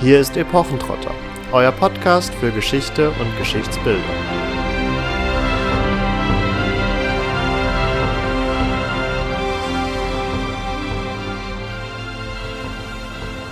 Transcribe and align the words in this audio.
Hier 0.00 0.18
ist 0.18 0.36
Epochentrotter, 0.36 1.14
euer 1.52 1.70
Podcast 1.70 2.34
für 2.34 2.50
Geschichte 2.50 3.10
und 3.10 3.38
Geschichtsbildung. 3.38 4.02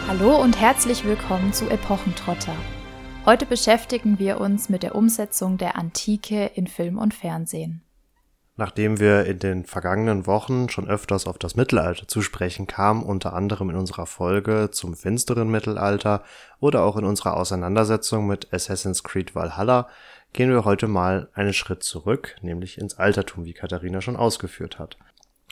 Hallo 0.08 0.42
und 0.42 0.60
herzlich 0.60 1.04
willkommen 1.04 1.52
zu 1.52 1.70
Epochentrotter. 1.70 2.56
Heute 3.24 3.46
beschäftigen 3.46 4.18
wir 4.18 4.40
uns 4.40 4.68
mit 4.68 4.82
der 4.82 4.96
Umsetzung 4.96 5.58
der 5.58 5.76
Antike 5.76 6.50
in 6.54 6.66
Film 6.66 6.98
und 6.98 7.14
Fernsehen. 7.14 7.82
Nachdem 8.62 9.00
wir 9.00 9.26
in 9.26 9.40
den 9.40 9.64
vergangenen 9.64 10.24
Wochen 10.28 10.68
schon 10.68 10.88
öfters 10.88 11.26
auf 11.26 11.36
das 11.36 11.56
Mittelalter 11.56 12.06
zu 12.06 12.22
sprechen 12.22 12.68
kamen, 12.68 13.02
unter 13.02 13.32
anderem 13.32 13.70
in 13.70 13.76
unserer 13.76 14.06
Folge 14.06 14.68
zum 14.70 14.94
finsteren 14.94 15.50
Mittelalter 15.50 16.22
oder 16.60 16.84
auch 16.84 16.96
in 16.96 17.04
unserer 17.04 17.36
Auseinandersetzung 17.36 18.24
mit 18.28 18.54
Assassin's 18.54 19.02
Creed 19.02 19.34
Valhalla, 19.34 19.88
gehen 20.32 20.50
wir 20.50 20.64
heute 20.64 20.86
mal 20.86 21.28
einen 21.34 21.54
Schritt 21.54 21.82
zurück, 21.82 22.36
nämlich 22.40 22.78
ins 22.78 23.00
Altertum, 23.00 23.44
wie 23.46 23.52
Katharina 23.52 24.00
schon 24.00 24.14
ausgeführt 24.14 24.78
hat. 24.78 24.96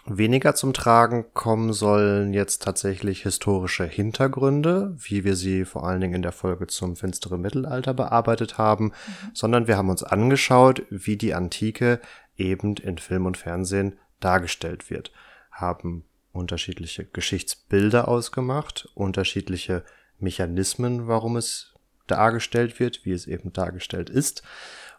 Weniger 0.06 0.54
zum 0.54 0.72
Tragen 0.72 1.26
kommen 1.34 1.72
sollen 1.72 2.32
jetzt 2.32 2.62
tatsächlich 2.62 3.22
historische 3.22 3.84
Hintergründe, 3.84 4.96
wie 4.98 5.24
wir 5.24 5.34
sie 5.34 5.64
vor 5.64 5.84
allen 5.84 6.00
Dingen 6.00 6.14
in 6.14 6.22
der 6.22 6.32
Folge 6.32 6.68
zum 6.68 6.94
finsteren 6.94 7.40
Mittelalter 7.40 7.92
bearbeitet 7.92 8.56
haben, 8.56 8.84
mhm. 8.84 9.30
sondern 9.34 9.66
wir 9.66 9.76
haben 9.76 9.90
uns 9.90 10.04
angeschaut, 10.04 10.82
wie 10.90 11.16
die 11.16 11.34
Antike 11.34 12.00
eben 12.40 12.76
in 12.76 12.98
Film 12.98 13.26
und 13.26 13.36
Fernsehen 13.36 13.98
dargestellt 14.20 14.90
wird, 14.90 15.12
haben 15.50 16.04
unterschiedliche 16.32 17.04
Geschichtsbilder 17.04 18.08
ausgemacht, 18.08 18.88
unterschiedliche 18.94 19.84
Mechanismen, 20.18 21.06
warum 21.06 21.36
es 21.36 21.74
dargestellt 22.06 22.80
wird, 22.80 23.04
wie 23.04 23.12
es 23.12 23.26
eben 23.26 23.52
dargestellt 23.52 24.10
ist, 24.10 24.42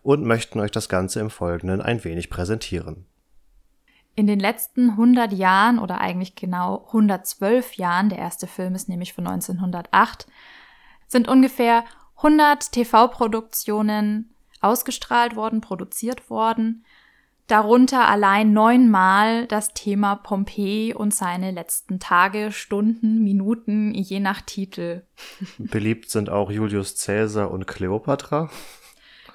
und 0.01 0.25
möchten 0.25 0.59
euch 0.59 0.71
das 0.71 0.89
Ganze 0.89 1.19
im 1.19 1.29
Folgenden 1.29 1.81
ein 1.81 2.03
wenig 2.03 2.29
präsentieren. 2.29 3.05
In 4.15 4.27
den 4.27 4.39
letzten 4.39 4.91
100 4.91 5.31
Jahren 5.31 5.79
oder 5.79 6.01
eigentlich 6.01 6.35
genau 6.35 6.85
112 6.87 7.75
Jahren, 7.75 8.09
der 8.09 8.17
erste 8.17 8.47
Film 8.47 8.75
ist 8.75 8.89
nämlich 8.89 9.13
von 9.13 9.25
1908, 9.25 10.27
sind 11.07 11.27
ungefähr 11.27 11.85
100 12.17 12.71
TV-Produktionen 12.71 14.33
ausgestrahlt 14.59 15.35
worden, 15.35 15.61
produziert 15.61 16.29
worden, 16.29 16.85
darunter 17.47 18.07
allein 18.07 18.53
neunmal 18.53 19.47
das 19.47 19.73
Thema 19.73 20.15
Pompeji 20.15 20.93
und 20.93 21.13
seine 21.13 21.51
letzten 21.51 21.99
Tage, 21.99 22.51
Stunden, 22.51 23.23
Minuten, 23.23 23.93
je 23.93 24.19
nach 24.19 24.41
Titel. 24.41 25.03
Beliebt 25.57 26.09
sind 26.09 26.29
auch 26.29 26.51
Julius 26.51 27.03
Caesar 27.03 27.51
und 27.51 27.67
Kleopatra. 27.67 28.49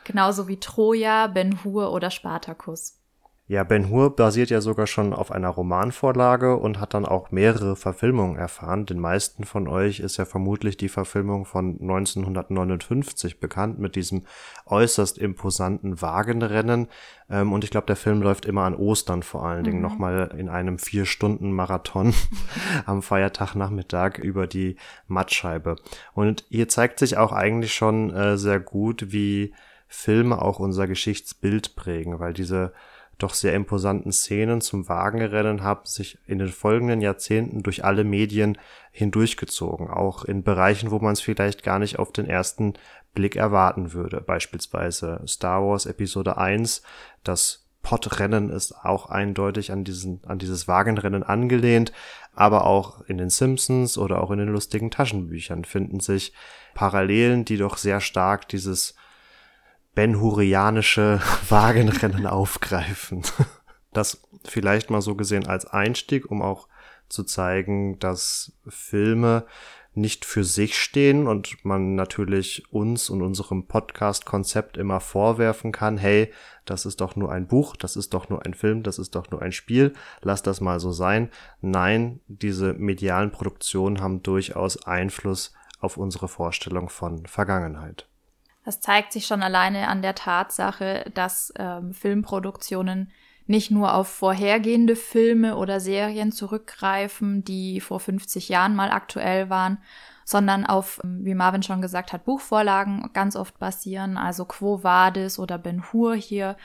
Genauso 0.04 0.48
wie 0.48 0.60
Troja, 0.60 1.26
Ben 1.26 1.64
Hur 1.64 1.92
oder 1.92 2.10
Spartacus. 2.10 3.00
Ja, 3.48 3.62
Ben 3.62 3.90
Hur 3.90 4.16
basiert 4.16 4.50
ja 4.50 4.60
sogar 4.60 4.88
schon 4.88 5.12
auf 5.12 5.30
einer 5.30 5.50
Romanvorlage 5.50 6.56
und 6.56 6.80
hat 6.80 6.94
dann 6.94 7.06
auch 7.06 7.30
mehrere 7.30 7.76
Verfilmungen 7.76 8.36
erfahren. 8.36 8.86
Den 8.86 8.98
meisten 8.98 9.44
von 9.44 9.68
euch 9.68 10.00
ist 10.00 10.16
ja 10.16 10.24
vermutlich 10.24 10.76
die 10.76 10.88
Verfilmung 10.88 11.44
von 11.44 11.78
1959 11.80 13.38
bekannt 13.38 13.78
mit 13.78 13.94
diesem 13.94 14.24
äußerst 14.66 15.18
imposanten 15.18 16.02
Wagenrennen. 16.02 16.88
Ähm, 17.30 17.52
und 17.52 17.62
ich 17.62 17.70
glaube, 17.70 17.86
der 17.86 17.94
Film 17.94 18.20
läuft 18.20 18.46
immer 18.46 18.62
an 18.62 18.74
Ostern 18.74 19.22
vor 19.22 19.44
allen 19.44 19.62
Dingen 19.62 19.76
mhm. 19.76 19.82
nochmal 19.82 20.34
in 20.36 20.48
einem 20.48 20.80
vier 20.80 21.04
Stunden 21.04 21.52
Marathon 21.52 22.14
am 22.84 23.00
Feiertagnachmittag 23.00 24.18
über 24.18 24.48
die 24.48 24.74
Mattscheibe. 25.06 25.76
Und 26.14 26.44
hier 26.48 26.68
zeigt 26.68 26.98
sich 26.98 27.16
auch 27.16 27.30
eigentlich 27.30 27.74
schon 27.74 28.10
äh, 28.10 28.36
sehr 28.38 28.58
gut, 28.58 29.12
wie 29.12 29.54
Filme 29.86 30.42
auch 30.42 30.58
unser 30.58 30.88
Geschichtsbild 30.88 31.76
prägen, 31.76 32.18
weil 32.18 32.32
diese 32.32 32.72
doch 33.18 33.34
sehr 33.34 33.54
imposanten 33.54 34.12
Szenen 34.12 34.60
zum 34.60 34.88
Wagenrennen 34.88 35.62
haben 35.62 35.84
sich 35.84 36.18
in 36.26 36.38
den 36.38 36.48
folgenden 36.48 37.00
Jahrzehnten 37.00 37.62
durch 37.62 37.84
alle 37.84 38.04
Medien 38.04 38.58
hindurchgezogen, 38.90 39.88
auch 39.88 40.24
in 40.24 40.42
Bereichen, 40.42 40.90
wo 40.90 40.98
man 40.98 41.14
es 41.14 41.20
vielleicht 41.20 41.62
gar 41.62 41.78
nicht 41.78 41.98
auf 41.98 42.12
den 42.12 42.26
ersten 42.26 42.74
Blick 43.14 43.36
erwarten 43.36 43.94
würde. 43.94 44.20
Beispielsweise 44.20 45.22
Star 45.26 45.62
Wars 45.62 45.86
Episode 45.86 46.36
1, 46.36 46.82
das 47.24 47.66
Podrennen 47.82 48.50
ist 48.50 48.72
auch 48.84 49.10
eindeutig 49.10 49.72
an 49.72 49.84
diesen, 49.84 50.20
an 50.26 50.38
dieses 50.38 50.66
Wagenrennen 50.66 51.22
angelehnt, 51.22 51.92
aber 52.34 52.66
auch 52.66 53.00
in 53.02 53.16
den 53.16 53.30
Simpsons 53.30 53.96
oder 53.96 54.20
auch 54.20 54.30
in 54.30 54.38
den 54.38 54.48
lustigen 54.48 54.90
Taschenbüchern 54.90 55.64
finden 55.64 56.00
sich 56.00 56.34
Parallelen, 56.74 57.44
die 57.44 57.56
doch 57.56 57.76
sehr 57.76 58.00
stark 58.00 58.48
dieses 58.48 58.96
benhurianische 59.96 61.20
Wagenrennen 61.48 62.26
aufgreifen. 62.26 63.22
Das 63.92 64.20
vielleicht 64.44 64.90
mal 64.90 65.00
so 65.00 65.14
gesehen 65.14 65.46
als 65.46 65.64
Einstieg, 65.64 66.30
um 66.30 66.42
auch 66.42 66.68
zu 67.08 67.24
zeigen, 67.24 67.98
dass 67.98 68.52
Filme 68.68 69.46
nicht 69.94 70.26
für 70.26 70.44
sich 70.44 70.78
stehen 70.78 71.26
und 71.26 71.64
man 71.64 71.94
natürlich 71.94 72.70
uns 72.70 73.08
und 73.08 73.22
unserem 73.22 73.66
Podcast-Konzept 73.66 74.76
immer 74.76 75.00
vorwerfen 75.00 75.72
kann, 75.72 75.96
hey, 75.96 76.30
das 76.66 76.84
ist 76.84 77.00
doch 77.00 77.16
nur 77.16 77.32
ein 77.32 77.46
Buch, 77.46 77.74
das 77.74 77.96
ist 77.96 78.12
doch 78.12 78.28
nur 78.28 78.44
ein 78.44 78.52
Film, 78.52 78.82
das 78.82 78.98
ist 78.98 79.14
doch 79.14 79.30
nur 79.30 79.40
ein 79.40 79.52
Spiel, 79.52 79.94
lass 80.20 80.42
das 80.42 80.60
mal 80.60 80.78
so 80.78 80.92
sein. 80.92 81.30
Nein, 81.62 82.20
diese 82.26 82.74
medialen 82.74 83.30
Produktionen 83.30 84.02
haben 84.02 84.22
durchaus 84.22 84.86
Einfluss 84.86 85.54
auf 85.80 85.96
unsere 85.96 86.28
Vorstellung 86.28 86.90
von 86.90 87.24
Vergangenheit. 87.24 88.06
Das 88.66 88.80
zeigt 88.80 89.12
sich 89.12 89.28
schon 89.28 89.44
alleine 89.44 89.86
an 89.86 90.02
der 90.02 90.16
Tatsache, 90.16 91.08
dass 91.14 91.54
ähm, 91.56 91.94
Filmproduktionen 91.94 93.12
nicht 93.46 93.70
nur 93.70 93.94
auf 93.94 94.08
vorhergehende 94.08 94.96
Filme 94.96 95.54
oder 95.54 95.78
Serien 95.78 96.32
zurückgreifen, 96.32 97.44
die 97.44 97.80
vor 97.80 98.00
50 98.00 98.48
Jahren 98.48 98.74
mal 98.74 98.90
aktuell 98.90 99.50
waren, 99.50 99.78
sondern 100.24 100.66
auf, 100.66 101.00
ähm, 101.04 101.24
wie 101.24 101.36
Marvin 101.36 101.62
schon 101.62 101.80
gesagt 101.80 102.12
hat, 102.12 102.24
Buchvorlagen 102.24 103.08
ganz 103.12 103.36
oft 103.36 103.56
basieren, 103.60 104.16
also 104.18 104.44
Quo 104.44 104.82
Vadis 104.82 105.38
oder 105.38 105.58
Ben 105.58 105.92
Hur 105.92 106.16
hier 106.16 106.56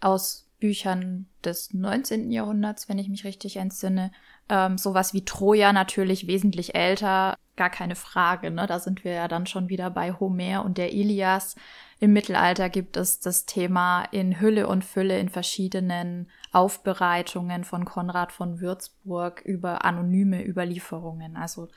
aus 0.00 0.50
Büchern 0.58 1.26
des 1.44 1.72
19. 1.72 2.32
Jahrhunderts, 2.32 2.88
wenn 2.88 2.98
ich 2.98 3.08
mich 3.08 3.24
richtig 3.24 3.58
entsinne. 3.58 4.10
Ähm, 4.48 4.76
sowas 4.78 5.14
wie 5.14 5.24
Troja 5.24 5.72
natürlich 5.72 6.26
wesentlich 6.26 6.74
älter, 6.74 7.36
gar 7.56 7.70
keine 7.70 7.94
Frage. 7.96 8.50
Ne? 8.50 8.66
Da 8.66 8.78
sind 8.78 9.04
wir 9.04 9.12
ja 9.12 9.28
dann 9.28 9.46
schon 9.46 9.68
wieder 9.68 9.90
bei 9.90 10.12
Homer 10.12 10.64
und 10.64 10.78
der 10.78 10.92
Ilias. 10.92 11.56
Im 12.00 12.12
Mittelalter 12.12 12.68
gibt 12.68 12.96
es 12.96 13.20
das 13.20 13.46
Thema 13.46 14.04
in 14.10 14.40
Hülle 14.40 14.66
und 14.66 14.84
Fülle 14.84 15.18
in 15.18 15.28
verschiedenen 15.28 16.28
Aufbereitungen 16.52 17.64
von 17.64 17.84
Konrad 17.84 18.32
von 18.32 18.60
Würzburg 18.60 19.40
über 19.42 19.84
anonyme 19.84 20.44
Überlieferungen. 20.44 21.36
Also 21.36 21.68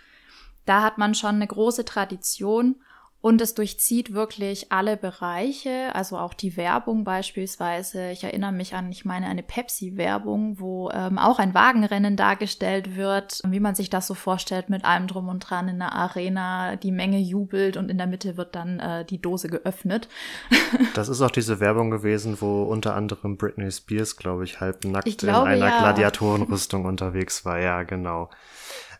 da 0.66 0.84
hat 0.84 0.98
man 0.98 1.16
schon 1.16 1.36
eine 1.36 1.48
große 1.48 1.86
Tradition 1.86 2.76
und 3.20 3.42
es 3.42 3.56
durchzieht 3.56 4.14
wirklich 4.14 4.72
alle 4.72 4.96
Bereiche, 4.96 5.94
also 5.96 6.18
auch 6.18 6.36
die 6.36 6.56
Werbung 6.56 7.04
beispielsweise. 7.04 8.12
Ich 8.12 8.24
erinnere 8.24 8.52
mich 8.52 8.76
an, 8.76 8.92
ich 8.92 9.06
meine, 9.06 9.26
eine 9.26 9.42
Pepsi-Werbung, 9.42 10.60
wo 10.60 10.92
ähm, 10.92 11.18
auch 11.18 11.40
ein 11.40 11.56
Wagenrennen 11.56 12.16
dargestellt 12.16 12.96
wird, 12.96 13.42
wie 13.48 13.60
man 13.60 13.74
sich 13.74 13.90
das 13.90 14.06
so 14.06 14.14
vorstellt, 14.14 14.70
mit 14.70 14.86
allem 14.86 15.08
drum 15.08 15.30
und 15.30 15.40
dran 15.40 15.68
in 15.68 15.80
der 15.80 15.94
Arena, 15.94 16.76
die 16.76 16.92
Menge 16.92 17.18
jubelt 17.18 17.76
und 17.76 17.90
in 17.90 17.98
der 17.98 18.08
Mitte 18.08 18.38
wird 18.38 18.56
dann 18.56 18.80
äh, 18.80 19.04
die 19.04 19.20
Dose 19.20 19.50
geöffnet. 19.50 20.08
das 20.94 21.10
ist 21.10 21.22
auch 21.22 21.32
diese 21.32 21.60
Werbung 21.60 21.90
gewesen, 21.90 22.38
wo 22.40 22.64
unter 22.64 22.96
anderem 22.96 23.36
Britney 23.36 23.72
Spears, 23.72 24.16
glaube 24.18 24.44
ich, 24.44 24.60
halbnackt 24.60 25.24
in 25.24 25.30
einer 25.30 25.68
ja. 25.68 25.80
Gladiatorenrüstung 25.80 26.86
unterwegs 26.86 27.46
war. 27.46 27.60
Ja, 27.60 27.82
genau. 27.82 28.30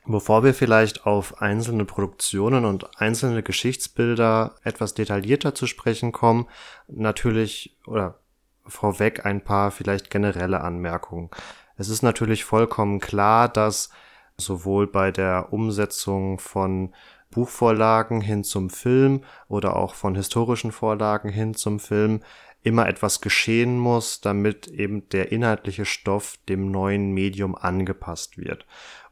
Bevor 0.10 0.46
wir 0.46 0.54
vielleicht 0.54 1.06
auf 1.06 1.42
einzelne 1.42 1.84
Produktionen 1.84 2.64
und 2.64 3.02
einzelne 3.02 3.44
Geschichtsbilder 3.44 4.56
etwas 4.64 4.94
detaillierter 4.94 5.54
zu 5.54 5.68
sprechen 5.68 6.14
kommen, 6.14 6.48
natürlich 6.88 7.78
oder 7.86 8.18
vorweg 8.66 9.26
ein 9.26 9.44
paar 9.44 9.70
vielleicht 9.70 10.10
generelle 10.10 10.62
Anmerkungen. 10.62 11.30
Es 11.76 11.90
ist 11.90 12.04
natürlich 12.04 12.46
vollkommen 12.46 13.02
klar, 13.02 13.50
dass 13.50 13.90
sowohl 14.38 14.88
bei 14.88 15.12
der 15.12 15.52
Umsetzung 15.52 16.40
von 16.40 16.94
Buchvorlagen 17.30 18.22
hin 18.22 18.46
zum 18.46 18.70
Film 18.70 19.26
oder 19.50 19.76
auch 19.76 19.94
von 19.94 20.16
historischen 20.16 20.72
Vorlagen 20.72 21.30
hin 21.30 21.54
zum 21.54 21.82
Film 21.82 22.22
immer 22.64 22.88
etwas 22.88 23.22
geschehen 23.22 23.78
muss, 23.78 24.22
damit 24.22 24.68
eben 24.68 25.08
der 25.10 25.32
inhaltliche 25.32 25.86
Stoff 25.86 26.38
dem 26.50 26.72
neuen 26.72 27.12
Medium 27.12 27.56
angepasst 27.56 28.38
wird. 28.38 28.66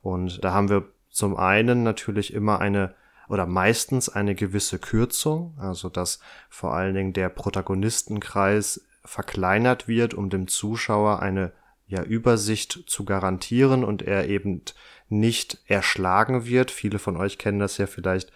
Und 0.06 0.44
da 0.44 0.54
haben 0.54 0.70
wir 0.70 0.86
zum 1.10 1.36
einen 1.36 1.82
natürlich 1.82 2.32
immer 2.32 2.60
eine 2.60 2.94
oder 3.28 3.48
meistens 3.48 4.08
eine 4.08 4.36
gewisse 4.36 4.78
Kürzung, 4.78 5.56
also 5.58 5.90
dass 5.90 6.20
vor 6.48 6.76
allen 6.76 6.94
Dingen 6.94 7.14
der 7.14 7.30
Protagonistenkreis 7.30 8.86
verkleinert 9.04 9.88
wird, 9.88 10.14
um 10.14 10.30
dem 10.30 10.48
Zuschauer 10.48 11.24
eine 11.24 11.54
ja, 11.88 12.04
Übersicht 12.04 12.84
zu 12.86 13.04
garantieren 13.04 13.84
und 13.84 14.04
er 14.04 14.30
eben 14.30 14.62
nicht 15.10 15.58
erschlagen 15.66 16.46
wird. 16.46 16.70
Viele 16.70 17.00
von 17.00 17.18
euch 17.18 17.40
kennen 17.40 17.58
das 17.58 17.80
ja 17.80 17.88
vielleicht 17.88 18.32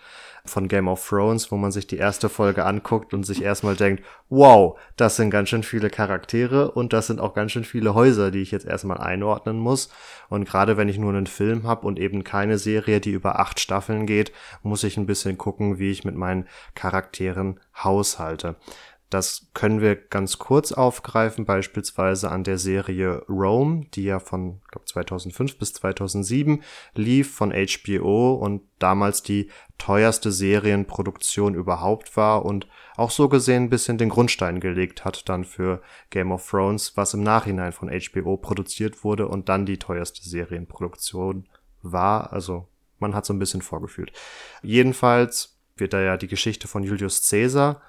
von 0.46 0.68
Game 0.68 0.88
of 0.88 1.08
Thrones, 1.08 1.52
wo 1.52 1.58
man 1.58 1.72
sich 1.72 1.88
die 1.88 1.98
erste 1.98 2.30
Folge 2.30 2.66
anguckt 2.66 3.14
und 3.14 3.24
sich 3.24 3.42
erstmal 3.42 3.76
denkt, 3.76 4.04
wow, 4.30 4.78
das 4.96 5.16
sind 5.16 5.30
ganz 5.32 5.50
schön 5.50 5.64
viele 5.64 5.90
Charaktere 5.90 6.72
und 6.72 6.94
das 6.94 7.08
sind 7.08 7.20
auch 7.20 7.34
ganz 7.34 7.52
schön 7.52 7.64
viele 7.64 7.94
Häuser, 7.94 8.32
die 8.32 8.42
ich 8.42 8.52
jetzt 8.52 8.66
erstmal 8.66 9.00
einordnen 9.00 9.58
muss. 9.58 9.90
Und 10.30 10.48
gerade 10.48 10.78
wenn 10.78 10.90
ich 10.90 10.98
nur 10.98 11.12
einen 11.12 11.28
Film 11.28 11.68
habe 11.68 11.88
und 11.88 12.00
eben 12.00 12.24
keine 12.24 12.58
Serie, 12.58 13.00
die 13.00 13.12
über 13.12 13.40
acht 13.40 13.60
Staffeln 13.60 14.06
geht, 14.06 14.32
muss 14.64 14.84
ich 14.84 14.98
ein 14.98 15.08
bisschen 15.08 15.38
gucken, 15.38 15.80
wie 15.80 15.92
ich 15.92 16.04
mit 16.04 16.16
meinen 16.16 16.48
Charakteren 16.76 17.60
haushalte. 17.84 18.56
Das 19.10 19.48
können 19.56 19.82
wir 19.82 19.96
ganz 19.96 20.38
kurz 20.38 20.72
aufgreifen, 20.72 21.46
beispielsweise 21.46 22.30
an 22.30 22.44
der 22.44 22.60
Serie 22.60 23.24
Rome, 23.28 23.86
die 23.96 24.04
ja 24.04 24.20
von 24.20 24.62
glaub, 24.68 24.88
2005 24.88 25.58
bis 25.58 25.74
2007 25.74 26.62
lief 26.94 27.34
von 27.34 27.52
HBO 27.52 28.36
und 28.36 28.62
damals 28.78 29.24
die 29.24 29.50
teuerste 29.80 30.32
Serienproduktion 30.32 31.56
überhaupt 31.56 32.18
war 32.18 32.46
und 32.46 32.68
auch 32.98 33.10
so 33.10 33.30
gesehen 33.30 33.64
ein 33.64 33.70
bisschen 33.70 33.98
den 33.98 34.10
Grundstein 34.10 34.60
gelegt 34.60 35.06
hat 35.06 35.28
dann 35.28 35.44
für 35.44 35.82
Game 36.12 36.32
of 36.32 36.48
Thrones, 36.48 36.96
was 36.96 37.16
im 37.16 37.24
Nachhinein 37.24 37.72
von 37.72 37.90
HBO 37.90 38.38
produziert 38.38 39.04
wurde 39.04 39.28
und 39.28 39.50
dann 39.50 39.66
die 39.66 39.78
teuerste 39.78 40.22
Serienproduktion 40.22 41.48
war. 41.82 42.32
Also 42.32 42.68
man 43.00 43.16
hat 43.16 43.26
so 43.26 43.34
ein 43.34 43.40
bisschen 43.40 43.62
vorgefühlt. 43.64 44.12
Jedenfalls 44.62 45.58
wird 45.78 45.94
da 45.94 46.02
ja 46.02 46.18
die 46.18 46.28
Geschichte 46.28 46.68
von 46.68 46.84
Julius 46.84 47.28
Caesar 47.28 47.82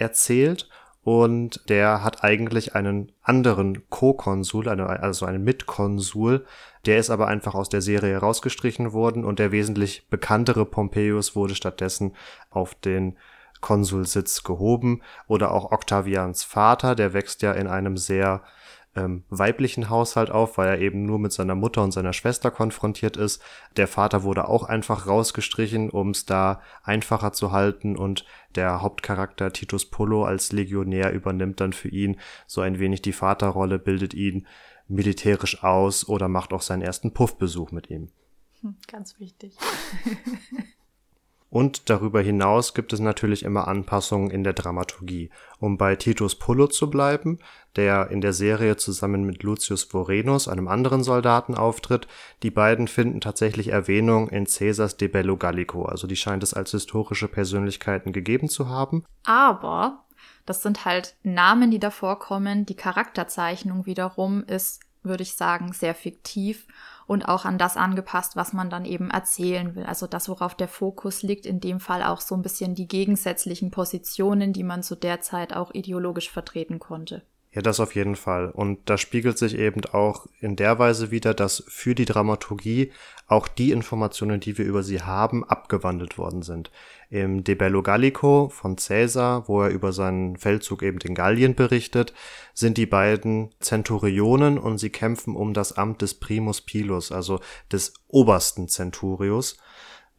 erzählt 0.00 0.68
und 1.02 1.68
der 1.68 2.04
hat 2.04 2.24
eigentlich 2.24 2.74
einen 2.74 3.12
anderen 3.22 3.88
Co-Konsul, 3.88 4.68
also 4.68 5.24
einen 5.24 5.44
Mitkonsul, 5.44 6.44
der 6.86 6.98
ist 6.98 7.10
aber 7.10 7.26
einfach 7.26 7.54
aus 7.54 7.68
der 7.68 7.80
Serie 7.80 8.18
rausgestrichen 8.18 8.92
worden 8.92 9.24
und 9.24 9.38
der 9.38 9.52
wesentlich 9.52 10.06
bekanntere 10.08 10.66
Pompeius 10.66 11.36
wurde 11.36 11.54
stattdessen 11.54 12.14
auf 12.50 12.74
den 12.74 13.16
Konsulsitz 13.60 14.42
gehoben. 14.42 15.02
Oder 15.26 15.52
auch 15.52 15.72
Octavians 15.72 16.44
Vater, 16.44 16.94
der 16.94 17.12
wächst 17.12 17.42
ja 17.42 17.52
in 17.52 17.66
einem 17.66 17.96
sehr 17.96 18.42
ähm, 19.00 19.24
weiblichen 19.30 19.88
Haushalt 19.88 20.30
auf, 20.30 20.58
weil 20.58 20.68
er 20.68 20.78
eben 20.78 21.06
nur 21.06 21.18
mit 21.18 21.32
seiner 21.32 21.54
Mutter 21.54 21.82
und 21.82 21.92
seiner 21.92 22.12
Schwester 22.12 22.50
konfrontiert 22.50 23.16
ist. 23.16 23.42
Der 23.76 23.88
Vater 23.88 24.22
wurde 24.22 24.48
auch 24.48 24.64
einfach 24.64 25.06
rausgestrichen, 25.06 25.90
um 25.90 26.10
es 26.10 26.26
da 26.26 26.60
einfacher 26.82 27.32
zu 27.32 27.52
halten 27.52 27.96
und 27.96 28.24
der 28.54 28.82
Hauptcharakter 28.82 29.52
Titus 29.52 29.86
Pullo 29.86 30.24
als 30.24 30.52
Legionär 30.52 31.12
übernimmt 31.12 31.60
dann 31.60 31.72
für 31.72 31.88
ihn 31.88 32.18
so 32.46 32.60
ein 32.60 32.78
wenig 32.78 33.02
die 33.02 33.12
Vaterrolle, 33.12 33.78
bildet 33.78 34.14
ihn 34.14 34.46
militärisch 34.88 35.62
aus 35.62 36.08
oder 36.08 36.28
macht 36.28 36.52
auch 36.52 36.62
seinen 36.62 36.82
ersten 36.82 37.12
Puffbesuch 37.12 37.70
mit 37.70 37.90
ihm. 37.90 38.10
Hm, 38.60 38.76
ganz 38.86 39.18
wichtig. 39.18 39.56
Und 41.50 41.90
darüber 41.90 42.22
hinaus 42.22 42.74
gibt 42.74 42.92
es 42.92 43.00
natürlich 43.00 43.42
immer 43.42 43.66
Anpassungen 43.66 44.30
in 44.30 44.44
der 44.44 44.52
Dramaturgie. 44.52 45.30
Um 45.58 45.76
bei 45.76 45.96
Titus 45.96 46.36
Pullo 46.36 46.68
zu 46.68 46.88
bleiben, 46.88 47.40
der 47.74 48.10
in 48.10 48.20
der 48.20 48.32
Serie 48.32 48.76
zusammen 48.76 49.24
mit 49.24 49.42
Lucius 49.42 49.82
Vorenus, 49.82 50.46
einem 50.46 50.68
anderen 50.68 51.02
Soldaten, 51.02 51.56
auftritt, 51.56 52.06
die 52.44 52.52
beiden 52.52 52.86
finden 52.86 53.20
tatsächlich 53.20 53.68
Erwähnung 53.68 54.28
in 54.28 54.46
Caesars 54.46 54.96
De 54.96 55.08
Bello 55.08 55.36
Gallico, 55.36 55.84
also 55.84 56.06
die 56.06 56.16
scheint 56.16 56.44
es 56.44 56.54
als 56.54 56.70
historische 56.70 57.26
Persönlichkeiten 57.26 58.12
gegeben 58.12 58.48
zu 58.48 58.68
haben. 58.68 59.04
Aber 59.24 60.04
das 60.46 60.62
sind 60.62 60.84
halt 60.84 61.16
Namen, 61.24 61.70
die 61.72 61.80
davor 61.80 62.18
kommen. 62.20 62.64
Die 62.64 62.76
Charakterzeichnung 62.76 63.86
wiederum 63.86 64.44
ist, 64.44 64.80
würde 65.02 65.24
ich 65.24 65.34
sagen, 65.34 65.72
sehr 65.72 65.94
fiktiv 65.94 66.66
und 67.10 67.24
auch 67.24 67.44
an 67.44 67.58
das 67.58 67.76
angepasst, 67.76 68.36
was 68.36 68.52
man 68.52 68.70
dann 68.70 68.84
eben 68.84 69.10
erzählen 69.10 69.74
will. 69.74 69.82
Also 69.82 70.06
das, 70.06 70.28
worauf 70.28 70.54
der 70.54 70.68
Fokus 70.68 71.24
liegt, 71.24 71.44
in 71.44 71.58
dem 71.58 71.80
Fall 71.80 72.04
auch 72.04 72.20
so 72.20 72.36
ein 72.36 72.42
bisschen 72.42 72.76
die 72.76 72.86
gegensätzlichen 72.86 73.72
Positionen, 73.72 74.52
die 74.52 74.62
man 74.62 74.84
zu 74.84 74.94
der 74.94 75.20
Zeit 75.20 75.52
auch 75.52 75.74
ideologisch 75.74 76.30
vertreten 76.30 76.78
konnte. 76.78 77.24
Ja, 77.52 77.62
das 77.62 77.80
auf 77.80 77.96
jeden 77.96 78.14
Fall. 78.14 78.48
Und 78.50 78.78
das 78.88 79.00
spiegelt 79.00 79.36
sich 79.36 79.58
eben 79.58 79.84
auch 79.86 80.26
in 80.38 80.54
der 80.54 80.78
Weise 80.78 81.10
wieder, 81.10 81.34
dass 81.34 81.64
für 81.66 81.96
die 81.96 82.04
Dramaturgie 82.04 82.92
auch 83.26 83.48
die 83.48 83.72
Informationen, 83.72 84.38
die 84.38 84.56
wir 84.56 84.64
über 84.64 84.84
sie 84.84 85.02
haben, 85.02 85.44
abgewandelt 85.44 86.16
worden 86.16 86.42
sind. 86.42 86.70
Im 87.10 87.42
De 87.42 87.56
Bello 87.56 87.82
Gallico 87.82 88.50
von 88.50 88.76
Caesar, 88.76 89.48
wo 89.48 89.62
er 89.62 89.70
über 89.70 89.92
seinen 89.92 90.36
Feldzug 90.36 90.84
eben 90.84 90.98
in 90.98 91.16
Gallien 91.16 91.56
berichtet, 91.56 92.12
sind 92.54 92.78
die 92.78 92.86
beiden 92.86 93.50
Zenturionen 93.58 94.56
und 94.56 94.78
sie 94.78 94.90
kämpfen 94.90 95.34
um 95.34 95.52
das 95.52 95.72
Amt 95.72 96.02
des 96.02 96.14
Primus 96.14 96.60
Pilus, 96.60 97.10
also 97.10 97.40
des 97.72 97.94
obersten 98.06 98.68
Centurius. 98.68 99.56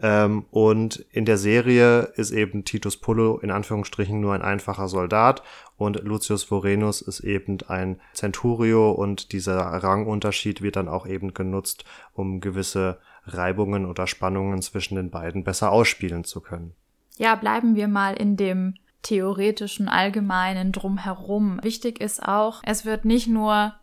Ähm, 0.01 0.45
und 0.51 1.05
in 1.11 1.25
der 1.25 1.37
Serie 1.37 2.11
ist 2.15 2.31
eben 2.31 2.65
Titus 2.65 2.97
Pullo 2.97 3.37
in 3.37 3.51
Anführungsstrichen 3.51 4.19
nur 4.19 4.33
ein 4.33 4.41
einfacher 4.41 4.87
Soldat 4.87 5.43
und 5.77 6.03
Lucius 6.03 6.43
Vorenus 6.43 7.01
ist 7.01 7.21
eben 7.21 7.57
ein 7.67 7.99
Centurio 8.13 8.91
und 8.91 9.31
dieser 9.31 9.57
Rangunterschied 9.57 10.61
wird 10.61 10.75
dann 10.75 10.87
auch 10.87 11.05
eben 11.05 11.33
genutzt, 11.33 11.85
um 12.13 12.39
gewisse 12.39 12.99
Reibungen 13.25 13.85
oder 13.85 14.07
Spannungen 14.07 14.61
zwischen 14.61 14.95
den 14.95 15.11
beiden 15.11 15.43
besser 15.43 15.71
ausspielen 15.71 16.23
zu 16.23 16.41
können. 16.41 16.73
Ja, 17.17 17.35
bleiben 17.35 17.75
wir 17.75 17.87
mal 17.87 18.13
in 18.13 18.37
dem 18.37 18.75
theoretischen, 19.03 19.87
allgemeinen 19.87 20.71
Drumherum. 20.71 21.59
Wichtig 21.63 21.99
ist 21.99 22.21
auch, 22.21 22.61
es 22.63 22.85
wird 22.85 23.05
nicht 23.05 23.27
nur 23.27 23.73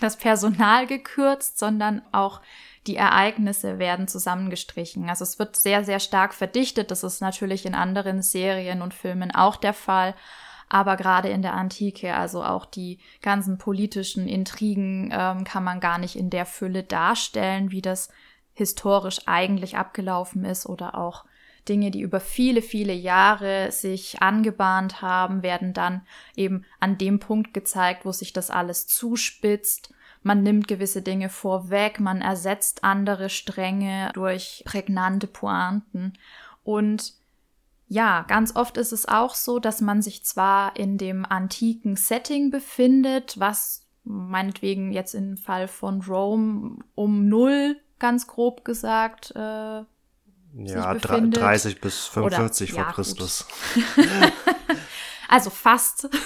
das 0.00 0.16
Personal 0.16 0.86
gekürzt, 0.86 1.58
sondern 1.58 2.02
auch 2.12 2.40
die 2.88 2.96
Ereignisse 2.96 3.78
werden 3.78 4.08
zusammengestrichen. 4.08 5.08
Also 5.08 5.22
es 5.22 5.38
wird 5.38 5.56
sehr, 5.56 5.84
sehr 5.84 6.00
stark 6.00 6.34
verdichtet. 6.34 6.90
Das 6.90 7.04
ist 7.04 7.20
natürlich 7.20 7.66
in 7.66 7.74
anderen 7.74 8.22
Serien 8.22 8.82
und 8.82 8.94
Filmen 8.94 9.32
auch 9.34 9.56
der 9.56 9.74
Fall. 9.74 10.14
Aber 10.70 10.96
gerade 10.96 11.28
in 11.28 11.42
der 11.42 11.54
Antike, 11.54 12.14
also 12.14 12.42
auch 12.42 12.64
die 12.64 12.98
ganzen 13.22 13.58
politischen 13.58 14.26
Intrigen, 14.26 15.10
ähm, 15.12 15.44
kann 15.44 15.64
man 15.64 15.80
gar 15.80 15.98
nicht 15.98 16.16
in 16.16 16.30
der 16.30 16.46
Fülle 16.46 16.82
darstellen, 16.82 17.70
wie 17.70 17.82
das 17.82 18.08
historisch 18.54 19.20
eigentlich 19.26 19.76
abgelaufen 19.76 20.44
ist 20.44 20.66
oder 20.66 20.96
auch 20.96 21.24
Dinge, 21.68 21.90
die 21.90 22.00
über 22.00 22.20
viele, 22.20 22.62
viele 22.62 22.94
Jahre 22.94 23.70
sich 23.70 24.22
angebahnt 24.22 25.02
haben, 25.02 25.42
werden 25.42 25.74
dann 25.74 26.02
eben 26.34 26.64
an 26.80 26.98
dem 26.98 27.18
Punkt 27.18 27.52
gezeigt, 27.52 28.04
wo 28.04 28.12
sich 28.12 28.32
das 28.32 28.50
alles 28.50 28.86
zuspitzt 28.86 29.92
man 30.22 30.42
nimmt 30.42 30.68
gewisse 30.68 31.02
Dinge 31.02 31.28
vorweg, 31.28 32.00
man 32.00 32.20
ersetzt 32.20 32.84
andere 32.84 33.30
Stränge 33.30 34.10
durch 34.14 34.62
prägnante 34.64 35.26
Pointen. 35.26 36.14
Und 36.64 37.14
ja, 37.88 38.24
ganz 38.28 38.54
oft 38.54 38.76
ist 38.76 38.92
es 38.92 39.08
auch 39.08 39.34
so, 39.34 39.58
dass 39.58 39.80
man 39.80 40.02
sich 40.02 40.24
zwar 40.24 40.76
in 40.76 40.98
dem 40.98 41.24
antiken 41.24 41.96
Setting 41.96 42.50
befindet, 42.50 43.40
was 43.40 43.86
meinetwegen 44.04 44.92
jetzt 44.92 45.14
im 45.14 45.36
Fall 45.36 45.68
von 45.68 46.02
Rome 46.02 46.78
um 46.94 47.28
null, 47.28 47.76
ganz 47.98 48.26
grob 48.26 48.64
gesagt, 48.64 49.32
äh, 49.34 49.82
ja, 50.54 50.94
30 50.94 51.80
bis 51.80 52.06
45 52.06 52.72
Oder, 52.72 52.80
vor 52.80 52.88
ja, 52.88 52.92
Christus. 52.92 53.46
also 55.28 55.50
fast. 55.50 56.08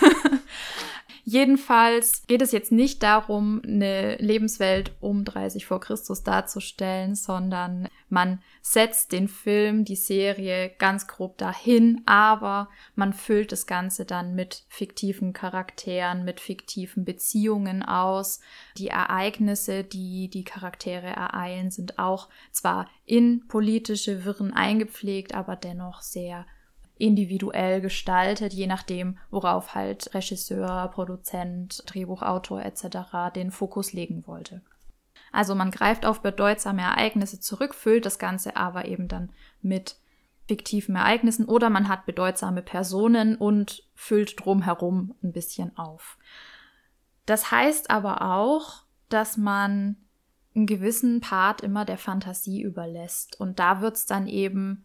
Jedenfalls 1.24 2.26
geht 2.26 2.42
es 2.42 2.50
jetzt 2.50 2.72
nicht 2.72 3.04
darum, 3.04 3.62
eine 3.64 4.16
Lebenswelt 4.16 4.90
um 5.00 5.24
30 5.24 5.66
vor 5.66 5.78
Christus 5.78 6.24
darzustellen, 6.24 7.14
sondern 7.14 7.88
man 8.08 8.42
setzt 8.60 9.12
den 9.12 9.28
Film, 9.28 9.84
die 9.84 9.94
Serie 9.94 10.70
ganz 10.78 11.06
grob 11.06 11.38
dahin, 11.38 12.02
aber 12.06 12.68
man 12.96 13.12
füllt 13.12 13.52
das 13.52 13.68
Ganze 13.68 14.04
dann 14.04 14.34
mit 14.34 14.64
fiktiven 14.68 15.32
Charakteren, 15.32 16.24
mit 16.24 16.40
fiktiven 16.40 17.04
Beziehungen 17.04 17.84
aus. 17.84 18.40
Die 18.76 18.88
Ereignisse, 18.88 19.84
die 19.84 20.28
die 20.28 20.44
Charaktere 20.44 21.06
ereilen, 21.06 21.70
sind 21.70 22.00
auch 22.00 22.28
zwar 22.50 22.88
in 23.06 23.46
politische 23.46 24.24
Wirren 24.24 24.52
eingepflegt, 24.52 25.36
aber 25.36 25.54
dennoch 25.54 26.02
sehr 26.02 26.46
individuell 27.02 27.80
gestaltet, 27.80 28.52
je 28.52 28.68
nachdem, 28.68 29.18
worauf 29.30 29.74
halt 29.74 30.14
Regisseur, 30.14 30.88
Produzent, 30.94 31.82
Drehbuchautor 31.86 32.62
etc. 32.62 33.34
den 33.34 33.50
Fokus 33.50 33.92
legen 33.92 34.24
wollte. 34.28 34.62
Also 35.32 35.56
man 35.56 35.72
greift 35.72 36.06
auf 36.06 36.20
bedeutsame 36.22 36.82
Ereignisse 36.82 37.40
zurück, 37.40 37.74
füllt 37.74 38.06
das 38.06 38.20
Ganze 38.20 38.56
aber 38.56 38.84
eben 38.84 39.08
dann 39.08 39.30
mit 39.62 39.96
fiktiven 40.46 40.94
Ereignissen 40.94 41.46
oder 41.46 41.70
man 41.70 41.88
hat 41.88 42.06
bedeutsame 42.06 42.62
Personen 42.62 43.34
und 43.36 43.82
füllt 43.94 44.44
drumherum 44.44 45.16
ein 45.24 45.32
bisschen 45.32 45.76
auf. 45.76 46.18
Das 47.26 47.50
heißt 47.50 47.90
aber 47.90 48.22
auch, 48.22 48.84
dass 49.08 49.36
man 49.36 49.96
einen 50.54 50.66
gewissen 50.66 51.20
Part 51.20 51.62
immer 51.62 51.84
der 51.84 51.98
Fantasie 51.98 52.62
überlässt 52.62 53.40
und 53.40 53.58
da 53.58 53.80
wird's 53.80 54.06
dann 54.06 54.28
eben 54.28 54.84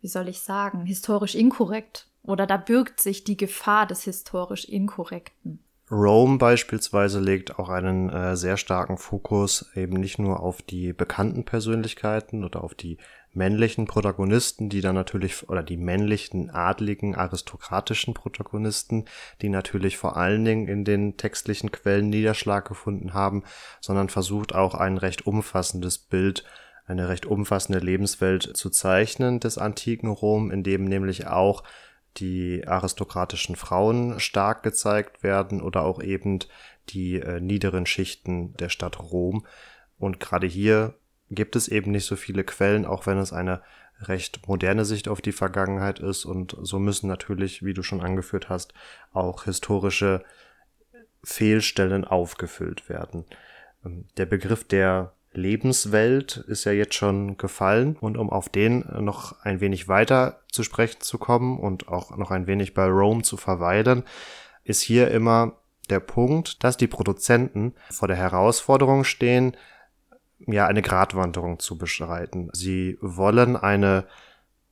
wie 0.00 0.08
soll 0.08 0.28
ich 0.28 0.40
sagen, 0.40 0.84
historisch 0.84 1.34
inkorrekt 1.34 2.08
oder 2.22 2.46
da 2.46 2.56
birgt 2.56 3.00
sich 3.00 3.24
die 3.24 3.36
Gefahr 3.36 3.86
des 3.86 4.02
historisch 4.02 4.64
Inkorrekten. 4.66 5.60
Rome 5.88 6.38
beispielsweise 6.38 7.20
legt 7.20 7.60
auch 7.60 7.68
einen 7.68 8.10
äh, 8.10 8.36
sehr 8.36 8.56
starken 8.56 8.98
Fokus 8.98 9.70
eben 9.76 10.00
nicht 10.00 10.18
nur 10.18 10.40
auf 10.40 10.60
die 10.60 10.92
bekannten 10.92 11.44
Persönlichkeiten 11.44 12.42
oder 12.42 12.64
auf 12.64 12.74
die 12.74 12.98
männlichen 13.32 13.86
Protagonisten, 13.86 14.68
die 14.68 14.80
dann 14.80 14.96
natürlich, 14.96 15.48
oder 15.48 15.62
die 15.62 15.76
männlichen, 15.76 16.50
adligen, 16.50 17.14
aristokratischen 17.14 18.14
Protagonisten, 18.14 19.04
die 19.42 19.48
natürlich 19.48 19.96
vor 19.96 20.16
allen 20.16 20.44
Dingen 20.44 20.66
in 20.66 20.84
den 20.84 21.16
textlichen 21.18 21.70
Quellen 21.70 22.08
Niederschlag 22.08 22.66
gefunden 22.66 23.14
haben, 23.14 23.44
sondern 23.80 24.08
versucht 24.08 24.54
auch 24.54 24.74
ein 24.74 24.96
recht 24.96 25.26
umfassendes 25.26 25.98
Bild, 25.98 26.44
eine 26.86 27.08
recht 27.08 27.26
umfassende 27.26 27.80
Lebenswelt 27.80 28.56
zu 28.56 28.70
zeichnen 28.70 29.40
des 29.40 29.58
antiken 29.58 30.08
Rom, 30.08 30.50
in 30.50 30.62
dem 30.62 30.84
nämlich 30.84 31.26
auch 31.26 31.64
die 32.16 32.66
aristokratischen 32.66 33.56
Frauen 33.56 34.20
stark 34.20 34.62
gezeigt 34.62 35.22
werden 35.22 35.60
oder 35.60 35.82
auch 35.82 36.02
eben 36.02 36.38
die 36.88 37.16
äh, 37.16 37.40
niederen 37.40 37.86
Schichten 37.86 38.54
der 38.54 38.68
Stadt 38.68 39.00
Rom. 39.00 39.46
Und 39.98 40.20
gerade 40.20 40.46
hier 40.46 40.94
gibt 41.30 41.56
es 41.56 41.68
eben 41.68 41.90
nicht 41.90 42.06
so 42.06 42.16
viele 42.16 42.44
Quellen, 42.44 42.86
auch 42.86 43.06
wenn 43.06 43.18
es 43.18 43.32
eine 43.32 43.62
recht 44.00 44.46
moderne 44.46 44.84
Sicht 44.84 45.08
auf 45.08 45.20
die 45.20 45.32
Vergangenheit 45.32 45.98
ist. 45.98 46.24
Und 46.24 46.56
so 46.62 46.78
müssen 46.78 47.08
natürlich, 47.08 47.64
wie 47.64 47.74
du 47.74 47.82
schon 47.82 48.00
angeführt 48.00 48.48
hast, 48.48 48.72
auch 49.12 49.44
historische 49.44 50.22
Fehlstellen 51.24 52.04
aufgefüllt 52.04 52.88
werden. 52.88 53.24
Ähm, 53.84 54.06
der 54.16 54.26
Begriff 54.26 54.64
der 54.64 55.15
Lebenswelt 55.36 56.38
ist 56.48 56.64
ja 56.64 56.72
jetzt 56.72 56.94
schon 56.94 57.36
gefallen. 57.36 57.96
Und 58.00 58.16
um 58.16 58.30
auf 58.30 58.48
den 58.48 58.84
noch 59.00 59.40
ein 59.42 59.60
wenig 59.60 59.88
weiter 59.88 60.40
zu 60.50 60.62
sprechen 60.62 61.00
zu 61.00 61.18
kommen 61.18 61.58
und 61.58 61.88
auch 61.88 62.16
noch 62.16 62.30
ein 62.30 62.46
wenig 62.46 62.74
bei 62.74 62.86
Rome 62.86 63.22
zu 63.22 63.36
verweilen, 63.36 64.02
ist 64.64 64.82
hier 64.82 65.10
immer 65.10 65.52
der 65.88 66.00
Punkt, 66.00 66.64
dass 66.64 66.76
die 66.76 66.88
Produzenten 66.88 67.74
vor 67.90 68.08
der 68.08 68.16
Herausforderung 68.16 69.04
stehen, 69.04 69.56
ja 70.38 70.66
eine 70.66 70.82
Gratwanderung 70.82 71.58
zu 71.58 71.78
beschreiten. 71.78 72.50
Sie 72.52 72.98
wollen 73.00 73.56
eine 73.56 74.06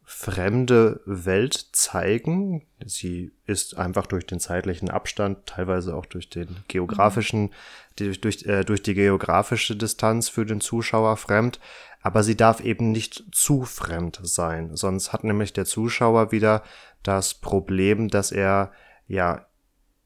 fremde 0.04 1.00
Welt 1.06 1.54
zeigen. 1.72 2.66
Sie 2.84 3.32
ist 3.46 3.76
einfach 3.76 4.06
durch 4.06 4.26
den 4.26 4.38
zeitlichen 4.38 4.90
Abstand, 4.90 5.46
teilweise 5.46 5.96
auch 5.96 6.06
durch 6.06 6.28
den 6.28 6.48
geografischen, 6.68 7.52
durch, 7.96 8.20
durch, 8.20 8.44
äh, 8.44 8.64
durch 8.64 8.82
die 8.82 8.94
geografische 8.94 9.76
Distanz 9.76 10.28
für 10.28 10.44
den 10.44 10.60
Zuschauer 10.60 11.16
fremd. 11.16 11.58
Aber 12.02 12.22
sie 12.22 12.36
darf 12.36 12.60
eben 12.60 12.92
nicht 12.92 13.24
zu 13.32 13.64
fremd 13.64 14.20
sein. 14.22 14.76
Sonst 14.76 15.12
hat 15.12 15.24
nämlich 15.24 15.54
der 15.54 15.64
Zuschauer 15.64 16.32
wieder 16.32 16.62
das 17.02 17.34
Problem, 17.34 18.08
dass 18.08 18.30
er 18.30 18.72
ja 19.06 19.46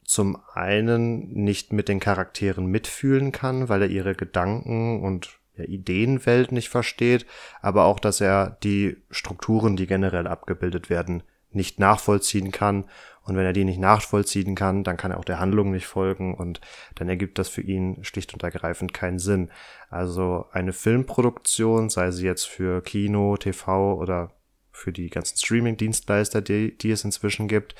zum 0.04 0.38
einen 0.54 1.32
nicht 1.32 1.72
mit 1.72 1.88
den 1.88 2.00
Charakteren 2.00 2.66
mitfühlen 2.66 3.32
kann, 3.32 3.68
weil 3.68 3.82
er 3.82 3.88
ihre 3.88 4.14
Gedanken 4.14 5.02
und 5.02 5.37
ja, 5.58 5.64
Ideenwelt 5.64 6.52
nicht 6.52 6.68
versteht, 6.68 7.26
aber 7.60 7.84
auch, 7.84 8.00
dass 8.00 8.20
er 8.20 8.58
die 8.62 8.96
Strukturen, 9.10 9.76
die 9.76 9.86
generell 9.86 10.26
abgebildet 10.26 10.90
werden, 10.90 11.22
nicht 11.50 11.78
nachvollziehen 11.78 12.50
kann. 12.52 12.84
Und 13.22 13.36
wenn 13.36 13.44
er 13.44 13.52
die 13.52 13.64
nicht 13.64 13.78
nachvollziehen 13.78 14.54
kann, 14.54 14.84
dann 14.84 14.96
kann 14.96 15.10
er 15.10 15.18
auch 15.18 15.24
der 15.24 15.38
Handlung 15.38 15.70
nicht 15.70 15.86
folgen 15.86 16.34
und 16.34 16.62
dann 16.94 17.10
ergibt 17.10 17.38
das 17.38 17.48
für 17.48 17.60
ihn 17.60 18.02
schlicht 18.02 18.32
und 18.32 18.42
ergreifend 18.42 18.94
keinen 18.94 19.18
Sinn. 19.18 19.50
Also 19.90 20.46
eine 20.52 20.72
Filmproduktion, 20.72 21.90
sei 21.90 22.10
sie 22.10 22.24
jetzt 22.24 22.46
für 22.46 22.82
Kino, 22.82 23.36
TV 23.36 23.94
oder 23.94 24.32
für 24.72 24.92
die 24.92 25.10
ganzen 25.10 25.36
Streaming-Dienstleister, 25.36 26.40
die, 26.40 26.78
die 26.78 26.90
es 26.90 27.04
inzwischen 27.04 27.48
gibt, 27.48 27.74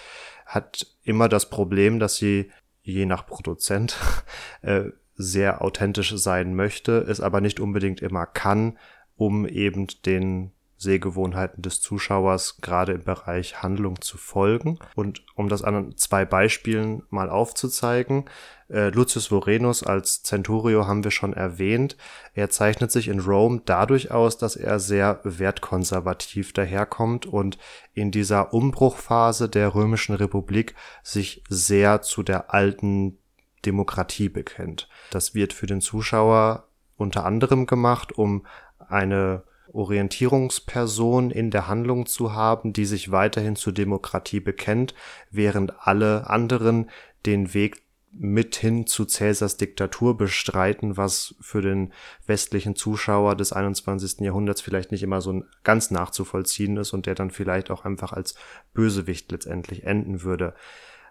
hat 0.45 0.87
immer 1.03 1.29
das 1.29 1.49
Problem, 1.49 1.99
dass 1.99 2.17
sie 2.17 2.51
je 2.83 3.07
nach 3.07 3.27
Produzent 3.27 3.97
äh, 4.63 4.85
sehr 5.19 5.63
authentisch 5.63 6.17
sein 6.17 6.55
möchte, 6.55 6.99
es 7.01 7.21
aber 7.21 7.41
nicht 7.41 7.61
unbedingt 7.61 8.01
immer 8.01 8.25
kann, 8.25 8.79
um 9.17 9.47
eben 9.47 9.89
den 10.07 10.53
Sehgewohnheiten 10.79 11.61
des 11.61 11.81
Zuschauers 11.81 12.59
gerade 12.61 12.93
im 12.93 13.03
Bereich 13.03 13.63
Handlung 13.63 14.01
zu 14.01 14.17
folgen. 14.17 14.79
Und 14.95 15.25
um 15.35 15.49
das 15.49 15.63
an 15.63 15.97
zwei 15.97 16.25
Beispielen 16.25 17.03
mal 17.11 17.29
aufzuzeigen, 17.29 18.27
äh, 18.71 18.91
Lucius 18.91 19.27
Vorenus 19.27 19.83
als 19.83 20.23
Centurio 20.23 20.87
haben 20.87 21.03
wir 21.03 21.11
schon 21.11 21.33
erwähnt. 21.33 21.97
Er 22.33 22.49
zeichnet 22.51 22.93
sich 22.93 23.09
in 23.09 23.19
Rome 23.19 23.63
dadurch 23.65 24.13
aus, 24.13 24.39
dass 24.39 24.55
er 24.55 24.79
sehr 24.79 25.21
wertkonservativ 25.25 26.53
daherkommt 26.53 27.27
und 27.27 27.59
in 27.93 28.13
dieser 28.13 28.55
Umbruchphase 28.55 29.49
der 29.49 29.75
römischen 29.75 30.15
Republik 30.15 30.77
sich 31.03 31.43
sehr 31.49 32.03
zu 32.03 32.23
der 32.23 32.55
alten 32.55 33.19
Demokratie 33.65 34.29
bekennt. 34.29 34.89
Das 35.11 35.35
wird 35.35 35.53
für 35.53 35.67
den 35.67 35.81
Zuschauer 35.81 36.69
unter 36.97 37.25
anderem 37.25 37.67
gemacht, 37.67 38.17
um 38.17 38.47
eine 38.79 39.43
Orientierungsperson 39.73 41.31
in 41.31 41.51
der 41.51 41.69
Handlung 41.69 42.07
zu 42.07 42.33
haben, 42.33 42.73
die 42.73 42.87
sich 42.87 43.11
weiterhin 43.11 43.57
zur 43.57 43.73
Demokratie 43.73 44.41
bekennt, 44.41 44.95
während 45.31 45.75
alle 45.87 46.29
anderen 46.29 46.91
den 47.27 47.55
Weg 47.55 47.83
mithin 48.11 48.87
zu 48.87 49.05
Cäsars 49.05 49.59
Diktatur 49.59 50.17
bestreiten, 50.17 50.97
was 50.97 51.35
für 51.41 51.61
den 51.61 51.93
westlichen 52.27 52.75
Zuschauer 52.75 53.37
des 53.37 53.53
21. 53.53 54.21
Jahrhunderts 54.21 54.61
vielleicht 54.61 54.93
nicht 54.93 55.03
immer 55.03 55.21
so 55.21 55.45
ganz 55.63 55.91
nachzuvollziehen 55.91 56.79
ist 56.79 56.93
und 56.93 57.07
der 57.07 57.15
dann 57.15 57.31
vielleicht 57.31 57.71
auch 57.71 57.85
einfach 57.85 58.13
als 58.13 58.35
Bösewicht 58.73 59.31
letztendlich 59.31 59.85
enden 59.85 60.23
würde. 60.23 60.55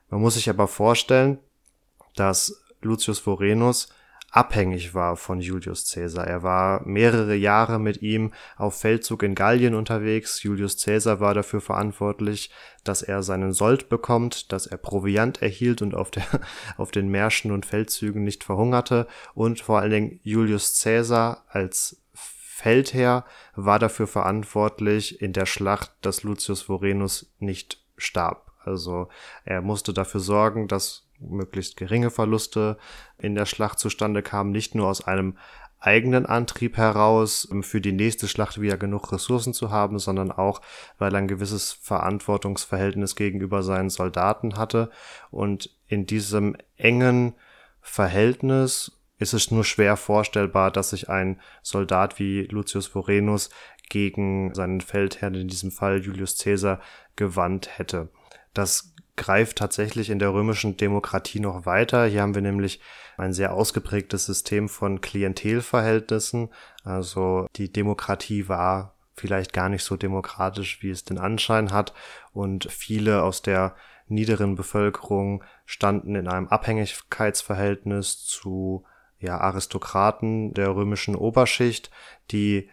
Man 0.09 0.21
muss 0.21 0.33
sich 0.33 0.49
aber 0.49 0.67
vorstellen, 0.67 1.39
dass 2.19 2.63
Lucius 2.81 3.19
Vorenus 3.19 3.89
abhängig 4.29 4.93
war 4.93 5.15
von 5.15 5.39
Julius 5.39 5.91
Caesar. 5.91 6.27
Er 6.27 6.43
war 6.43 6.85
mehrere 6.85 7.35
Jahre 7.35 7.79
mit 7.79 8.01
ihm 8.01 8.33
auf 8.57 8.79
Feldzug 8.79 9.23
in 9.23 9.35
Gallien 9.35 9.73
unterwegs. 9.73 10.43
Julius 10.43 10.83
Caesar 10.83 11.19
war 11.19 11.33
dafür 11.33 11.61
verantwortlich, 11.61 12.51
dass 12.83 13.01
er 13.01 13.23
seinen 13.23 13.53
Sold 13.53 13.89
bekommt, 13.89 14.51
dass 14.51 14.67
er 14.67 14.77
Proviant 14.77 15.41
erhielt 15.41 15.81
und 15.81 15.95
auf, 15.95 16.11
der, 16.11 16.25
auf 16.77 16.91
den 16.91 17.07
Märschen 17.07 17.51
und 17.51 17.65
Feldzügen 17.65 18.23
nicht 18.23 18.43
verhungerte. 18.43 19.07
Und 19.33 19.61
vor 19.61 19.79
allen 19.79 19.91
Dingen 19.91 20.19
Julius 20.23 20.81
Caesar 20.81 21.45
als 21.47 22.03
Feldherr 22.13 23.25
war 23.55 23.79
dafür 23.79 24.07
verantwortlich 24.07 25.21
in 25.21 25.31
der 25.31 25.45
Schlacht, 25.45 25.91
dass 26.01 26.23
Lucius 26.23 26.63
Vorenus 26.63 27.31
nicht 27.39 27.83
starb. 27.97 28.51
Also 28.59 29.07
er 29.45 29.61
musste 29.61 29.93
dafür 29.93 30.19
sorgen, 30.19 30.67
dass 30.67 31.06
möglichst 31.19 31.77
geringe 31.77 32.11
Verluste 32.11 32.77
in 33.17 33.35
der 33.35 33.45
Schlacht 33.45 33.79
zustande 33.79 34.21
kamen, 34.21 34.51
nicht 34.51 34.75
nur 34.75 34.87
aus 34.87 35.05
einem 35.05 35.37
eigenen 35.79 36.25
Antrieb 36.25 36.77
heraus, 36.77 37.47
für 37.61 37.81
die 37.81 37.91
nächste 37.91 38.27
Schlacht 38.27 38.59
wieder 38.59 38.77
genug 38.77 39.11
Ressourcen 39.11 39.53
zu 39.53 39.69
haben, 39.69 39.99
sondern 39.99 40.31
auch, 40.31 40.61
weil 40.97 41.13
er 41.13 41.19
ein 41.19 41.27
gewisses 41.27 41.71
Verantwortungsverhältnis 41.71 43.15
gegenüber 43.15 43.61
seinen 43.61 43.89
Soldaten 43.89 44.57
hatte. 44.57 44.89
Und 45.29 45.75
in 45.87 46.05
diesem 46.05 46.57
engen 46.77 47.35
Verhältnis 47.81 48.91
ist 49.19 49.33
es 49.33 49.51
nur 49.51 49.63
schwer 49.63 49.97
vorstellbar, 49.97 50.71
dass 50.71 50.91
sich 50.91 51.09
ein 51.09 51.39
Soldat 51.61 52.19
wie 52.19 52.43
Lucius 52.43 52.87
Vorenus 52.87 53.49
gegen 53.89 54.53
seinen 54.53 54.81
Feldherrn, 54.81 55.35
in 55.35 55.47
diesem 55.47 55.71
Fall 55.71 56.01
Julius 56.01 56.37
Caesar, 56.37 56.81
gewandt 57.15 57.77
hätte. 57.77 58.09
Das 58.53 58.93
greift 59.17 59.57
tatsächlich 59.57 60.09
in 60.09 60.19
der 60.19 60.33
römischen 60.33 60.77
Demokratie 60.77 61.39
noch 61.39 61.65
weiter. 61.65 62.05
Hier 62.05 62.21
haben 62.21 62.35
wir 62.35 62.41
nämlich 62.41 62.79
ein 63.17 63.33
sehr 63.33 63.53
ausgeprägtes 63.53 64.25
System 64.25 64.69
von 64.69 65.01
Klientelverhältnissen. 65.01 66.49
Also 66.83 67.47
die 67.55 67.71
Demokratie 67.71 68.47
war 68.47 68.93
vielleicht 69.15 69.51
gar 69.51 69.67
nicht 69.67 69.83
so 69.83 69.97
demokratisch, 69.97 70.81
wie 70.81 70.91
es 70.91 71.03
den 71.03 71.17
Anschein 71.17 71.71
hat. 71.71 71.93
Und 72.31 72.71
viele 72.71 73.23
aus 73.23 73.41
der 73.41 73.75
niederen 74.07 74.55
Bevölkerung 74.55 75.43
standen 75.65 76.15
in 76.15 76.27
einem 76.27 76.47
Abhängigkeitsverhältnis 76.47 78.23
zu 78.23 78.85
ja, 79.19 79.39
Aristokraten 79.39 80.53
der 80.53 80.75
römischen 80.75 81.15
Oberschicht, 81.15 81.89
die 82.31 82.69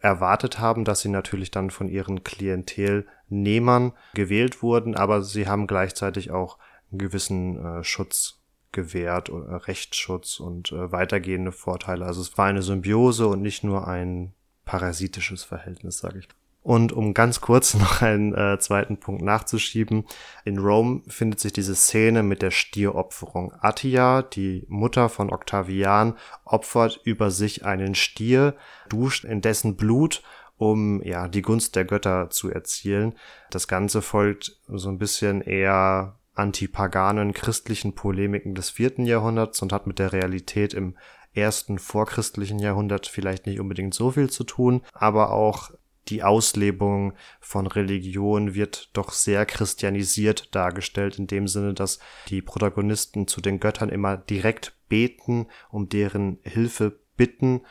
erwartet 0.00 0.58
haben, 0.58 0.84
dass 0.84 1.00
sie 1.00 1.08
natürlich 1.08 1.50
dann 1.50 1.70
von 1.70 1.88
ihren 1.88 2.22
Klientelnehmern 2.22 3.92
gewählt 4.14 4.62
wurden, 4.62 4.94
aber 4.94 5.22
sie 5.22 5.48
haben 5.48 5.66
gleichzeitig 5.66 6.30
auch 6.30 6.58
einen 6.90 6.98
gewissen 6.98 7.64
äh, 7.64 7.84
Schutz 7.84 8.40
gewährt, 8.72 9.28
äh, 9.28 9.32
Rechtsschutz 9.32 10.40
und 10.40 10.72
äh, 10.72 10.92
weitergehende 10.92 11.52
Vorteile. 11.52 12.04
Also 12.04 12.20
es 12.20 12.36
war 12.38 12.46
eine 12.46 12.62
Symbiose 12.62 13.26
und 13.26 13.42
nicht 13.42 13.64
nur 13.64 13.88
ein 13.88 14.34
parasitisches 14.64 15.44
Verhältnis, 15.44 15.98
sage 15.98 16.20
ich. 16.20 16.28
Und 16.68 16.92
um 16.92 17.14
ganz 17.14 17.40
kurz 17.40 17.72
noch 17.78 18.02
einen 18.02 18.34
äh, 18.34 18.58
zweiten 18.58 18.98
Punkt 18.98 19.22
nachzuschieben, 19.22 20.04
in 20.44 20.58
Rom 20.58 21.02
findet 21.08 21.40
sich 21.40 21.54
diese 21.54 21.74
Szene 21.74 22.22
mit 22.22 22.42
der 22.42 22.50
Stieropferung. 22.50 23.54
Attia, 23.58 24.20
die 24.20 24.66
Mutter 24.68 25.08
von 25.08 25.32
Octavian, 25.32 26.12
opfert 26.44 27.00
über 27.04 27.30
sich 27.30 27.64
einen 27.64 27.94
Stier, 27.94 28.54
duscht 28.90 29.24
in 29.24 29.40
dessen 29.40 29.76
Blut, 29.76 30.22
um 30.58 31.02
ja 31.02 31.26
die 31.28 31.40
Gunst 31.40 31.74
der 31.74 31.86
Götter 31.86 32.28
zu 32.28 32.50
erzielen. 32.50 33.14
Das 33.50 33.66
Ganze 33.66 34.02
folgt 34.02 34.60
so 34.66 34.90
ein 34.90 34.98
bisschen 34.98 35.40
eher 35.40 36.18
antipaganen 36.34 37.32
christlichen 37.32 37.94
Polemiken 37.94 38.54
des 38.54 38.68
vierten 38.68 39.06
Jahrhunderts 39.06 39.62
und 39.62 39.72
hat 39.72 39.86
mit 39.86 39.98
der 39.98 40.12
Realität 40.12 40.74
im 40.74 40.98
ersten 41.32 41.78
vorchristlichen 41.78 42.58
Jahrhundert 42.58 43.06
vielleicht 43.06 43.46
nicht 43.46 43.58
unbedingt 43.58 43.94
so 43.94 44.10
viel 44.10 44.28
zu 44.28 44.44
tun, 44.44 44.82
aber 44.92 45.32
auch 45.32 45.70
die 46.08 46.22
Auslebung 46.22 47.12
von 47.40 47.66
Religion 47.66 48.54
wird 48.54 48.90
doch 48.92 49.12
sehr 49.12 49.46
christianisiert 49.46 50.54
dargestellt, 50.54 51.18
in 51.18 51.26
dem 51.26 51.48
Sinne, 51.48 51.74
dass 51.74 51.98
die 52.28 52.42
Protagonisten 52.42 53.26
zu 53.26 53.40
den 53.40 53.60
Göttern 53.60 53.88
immer 53.88 54.16
direkt 54.16 54.74
beten, 54.88 55.46
um 55.70 55.88
deren 55.88 56.38
Hilfe 56.42 56.98
bitten 57.16 57.62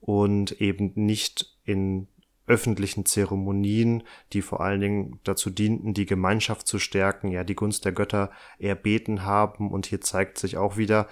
und 0.00 0.60
eben 0.60 0.92
nicht 0.94 1.56
in 1.64 2.08
öffentlichen 2.46 3.06
Zeremonien, 3.06 4.02
die 4.32 4.42
vor 4.42 4.60
allen 4.60 4.80
Dingen 4.80 5.20
dazu 5.24 5.48
dienten, 5.48 5.94
die 5.94 6.06
Gemeinschaft 6.06 6.66
zu 6.66 6.78
stärken, 6.78 7.30
ja, 7.30 7.44
die 7.44 7.54
Gunst 7.54 7.84
der 7.84 7.92
Götter 7.92 8.30
erbeten 8.58 9.24
haben. 9.24 9.70
Und 9.70 9.86
hier 9.86 10.00
zeigt 10.00 10.38
sich 10.38 10.56
auch 10.56 10.76
wieder, 10.76 11.08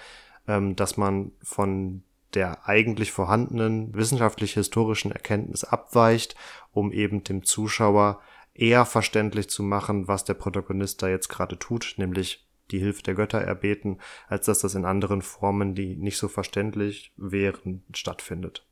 ähm, 0.48 0.74
dass 0.74 0.96
man 0.96 1.32
von 1.42 2.02
der 2.34 2.68
eigentlich 2.68 3.12
vorhandenen 3.12 3.94
wissenschaftlich-historischen 3.94 5.12
Erkenntnis 5.12 5.64
abweicht, 5.64 6.34
um 6.72 6.92
eben 6.92 7.24
dem 7.24 7.44
Zuschauer 7.44 8.20
eher 8.54 8.84
verständlich 8.84 9.48
zu 9.48 9.62
machen, 9.62 10.08
was 10.08 10.24
der 10.24 10.34
Protagonist 10.34 11.02
da 11.02 11.08
jetzt 11.08 11.28
gerade 11.28 11.58
tut, 11.58 11.94
nämlich 11.96 12.46
die 12.70 12.78
Hilfe 12.78 13.02
der 13.02 13.14
Götter 13.14 13.40
erbeten, 13.40 13.98
als 14.28 14.46
dass 14.46 14.60
das 14.60 14.74
in 14.74 14.84
anderen 14.84 15.22
Formen, 15.22 15.74
die 15.74 15.96
nicht 15.96 16.18
so 16.18 16.28
verständlich 16.28 17.12
wären, 17.16 17.82
stattfindet. 17.94 18.66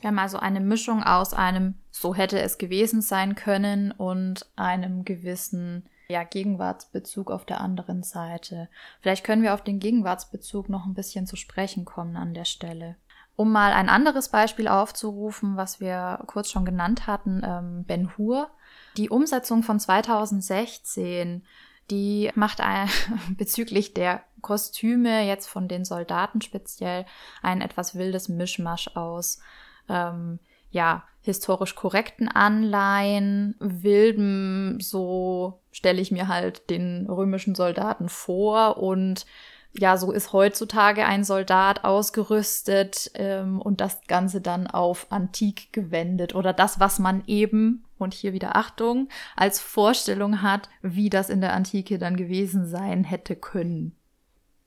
Wir 0.00 0.08
haben 0.08 0.18
also 0.18 0.38
eine 0.38 0.60
Mischung 0.60 1.02
aus 1.02 1.32
einem 1.32 1.74
so 1.90 2.14
hätte 2.14 2.38
es 2.38 2.58
gewesen 2.58 3.00
sein 3.00 3.34
können 3.34 3.92
und 3.92 4.46
einem 4.56 5.04
gewissen 5.04 5.88
ja, 6.08 6.24
Gegenwartsbezug 6.24 7.30
auf 7.30 7.44
der 7.44 7.60
anderen 7.60 8.02
Seite. 8.02 8.68
Vielleicht 9.00 9.24
können 9.24 9.42
wir 9.42 9.54
auf 9.54 9.62
den 9.62 9.78
Gegenwartsbezug 9.78 10.68
noch 10.68 10.86
ein 10.86 10.94
bisschen 10.94 11.26
zu 11.26 11.36
sprechen 11.36 11.84
kommen 11.84 12.16
an 12.16 12.34
der 12.34 12.44
Stelle. 12.44 12.96
Um 13.36 13.52
mal 13.52 13.72
ein 13.72 13.90
anderes 13.90 14.30
Beispiel 14.30 14.66
aufzurufen, 14.66 15.56
was 15.56 15.78
wir 15.78 16.22
kurz 16.26 16.50
schon 16.50 16.64
genannt 16.64 17.06
hatten, 17.06 17.42
ähm, 17.44 17.84
Ben 17.84 18.16
Hur. 18.16 18.50
Die 18.96 19.10
Umsetzung 19.10 19.62
von 19.62 19.78
2016, 19.78 21.44
die 21.90 22.30
macht 22.34 22.60
ein, 22.62 22.88
bezüglich 23.36 23.92
der 23.92 24.22
Kostüme 24.40 25.26
jetzt 25.26 25.48
von 25.48 25.68
den 25.68 25.84
Soldaten 25.84 26.40
speziell 26.40 27.04
ein 27.42 27.60
etwas 27.60 27.94
wildes 27.94 28.28
Mischmasch 28.28 28.88
aus. 28.94 29.40
Ähm, 29.88 30.38
ja, 30.76 31.04
historisch 31.22 31.74
korrekten 31.74 32.28
Anleihen, 32.28 33.56
wilden, 33.58 34.78
so 34.78 35.60
stelle 35.72 36.02
ich 36.02 36.12
mir 36.12 36.28
halt 36.28 36.68
den 36.68 37.06
römischen 37.08 37.54
Soldaten 37.54 38.10
vor 38.10 38.76
und 38.76 39.24
ja, 39.72 39.96
so 39.96 40.12
ist 40.12 40.32
heutzutage 40.32 41.04
ein 41.06 41.24
Soldat 41.24 41.84
ausgerüstet 41.84 43.10
ähm, 43.14 43.60
und 43.60 43.80
das 43.80 44.00
Ganze 44.06 44.40
dann 44.40 44.66
auf 44.66 45.06
Antik 45.10 45.72
gewendet 45.72 46.34
oder 46.34 46.52
das, 46.52 46.78
was 46.78 46.98
man 46.98 47.24
eben, 47.26 47.84
und 47.98 48.12
hier 48.12 48.34
wieder 48.34 48.56
Achtung, 48.56 49.08
als 49.34 49.58
Vorstellung 49.58 50.42
hat, 50.42 50.68
wie 50.82 51.08
das 51.08 51.30
in 51.30 51.40
der 51.40 51.54
Antike 51.54 51.98
dann 51.98 52.16
gewesen 52.16 52.66
sein 52.66 53.04
hätte 53.04 53.34
können. 53.34 53.96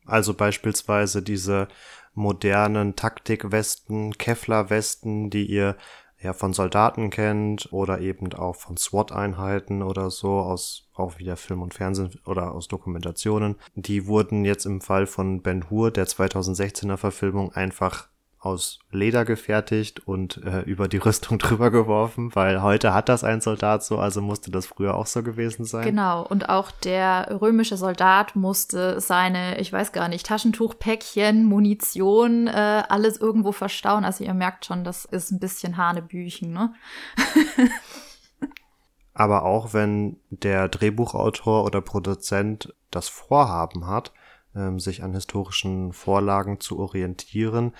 Also 0.05 0.33
beispielsweise 0.33 1.21
diese 1.21 1.67
modernen 2.13 2.95
Taktikwesten, 2.95 4.17
Kevlar-Westen, 4.17 5.29
die 5.29 5.45
ihr 5.45 5.77
ja 6.21 6.33
von 6.33 6.53
Soldaten 6.53 7.09
kennt 7.09 7.71
oder 7.71 8.01
eben 8.01 8.33
auch 8.33 8.55
von 8.55 8.77
SWAT-Einheiten 8.77 9.81
oder 9.81 10.11
so 10.11 10.39
aus 10.39 10.89
auch 10.93 11.17
wieder 11.17 11.38
Film 11.38 11.61
und 11.61 11.73
Fernsehen 11.73 12.19
oder 12.25 12.53
aus 12.53 12.67
Dokumentationen. 12.67 13.55
Die 13.75 14.05
wurden 14.05 14.43
jetzt 14.43 14.65
im 14.65 14.81
Fall 14.81 15.07
von 15.07 15.41
Ben 15.41 15.69
Hur, 15.69 15.91
der 15.91 16.07
2016er 16.07 16.97
Verfilmung, 16.97 17.53
einfach 17.53 18.09
aus 18.39 18.79
Leder 18.91 19.25
gefertigt 19.25 20.08
und 20.08 20.38
äh, 20.46 20.62
über 20.62 20.88
die 20.88 20.98
Rüstung 20.98 21.38
drüber 21.39 21.72
geworfen, 21.72 22.34
weil 22.36 22.62
heute 22.62 22.93
hat 22.93 23.10
das 23.10 23.24
ein 23.24 23.41
Soldat 23.41 23.84
so, 23.84 24.00
also 24.00 24.22
musste 24.22 24.50
das 24.50 24.65
früher 24.65 24.95
auch 24.95 25.08
so 25.08 25.23
gewesen 25.23 25.65
sein. 25.65 25.84
Genau, 25.84 26.25
und 26.25 26.47
auch 26.47 26.71
der 26.71 27.39
römische 27.41 27.75
Soldat 27.75 28.36
musste 28.36 29.02
seine, 29.02 29.60
ich 29.60 29.73
weiß 29.73 29.91
gar 29.91 30.08
nicht, 30.08 30.25
Taschentuchpäckchen, 30.25 31.43
Munition, 31.43 32.47
äh, 32.47 32.84
alles 32.88 33.17
irgendwo 33.17 33.52
verstauen. 33.52 34.06
Also 34.06 34.23
ihr 34.23 34.34
merkt 34.34 34.65
schon, 34.65 34.86
das 34.86 35.04
ist 35.06 35.32
ein 35.32 35.39
bisschen 35.39 35.75
Hanebüchen, 35.75 36.54
ne? 36.54 36.73
Aber 39.13 39.43
auch 39.43 39.73
wenn 39.73 40.15
der 40.30 40.69
Drehbuchautor 40.69 41.65
oder 41.65 41.82
Produzent 41.82 42.73
das 42.89 43.10
Vorhaben 43.10 43.86
hat, 43.86 44.13
ähm, 44.56 44.80
sich 44.80 45.04
an 45.04 45.13
historischen 45.13 45.91
Vorlagen 45.91 46.62
zu 46.62 46.80
orientieren, 46.80 47.73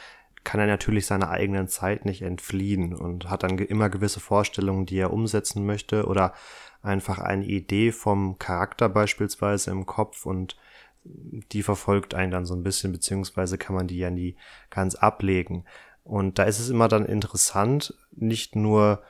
kann 0.49 0.59
er 0.59 0.65
natürlich 0.65 1.05
seiner 1.05 1.29
eigenen 1.29 1.67
Zeit 1.67 2.05
nicht 2.05 2.23
entfliehen 2.23 2.95
und 2.95 3.29
hat 3.29 3.43
dann 3.43 3.59
immer 3.59 3.88
gewisse 3.88 4.19
Vorstellungen, 4.19 4.88
die 4.88 4.97
er 4.97 5.13
umsetzen 5.13 5.63
möchte 5.63 6.07
oder 6.07 6.33
einfach 6.81 7.19
eine 7.19 7.45
Idee 7.45 7.91
vom 7.91 8.39
Charakter 8.39 8.89
beispielsweise 8.89 9.69
im 9.69 9.85
Kopf 9.85 10.25
und 10.25 10.57
die 11.03 11.62
verfolgt 11.62 12.15
einen 12.15 12.31
dann 12.31 12.47
so 12.47 12.55
ein 12.55 12.63
bisschen, 12.63 12.91
beziehungsweise 12.91 13.59
kann 13.59 13.75
man 13.75 13.85
die 13.85 13.99
ja 13.99 14.09
nie 14.09 14.38
ganz 14.71 14.95
ablegen. 14.95 15.65
Und 16.03 16.39
da 16.39 16.45
ist 16.45 16.57
es 16.57 16.71
immer 16.71 16.88
dann 16.88 17.05
interessant, 17.05 17.93
nicht 18.09 18.55
nur 18.55 19.03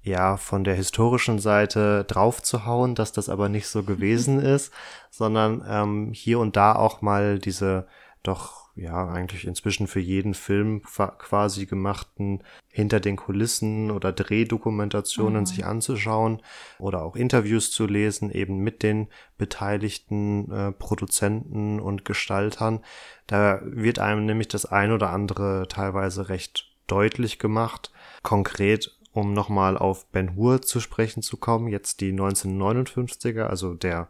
ja 0.00 0.36
von 0.36 0.62
der 0.62 0.76
historischen 0.76 1.40
Seite 1.40 2.04
draufzuhauen, 2.04 2.94
dass 2.94 3.10
das 3.10 3.28
aber 3.28 3.48
nicht 3.48 3.66
so 3.66 3.82
gewesen 3.82 4.38
ist, 4.54 4.72
sondern 5.10 5.64
ähm, 5.68 6.12
hier 6.12 6.38
und 6.38 6.54
da 6.54 6.76
auch 6.76 7.02
mal 7.02 7.40
diese 7.40 7.88
doch 8.22 8.63
ja 8.74 9.08
eigentlich 9.08 9.46
inzwischen 9.46 9.86
für 9.86 10.00
jeden 10.00 10.34
Film 10.34 10.82
quasi 10.82 11.66
gemachten 11.66 12.42
hinter 12.68 13.00
den 13.00 13.16
Kulissen 13.16 13.90
oder 13.90 14.12
Drehdokumentationen 14.12 15.40
mhm. 15.40 15.46
sich 15.46 15.64
anzuschauen 15.64 16.42
oder 16.78 17.02
auch 17.02 17.16
Interviews 17.16 17.70
zu 17.70 17.86
lesen, 17.86 18.30
eben 18.30 18.58
mit 18.58 18.82
den 18.82 19.08
beteiligten 19.38 20.50
äh, 20.50 20.72
Produzenten 20.72 21.78
und 21.78 22.04
Gestaltern. 22.04 22.80
Da 23.26 23.60
wird 23.64 23.98
einem 23.98 24.26
nämlich 24.26 24.48
das 24.48 24.66
ein 24.66 24.90
oder 24.90 25.10
andere 25.10 25.66
teilweise 25.68 26.28
recht 26.28 26.72
deutlich 26.86 27.38
gemacht. 27.38 27.92
Konkret 28.22 28.98
um 29.14 29.32
nochmal 29.32 29.78
auf 29.78 30.06
Ben 30.10 30.34
Hur 30.34 30.60
zu 30.60 30.80
sprechen 30.80 31.22
zu 31.22 31.36
kommen, 31.36 31.68
jetzt 31.68 32.00
die 32.00 32.12
1959er, 32.12 33.44
also 33.44 33.74
der 33.74 34.08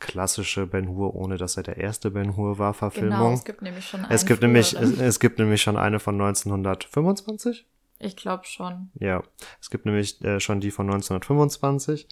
klassische 0.00 0.66
Ben 0.66 0.88
Hur, 0.88 1.14
ohne 1.14 1.36
dass 1.36 1.56
er 1.56 1.62
der 1.62 1.76
erste 1.76 2.10
Ben 2.10 2.36
Hur 2.36 2.58
war, 2.58 2.74
Verfilmung. 2.74 3.18
Genau, 3.18 3.32
es 3.34 3.44
gibt 3.44 3.62
nämlich 3.62 3.86
schon 3.86 4.04
eine. 4.04 4.14
Es 4.14 4.26
gibt 4.26 4.42
nämlich, 4.42 4.74
es, 4.74 4.98
es, 4.98 5.20
gibt 5.20 5.38
nämlich 5.38 5.62
schon 5.62 5.76
eine 5.76 6.00
von 6.00 6.20
1925. 6.20 7.66
Ich 7.98 8.16
glaube 8.16 8.44
schon. 8.46 8.90
Ja, 8.94 9.22
es 9.60 9.70
gibt 9.70 9.84
nämlich 9.84 10.22
äh, 10.24 10.40
schon 10.40 10.60
die 10.60 10.70
von 10.70 10.86
1925. 10.86 12.08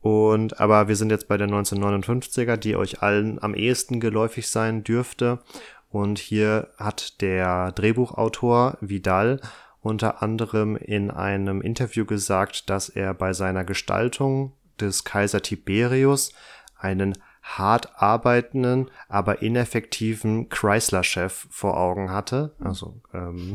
Und, 0.00 0.60
aber 0.60 0.86
wir 0.88 0.94
sind 0.94 1.10
jetzt 1.10 1.26
bei 1.26 1.36
der 1.36 1.48
1959er, 1.48 2.56
die 2.56 2.76
euch 2.76 3.02
allen 3.02 3.42
am 3.42 3.54
ehesten 3.54 3.98
geläufig 3.98 4.48
sein 4.48 4.84
dürfte. 4.84 5.40
Und 5.90 6.18
hier 6.18 6.68
hat 6.76 7.20
der 7.20 7.72
Drehbuchautor 7.72 8.78
Vidal 8.80 9.40
unter 9.80 10.22
anderem 10.22 10.76
in 10.76 11.10
einem 11.10 11.60
Interview 11.62 12.04
gesagt, 12.04 12.70
dass 12.70 12.88
er 12.88 13.14
bei 13.14 13.32
seiner 13.32 13.64
Gestaltung 13.64 14.52
des 14.80 15.04
Kaiser 15.04 15.42
Tiberius 15.42 16.32
einen 16.78 17.14
hart 17.42 18.00
arbeitenden, 18.00 18.90
aber 19.08 19.42
ineffektiven 19.42 20.48
Chrysler-Chef 20.48 21.46
vor 21.50 21.76
Augen 21.76 22.10
hatte. 22.10 22.54
Also 22.60 23.00
ähm, 23.14 23.54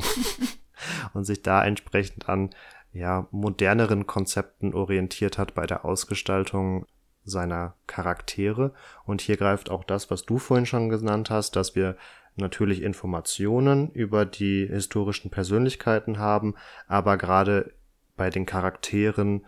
und 1.13 1.25
sich 1.25 1.41
da 1.41 1.63
entsprechend 1.63 2.27
an 2.29 2.49
ja 2.91 3.27
moderneren 3.31 4.05
Konzepten 4.05 4.73
orientiert 4.73 5.37
hat 5.37 5.55
bei 5.55 5.65
der 5.65 5.85
Ausgestaltung 5.85 6.85
seiner 7.25 7.75
Charaktere. 7.87 8.73
Und 9.05 9.21
hier 9.21 9.37
greift 9.37 9.69
auch 9.69 9.83
das, 9.83 10.11
was 10.11 10.25
du 10.25 10.37
vorhin 10.37 10.65
schon 10.65 10.89
genannt 10.89 11.29
hast, 11.29 11.55
dass 11.55 11.75
wir 11.75 11.97
natürlich 12.35 12.81
Informationen 12.81 13.91
über 13.91 14.25
die 14.25 14.67
historischen 14.67 15.29
Persönlichkeiten 15.29 16.17
haben, 16.17 16.55
aber 16.87 17.17
gerade 17.17 17.73
bei 18.17 18.29
den 18.29 18.45
Charakteren 18.45 19.45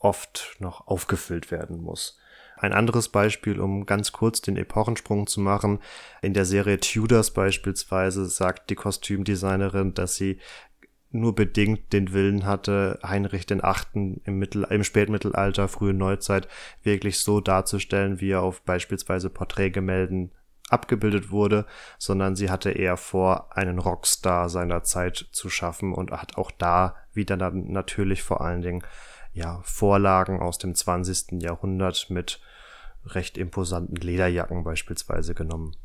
oft 0.00 0.56
noch 0.58 0.86
aufgefüllt 0.88 1.50
werden 1.50 1.80
muss. 1.80 2.18
Ein 2.56 2.72
anderes 2.74 3.08
Beispiel, 3.08 3.58
um 3.58 3.86
ganz 3.86 4.12
kurz 4.12 4.42
den 4.42 4.56
Epochensprung 4.56 5.26
zu 5.26 5.40
machen. 5.40 5.78
In 6.20 6.34
der 6.34 6.44
Serie 6.44 6.78
Tudors 6.78 7.30
beispielsweise 7.30 8.26
sagt 8.26 8.68
die 8.68 8.74
Kostümdesignerin, 8.74 9.94
dass 9.94 10.16
sie 10.16 10.38
nur 11.10 11.34
bedingt 11.34 11.92
den 11.92 12.12
Willen 12.12 12.44
hatte, 12.44 12.98
Heinrich 13.02 13.46
den 13.46 13.64
Achten 13.64 14.20
im, 14.24 14.38
Mittel, 14.38 14.64
im 14.64 14.84
Spätmittelalter, 14.84 15.68
frühe 15.68 15.94
Neuzeit 15.94 16.48
wirklich 16.82 17.18
so 17.18 17.40
darzustellen, 17.40 18.20
wie 18.20 18.30
er 18.30 18.42
auf 18.42 18.62
beispielsweise 18.62 19.30
Porträtgemälden 19.30 20.32
abgebildet 20.68 21.30
wurde, 21.30 21.66
sondern 21.98 22.36
sie 22.36 22.48
hatte 22.48 22.70
eher 22.70 22.96
vor, 22.96 23.56
einen 23.56 23.78
Rockstar 23.78 24.48
seiner 24.48 24.84
Zeit 24.84 25.28
zu 25.32 25.48
schaffen 25.48 25.92
und 25.92 26.12
hat 26.12 26.36
auch 26.36 26.50
da 26.52 26.94
wieder 27.12 27.36
natürlich 27.36 28.22
vor 28.22 28.40
allen 28.40 28.62
Dingen 28.62 28.84
ja, 29.32 29.60
Vorlagen 29.62 30.40
aus 30.40 30.58
dem 30.58 30.74
20. 30.74 31.42
Jahrhundert 31.42 32.10
mit 32.10 32.40
recht 33.06 33.38
imposanten 33.38 33.96
Lederjacken 33.96 34.64
beispielsweise 34.64 35.34
genommen. 35.34 35.76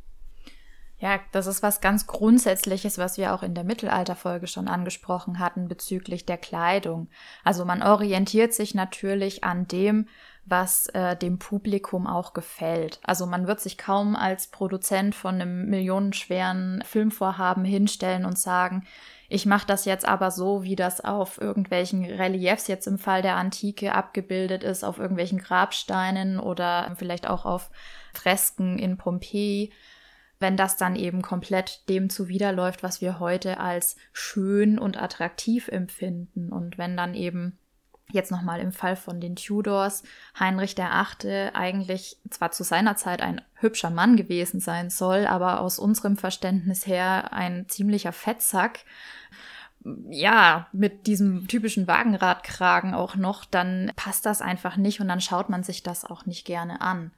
Ja, 0.97 1.19
das 1.33 1.45
ist 1.45 1.61
was 1.61 1.81
ganz 1.81 2.07
Grundsätzliches, 2.07 2.97
was 2.97 3.17
wir 3.17 3.33
auch 3.33 3.43
in 3.43 3.53
der 3.53 3.65
Mittelalterfolge 3.65 4.47
schon 4.47 4.69
angesprochen 4.69 5.39
hatten 5.39 5.67
bezüglich 5.67 6.25
der 6.25 6.37
Kleidung. 6.37 7.09
Also 7.43 7.65
man 7.65 7.83
orientiert 7.83 8.53
sich 8.53 8.73
natürlich 8.75 9.43
an 9.43 9.67
dem, 9.67 10.07
was 10.45 10.87
äh, 10.89 11.17
dem 11.17 11.37
Publikum 11.37 12.07
auch 12.07 12.33
gefällt. 12.33 12.99
Also 13.03 13.25
man 13.25 13.45
wird 13.45 13.59
sich 13.59 13.77
kaum 13.77 14.15
als 14.15 14.47
Produzent 14.47 15.15
von 15.15 15.35
einem 15.35 15.69
millionenschweren 15.69 16.81
Filmvorhaben 16.85 17.65
hinstellen 17.65 18.25
und 18.25 18.39
sagen, 18.39 18.85
ich 19.29 19.45
mache 19.45 19.67
das 19.67 19.85
jetzt 19.85 20.07
aber 20.07 20.31
so, 20.31 20.63
wie 20.63 20.75
das 20.75 21.01
auf 21.01 21.39
irgendwelchen 21.39 22.05
Reliefs 22.05 22.67
jetzt 22.67 22.87
im 22.87 22.97
Fall 22.97 23.21
der 23.21 23.35
Antike 23.35 23.93
abgebildet 23.93 24.63
ist, 24.63 24.83
auf 24.83 24.99
irgendwelchen 24.99 25.39
Grabsteinen 25.39 26.39
oder 26.39 26.93
vielleicht 26.97 27.27
auch 27.27 27.45
auf 27.45 27.71
Fresken 28.13 28.77
in 28.77 28.97
Pompeji 28.97 29.71
wenn 30.39 30.57
das 30.57 30.77
dann 30.77 30.95
eben 30.95 31.21
komplett 31.21 31.87
dem 31.89 32.09
zuwiderläuft, 32.09 32.83
was 32.83 33.01
wir 33.01 33.19
heute 33.19 33.59
als 33.59 33.95
schön 34.11 34.77
und 34.77 35.01
attraktiv 35.01 35.69
empfinden. 35.69 36.51
Und 36.51 36.77
wenn 36.77 36.97
dann 36.97 37.13
eben 37.13 37.57
jetzt 38.11 38.31
nochmal 38.31 38.59
im 38.59 38.71
Fall 38.71 38.95
von 38.95 39.19
den 39.19 39.35
Tudors 39.35 40.03
Heinrich 40.39 40.75
der 40.75 40.93
Achte 40.93 41.51
eigentlich 41.53 42.17
zwar 42.29 42.51
zu 42.51 42.63
seiner 42.63 42.95
Zeit 42.95 43.21
ein 43.21 43.41
hübscher 43.55 43.89
Mann 43.89 44.15
gewesen 44.15 44.59
sein 44.59 44.89
soll, 44.89 45.25
aber 45.27 45.61
aus 45.61 45.79
unserem 45.79 46.17
Verständnis 46.17 46.85
her 46.85 47.33
ein 47.33 47.67
ziemlicher 47.67 48.11
Fettsack, 48.11 48.85
ja, 50.09 50.67
mit 50.71 51.05
diesem 51.05 51.47
typischen 51.47 51.87
Wagenradkragen 51.87 52.95
auch 52.95 53.15
noch, 53.15 53.45
dann 53.45 53.91
passt 53.95 54.25
das 54.25 54.41
einfach 54.41 54.77
nicht 54.77 54.99
und 54.99 55.07
dann 55.07 55.21
schaut 55.21 55.49
man 55.49 55.63
sich 55.63 55.83
das 55.83 56.05
auch 56.05 56.25
nicht 56.25 56.45
gerne 56.45 56.81
an. 56.81 57.11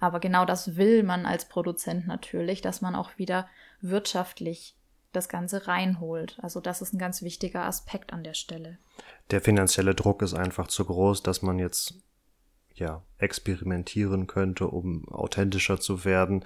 Aber 0.00 0.20
genau 0.20 0.44
das 0.44 0.76
will 0.76 1.02
man 1.02 1.26
als 1.26 1.46
Produzent 1.46 2.06
natürlich, 2.06 2.60
dass 2.60 2.80
man 2.80 2.94
auch 2.94 3.10
wieder 3.16 3.48
wirtschaftlich 3.80 4.74
das 5.12 5.28
Ganze 5.28 5.66
reinholt. 5.66 6.38
Also 6.42 6.60
das 6.60 6.82
ist 6.82 6.92
ein 6.92 6.98
ganz 6.98 7.22
wichtiger 7.22 7.64
Aspekt 7.64 8.12
an 8.12 8.24
der 8.24 8.34
Stelle. 8.34 8.78
Der 9.30 9.40
finanzielle 9.40 9.94
Druck 9.94 10.22
ist 10.22 10.34
einfach 10.34 10.68
zu 10.68 10.84
groß, 10.84 11.22
dass 11.22 11.42
man 11.42 11.58
jetzt 11.58 11.94
ja 12.74 13.02
experimentieren 13.18 14.26
könnte, 14.26 14.66
um 14.68 15.08
authentischer 15.08 15.80
zu 15.80 16.04
werden. 16.04 16.44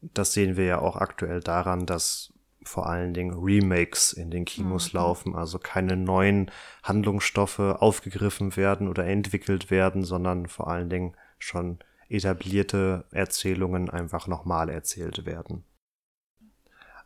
Das 0.00 0.32
sehen 0.32 0.56
wir 0.56 0.64
ja 0.64 0.78
auch 0.80 0.96
aktuell 0.96 1.40
daran, 1.40 1.86
dass 1.86 2.32
vor 2.62 2.86
allen 2.86 3.14
Dingen 3.14 3.34
Remakes 3.38 4.12
in 4.12 4.30
den 4.30 4.44
Kinos 4.44 4.92
mhm. 4.92 4.98
laufen, 4.98 5.34
also 5.34 5.58
keine 5.58 5.96
neuen 5.96 6.50
Handlungsstoffe 6.82 7.58
aufgegriffen 7.58 8.56
werden 8.56 8.88
oder 8.88 9.06
entwickelt 9.06 9.70
werden, 9.70 10.04
sondern 10.04 10.46
vor 10.46 10.68
allen 10.68 10.90
Dingen 10.90 11.16
schon 11.38 11.78
etablierte 12.08 13.04
Erzählungen 13.10 13.90
einfach 13.90 14.26
nochmal 14.26 14.68
erzählt 14.68 15.24
werden. 15.24 15.64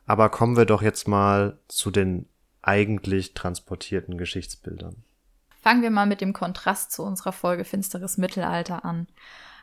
Aber 0.07 0.29
kommen 0.29 0.57
wir 0.57 0.67
doch 0.67 0.83
jetzt 0.83 1.09
mal 1.09 1.59
zu 1.69 1.91
den 1.91 2.29
eigentlich 2.63 3.35
transportierten 3.35 4.19
Geschichtsbildern. 4.19 4.97
Fangen 5.61 5.83
wir 5.83 5.91
mal 5.91 6.07
mit 6.07 6.21
dem 6.21 6.33
Kontrast 6.33 6.93
zu 6.93 7.03
unserer 7.03 7.33
Folge 7.33 7.65
Finsteres 7.65 8.19
Mittelalter 8.19 8.85
an. 8.85 9.07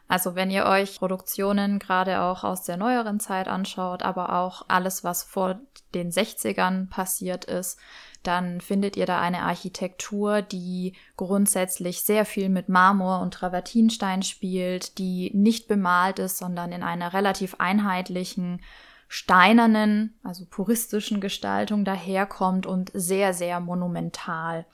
Also 0.08 0.34
wenn 0.34 0.50
ihr 0.50 0.66
euch 0.66 0.98
Produktionen 0.98 1.78
gerade 1.78 2.22
auch 2.22 2.44
aus 2.44 2.64
der 2.64 2.78
neueren 2.78 3.20
Zeit 3.20 3.48
anschaut, 3.48 4.02
aber 4.02 4.34
auch 4.34 4.66
alles, 4.68 5.04
was 5.04 5.24
vor 5.24 5.60
den 5.94 6.12
60ern 6.12 6.90
passiert 6.90 7.46
ist, 7.46 7.78
dann 8.24 8.60
findet 8.60 8.98
ihr 8.98 9.06
da 9.06 9.22
eine 9.22 9.44
Architektur, 9.44 10.42
die 10.42 10.94
grundsätzlich 11.16 12.02
sehr 12.02 12.26
viel 12.26 12.50
mit 12.50 12.70
Marmor 12.70 13.22
und 13.22 13.36
Travertinstein 13.36 14.24
spielt, 14.24 14.98
die 14.98 15.32
nicht 15.36 15.68
bemalt 15.68 16.18
ist, 16.18 16.38
sondern 16.38 16.72
in 16.72 16.82
einer 16.82 17.14
relativ 17.14 17.56
einheitlichen 17.60 18.62
steinernen, 19.10 20.18
also 20.24 20.46
puristischen 20.46 21.20
Gestaltung 21.20 21.84
daherkommt 21.84 22.68
und 22.68 22.92
sehr, 22.94 23.34
sehr 23.34 23.60
monumental. 23.60 24.68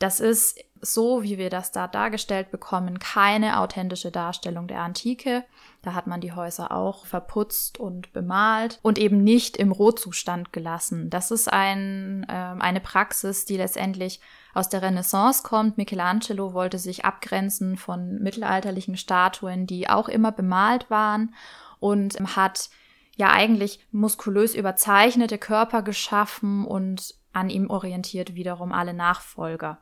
Das 0.00 0.18
ist 0.18 0.58
so, 0.80 1.22
wie 1.22 1.38
wir 1.38 1.48
das 1.48 1.70
da 1.70 1.86
dargestellt 1.86 2.50
bekommen, 2.50 2.98
keine 2.98 3.60
authentische 3.60 4.10
Darstellung 4.10 4.66
der 4.66 4.80
Antike. 4.80 5.44
Da 5.80 5.94
hat 5.94 6.08
man 6.08 6.20
die 6.20 6.32
Häuser 6.32 6.72
auch 6.72 7.06
verputzt 7.06 7.78
und 7.78 8.12
bemalt 8.12 8.80
und 8.82 8.98
eben 8.98 9.22
nicht 9.22 9.56
im 9.56 9.70
Rohzustand 9.70 10.52
gelassen. 10.52 11.08
Das 11.08 11.30
ist 11.30 11.52
ein, 11.52 12.26
äh, 12.28 12.32
eine 12.32 12.80
Praxis, 12.80 13.44
die 13.44 13.56
letztendlich 13.56 14.20
aus 14.54 14.68
der 14.68 14.82
Renaissance 14.82 15.44
kommt. 15.44 15.78
Michelangelo 15.78 16.52
wollte 16.52 16.80
sich 16.80 17.04
abgrenzen 17.04 17.76
von 17.76 18.18
mittelalterlichen 18.18 18.96
Statuen, 18.96 19.68
die 19.68 19.88
auch 19.88 20.08
immer 20.08 20.32
bemalt 20.32 20.90
waren 20.90 21.32
und 21.78 22.18
hat 22.34 22.70
ja 23.16 23.30
eigentlich 23.30 23.86
muskulös 23.90 24.54
überzeichnete 24.54 25.38
Körper 25.38 25.82
geschaffen 25.82 26.64
und 26.64 27.14
an 27.32 27.50
ihm 27.50 27.70
orientiert 27.70 28.34
wiederum 28.34 28.72
alle 28.72 28.94
Nachfolger. 28.94 29.78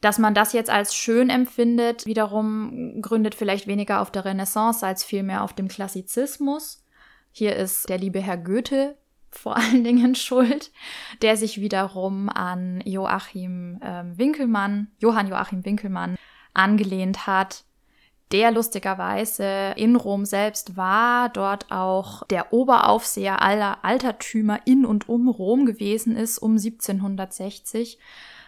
Dass 0.00 0.18
man 0.18 0.34
das 0.34 0.52
jetzt 0.52 0.70
als 0.70 0.94
schön 0.94 1.28
empfindet, 1.28 2.06
wiederum 2.06 3.02
gründet 3.02 3.34
vielleicht 3.34 3.66
weniger 3.66 4.00
auf 4.00 4.10
der 4.10 4.24
Renaissance 4.24 4.86
als 4.86 5.04
vielmehr 5.04 5.42
auf 5.42 5.52
dem 5.52 5.68
Klassizismus. 5.68 6.82
Hier 7.32 7.54
ist 7.56 7.88
der 7.88 7.98
liebe 7.98 8.20
Herr 8.20 8.38
Goethe 8.38 8.96
vor 9.30 9.56
allen 9.58 9.84
Dingen 9.84 10.14
schuld, 10.14 10.70
der 11.22 11.36
sich 11.36 11.60
wiederum 11.60 12.28
an 12.28 12.80
Joachim 12.84 13.78
äh, 13.82 14.04
Winkelmann, 14.16 14.88
Johann 14.98 15.28
Joachim 15.28 15.64
Winkelmann 15.64 16.16
angelehnt 16.54 17.26
hat, 17.26 17.64
der 18.32 18.52
lustigerweise 18.52 19.74
in 19.76 19.96
Rom 19.96 20.24
selbst 20.24 20.76
war, 20.76 21.28
dort 21.30 21.70
auch 21.70 22.24
der 22.28 22.52
Oberaufseher 22.52 23.42
aller 23.42 23.84
Altertümer 23.84 24.60
in 24.64 24.86
und 24.86 25.08
um 25.08 25.28
Rom 25.28 25.66
gewesen 25.66 26.16
ist 26.16 26.38
um 26.38 26.52
1760 26.52 27.98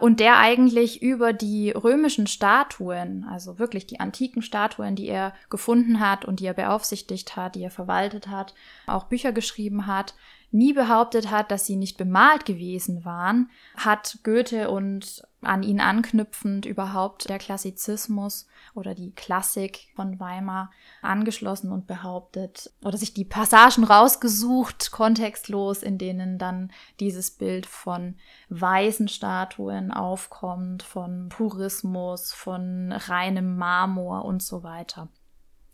und 0.03 0.19
der 0.19 0.39
eigentlich 0.39 1.01
über 1.01 1.33
die 1.33 1.71
römischen 1.71 2.27
Statuen, 2.27 3.25
also 3.31 3.61
wirklich 3.61 3.87
die 3.87 4.01
antiken 4.01 4.43
Statuen, 4.43 4.97
die 4.97 5.07
er 5.07 5.33
gefunden 5.49 6.01
hat 6.01 6.25
und 6.25 6.41
die 6.41 6.47
er 6.47 6.55
beaufsichtigt 6.55 7.37
hat, 7.37 7.55
die 7.55 7.63
er 7.63 7.71
verwaltet 7.71 8.27
hat, 8.27 8.53
auch 8.89 9.05
Bücher 9.05 9.31
geschrieben 9.31 9.87
hat, 9.87 10.15
nie 10.51 10.73
behauptet 10.73 11.31
hat, 11.31 11.51
dass 11.51 11.67
sie 11.67 11.77
nicht 11.77 11.97
bemalt 11.99 12.45
gewesen 12.45 13.05
waren, 13.05 13.49
hat 13.77 14.19
Goethe 14.25 14.71
und 14.71 15.23
an 15.43 15.63
ihn 15.63 15.81
anknüpfend 15.81 16.67
überhaupt 16.67 17.29
der 17.29 17.39
Klassizismus 17.39 18.47
oder 18.75 18.95
die 18.95 19.13
Klassik 19.13 19.89
von 19.95 20.21
Weimar 20.21 20.71
angeschlossen 21.03 21.73
und 21.73 21.87
behauptet 21.87 22.73
oder 22.85 22.97
sich 22.97 23.13
die 23.13 23.25
Passagen 23.25 23.85
rausgesucht, 23.85 24.93
kontextlos, 24.93 25.83
in 25.83 25.99
denen 25.99 26.39
dann 26.39 26.71
dieses 27.01 27.33
Bild 27.33 27.67
von 27.67 28.17
weißen 28.49 29.09
Statuen 29.09 29.91
aufkommt, 29.91 30.83
von 30.83 31.29
Purismus, 31.29 32.33
von 32.33 32.93
reinem 32.93 33.57
Marmor 33.57 34.25
und 34.25 34.43
so 34.43 34.63
weiter. 34.63 35.09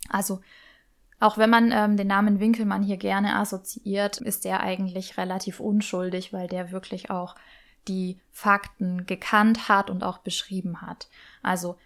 Also 0.09 0.41
auch 1.19 1.37
wenn 1.37 1.49
man 1.49 1.71
ähm, 1.71 1.97
den 1.97 2.07
Namen 2.07 2.39
Winkelmann 2.39 2.81
hier 2.81 2.97
gerne 2.97 3.35
assoziiert, 3.35 4.21
ist 4.21 4.45
der 4.45 4.61
eigentlich 4.61 5.17
relativ 5.17 5.59
unschuldig, 5.59 6.31
weil 6.31 6.47
der 6.47 6.71
wirklich 6.71 7.11
auch 7.11 7.35
die 7.89 8.21
Fakten 8.31 9.05
gekannt 9.05 9.67
hat 9.67 9.89
und 9.89 10.03
auch 10.03 10.19
beschrieben 10.19 10.81
hat. 10.81 11.09
Also 11.43 11.77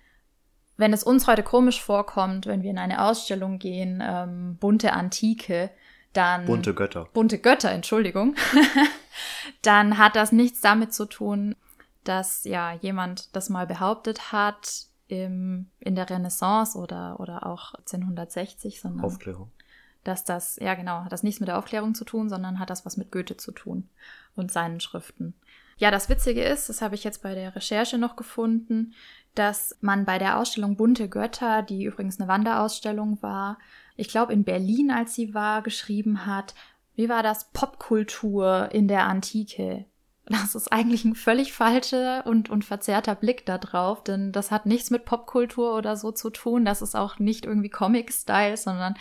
wenn 0.77 0.93
es 0.93 1.03
uns 1.03 1.27
heute 1.27 1.43
komisch 1.43 1.81
vorkommt, 1.81 2.45
wenn 2.45 2.63
wir 2.63 2.71
in 2.71 2.77
eine 2.77 3.03
Ausstellung 3.03 3.59
gehen, 3.59 4.03
ähm, 4.05 4.57
bunte 4.59 4.93
Antike, 4.93 5.69
dann 6.13 6.45
bunte 6.45 6.73
Götter. 6.73 7.07
Bunte 7.13 7.39
Götter, 7.39 7.71
Entschuldigung. 7.71 8.35
dann 9.61 9.97
hat 9.97 10.15
das 10.15 10.31
nichts 10.31 10.61
damit 10.61 10.93
zu 10.93 11.05
tun, 11.05 11.55
dass 12.03 12.43
ja 12.43 12.73
jemand 12.73 13.35
das 13.35 13.49
mal 13.49 13.65
behauptet 13.65 14.31
hat 14.31 14.85
im, 15.07 15.69
in 15.79 15.95
der 15.95 16.09
Renaissance 16.09 16.77
oder, 16.77 17.19
oder 17.19 17.45
auch 17.45 17.73
1860, 17.75 18.81
sondern 18.81 19.05
Aufklärung. 19.05 19.51
Dass 20.03 20.25
das, 20.25 20.57
ja 20.57 20.73
genau, 20.75 21.03
hat 21.03 21.11
das 21.11 21.23
nichts 21.23 21.39
mit 21.39 21.47
der 21.47 21.57
Aufklärung 21.57 21.95
zu 21.95 22.03
tun, 22.03 22.29
sondern 22.29 22.59
hat 22.59 22.69
das 22.69 22.85
was 22.85 22.97
mit 22.97 23.11
Goethe 23.11 23.37
zu 23.37 23.51
tun 23.51 23.89
und 24.35 24.51
seinen 24.51 24.81
Schriften. 24.81 25.33
Ja, 25.83 25.91
das 25.91 26.07
Witzige 26.07 26.41
ist, 26.41 26.69
das 26.69 26.81
habe 26.81 26.95
ich 26.95 27.03
jetzt 27.03 27.21
bei 27.23 27.35
der 27.35 27.57
Recherche 27.57 27.97
noch 27.97 28.15
gefunden, 28.15 28.93
dass 29.35 29.77
man 29.81 30.05
bei 30.05 30.17
der 30.17 30.39
Ausstellung 30.39 30.77
Bunte 30.77 31.09
Götter, 31.09 31.61
die 31.61 31.83
übrigens 31.83 32.21
eine 32.21 32.29
Wanderausstellung 32.29 33.21
war, 33.21 33.57
ich 33.97 34.07
glaube 34.07 34.31
in 34.31 34.45
Berlin, 34.45 34.91
als 34.91 35.13
sie 35.13 35.33
war, 35.33 35.61
geschrieben 35.61 36.25
hat, 36.25 36.55
wie 36.95 37.09
war 37.09 37.21
das 37.21 37.51
Popkultur 37.51 38.69
in 38.71 38.87
der 38.87 39.07
Antike? 39.07 39.83
Das 40.25 40.55
ist 40.55 40.71
eigentlich 40.71 41.03
ein 41.03 41.15
völlig 41.15 41.51
falscher 41.51 42.25
und, 42.25 42.49
und 42.49 42.63
verzerrter 42.63 43.15
Blick 43.15 43.45
da 43.45 43.57
drauf, 43.57 44.05
denn 44.05 44.31
das 44.31 44.51
hat 44.51 44.65
nichts 44.65 44.89
mit 44.89 45.03
Popkultur 45.03 45.75
oder 45.75 45.97
so 45.97 46.13
zu 46.13 46.29
tun. 46.29 46.63
Das 46.63 46.81
ist 46.81 46.95
auch 46.95 47.19
nicht 47.19 47.43
irgendwie 47.43 47.67
Comic-Style, 47.67 48.55
sondern 48.55 48.95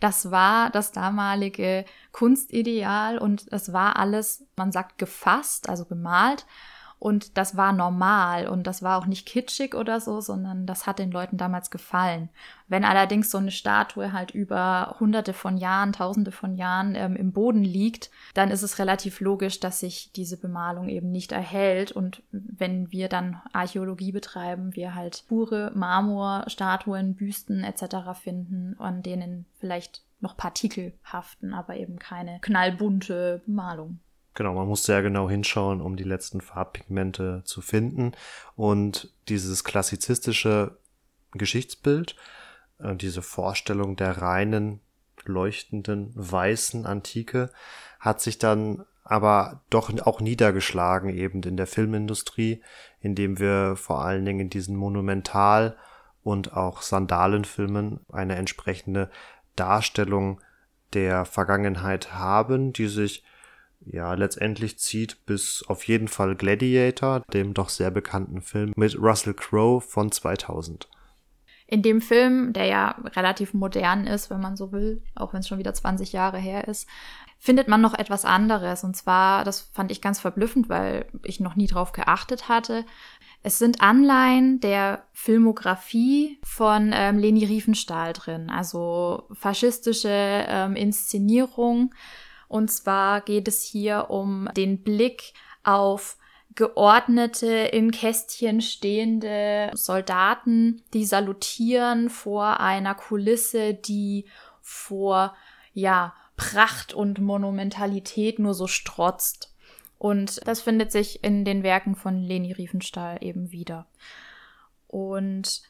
das 0.00 0.30
war 0.30 0.70
das 0.70 0.92
damalige 0.92 1.84
Kunstideal 2.12 3.18
und 3.18 3.46
es 3.52 3.72
war 3.72 3.96
alles, 3.96 4.44
man 4.56 4.72
sagt, 4.72 4.98
gefasst, 4.98 5.68
also 5.68 5.84
bemalt. 5.84 6.46
Und 6.98 7.36
das 7.36 7.56
war 7.58 7.72
normal 7.72 8.48
und 8.48 8.66
das 8.66 8.82
war 8.82 8.98
auch 8.98 9.06
nicht 9.06 9.26
kitschig 9.26 9.74
oder 9.74 10.00
so, 10.00 10.22
sondern 10.22 10.64
das 10.64 10.86
hat 10.86 10.98
den 10.98 11.10
Leuten 11.10 11.36
damals 11.36 11.70
gefallen. 11.70 12.30
Wenn 12.68 12.84
allerdings 12.84 13.30
so 13.30 13.36
eine 13.36 13.50
Statue 13.50 14.12
halt 14.12 14.30
über 14.30 14.96
hunderte 14.98 15.34
von 15.34 15.58
Jahren, 15.58 15.92
tausende 15.92 16.32
von 16.32 16.56
Jahren 16.56 16.94
ähm, 16.94 17.14
im 17.14 17.32
Boden 17.32 17.62
liegt, 17.62 18.10
dann 18.32 18.50
ist 18.50 18.62
es 18.62 18.78
relativ 18.78 19.20
logisch, 19.20 19.60
dass 19.60 19.80
sich 19.80 20.10
diese 20.16 20.38
Bemalung 20.38 20.88
eben 20.88 21.10
nicht 21.10 21.32
erhält. 21.32 21.92
Und 21.92 22.22
wenn 22.32 22.90
wir 22.90 23.10
dann 23.10 23.42
Archäologie 23.52 24.12
betreiben, 24.12 24.74
wir 24.74 24.94
halt 24.94 25.24
pure 25.28 25.72
Marmorstatuen, 25.74 27.14
Büsten 27.14 27.62
etc. 27.62 28.18
finden, 28.18 28.74
an 28.78 29.02
denen 29.02 29.44
vielleicht 29.60 30.02
noch 30.20 30.36
Partikel 30.36 30.94
haften, 31.04 31.52
aber 31.52 31.76
eben 31.76 31.98
keine 31.98 32.40
knallbunte 32.40 33.42
Bemalung. 33.44 34.00
Genau, 34.36 34.52
man 34.52 34.68
muss 34.68 34.84
sehr 34.84 35.00
genau 35.00 35.30
hinschauen, 35.30 35.80
um 35.80 35.96
die 35.96 36.04
letzten 36.04 36.42
Farbpigmente 36.42 37.40
zu 37.46 37.62
finden. 37.62 38.12
Und 38.54 39.10
dieses 39.28 39.64
klassizistische 39.64 40.76
Geschichtsbild, 41.32 42.16
äh, 42.78 42.94
diese 42.94 43.22
Vorstellung 43.22 43.96
der 43.96 44.20
reinen, 44.20 44.80
leuchtenden, 45.24 46.12
weißen 46.14 46.84
Antike, 46.84 47.50
hat 47.98 48.20
sich 48.20 48.38
dann 48.38 48.84
aber 49.04 49.62
doch 49.70 49.90
auch 50.04 50.20
niedergeschlagen 50.20 51.08
eben 51.08 51.42
in 51.42 51.56
der 51.56 51.66
Filmindustrie, 51.66 52.62
indem 53.00 53.38
wir 53.38 53.74
vor 53.76 54.04
allen 54.04 54.26
Dingen 54.26 54.40
in 54.40 54.50
diesen 54.50 54.76
Monumental- 54.76 55.78
und 56.22 56.52
auch 56.52 56.82
Sandalenfilmen 56.82 58.00
eine 58.12 58.36
entsprechende 58.36 59.10
Darstellung 59.54 60.42
der 60.92 61.24
Vergangenheit 61.24 62.12
haben, 62.12 62.74
die 62.74 62.88
sich 62.88 63.24
ja, 63.84 64.14
letztendlich 64.14 64.78
zieht 64.78 65.24
bis 65.26 65.64
auf 65.68 65.84
jeden 65.84 66.08
Fall 66.08 66.34
Gladiator, 66.34 67.20
dem 67.32 67.54
doch 67.54 67.68
sehr 67.68 67.90
bekannten 67.90 68.40
Film 68.40 68.72
mit 68.76 68.98
Russell 68.98 69.34
Crowe 69.34 69.80
von 69.80 70.10
2000. 70.10 70.88
In 71.68 71.82
dem 71.82 72.00
Film, 72.00 72.52
der 72.52 72.66
ja 72.66 72.96
relativ 73.16 73.52
modern 73.52 74.06
ist, 74.06 74.30
wenn 74.30 74.40
man 74.40 74.56
so 74.56 74.70
will, 74.70 75.02
auch 75.16 75.32
wenn 75.32 75.40
es 75.40 75.48
schon 75.48 75.58
wieder 75.58 75.74
20 75.74 76.12
Jahre 76.12 76.38
her 76.38 76.68
ist, 76.68 76.88
findet 77.38 77.68
man 77.68 77.80
noch 77.80 77.94
etwas 77.94 78.24
anderes. 78.24 78.84
Und 78.84 78.96
zwar, 78.96 79.44
das 79.44 79.70
fand 79.72 79.90
ich 79.90 80.00
ganz 80.00 80.20
verblüffend, 80.20 80.68
weil 80.68 81.06
ich 81.24 81.40
noch 81.40 81.56
nie 81.56 81.66
drauf 81.66 81.92
geachtet 81.92 82.48
hatte. 82.48 82.84
Es 83.42 83.58
sind 83.58 83.80
Anleihen 83.80 84.60
der 84.60 85.04
Filmografie 85.12 86.38
von 86.42 86.92
ähm, 86.94 87.18
Leni 87.18 87.44
Riefenstahl 87.44 88.12
drin, 88.12 88.50
also 88.50 89.28
faschistische 89.32 90.08
ähm, 90.10 90.74
Inszenierung 90.74 91.92
und 92.48 92.70
zwar 92.70 93.20
geht 93.20 93.48
es 93.48 93.62
hier 93.62 94.10
um 94.10 94.48
den 94.56 94.82
Blick 94.82 95.32
auf 95.62 96.16
geordnete, 96.54 97.46
in 97.46 97.90
Kästchen 97.90 98.60
stehende 98.60 99.70
Soldaten, 99.74 100.82
die 100.94 101.04
salutieren 101.04 102.08
vor 102.08 102.60
einer 102.60 102.94
Kulisse, 102.94 103.74
die 103.74 104.24
vor, 104.62 105.36
ja, 105.74 106.14
Pracht 106.36 106.92
und 106.92 107.20
Monumentalität 107.20 108.38
nur 108.38 108.54
so 108.54 108.66
strotzt. 108.66 109.54
Und 109.98 110.46
das 110.46 110.60
findet 110.60 110.92
sich 110.92 111.24
in 111.24 111.44
den 111.44 111.62
Werken 111.62 111.94
von 111.94 112.22
Leni 112.22 112.52
Riefenstahl 112.52 113.18
eben 113.22 113.52
wieder. 113.52 113.86
Und 114.86 115.62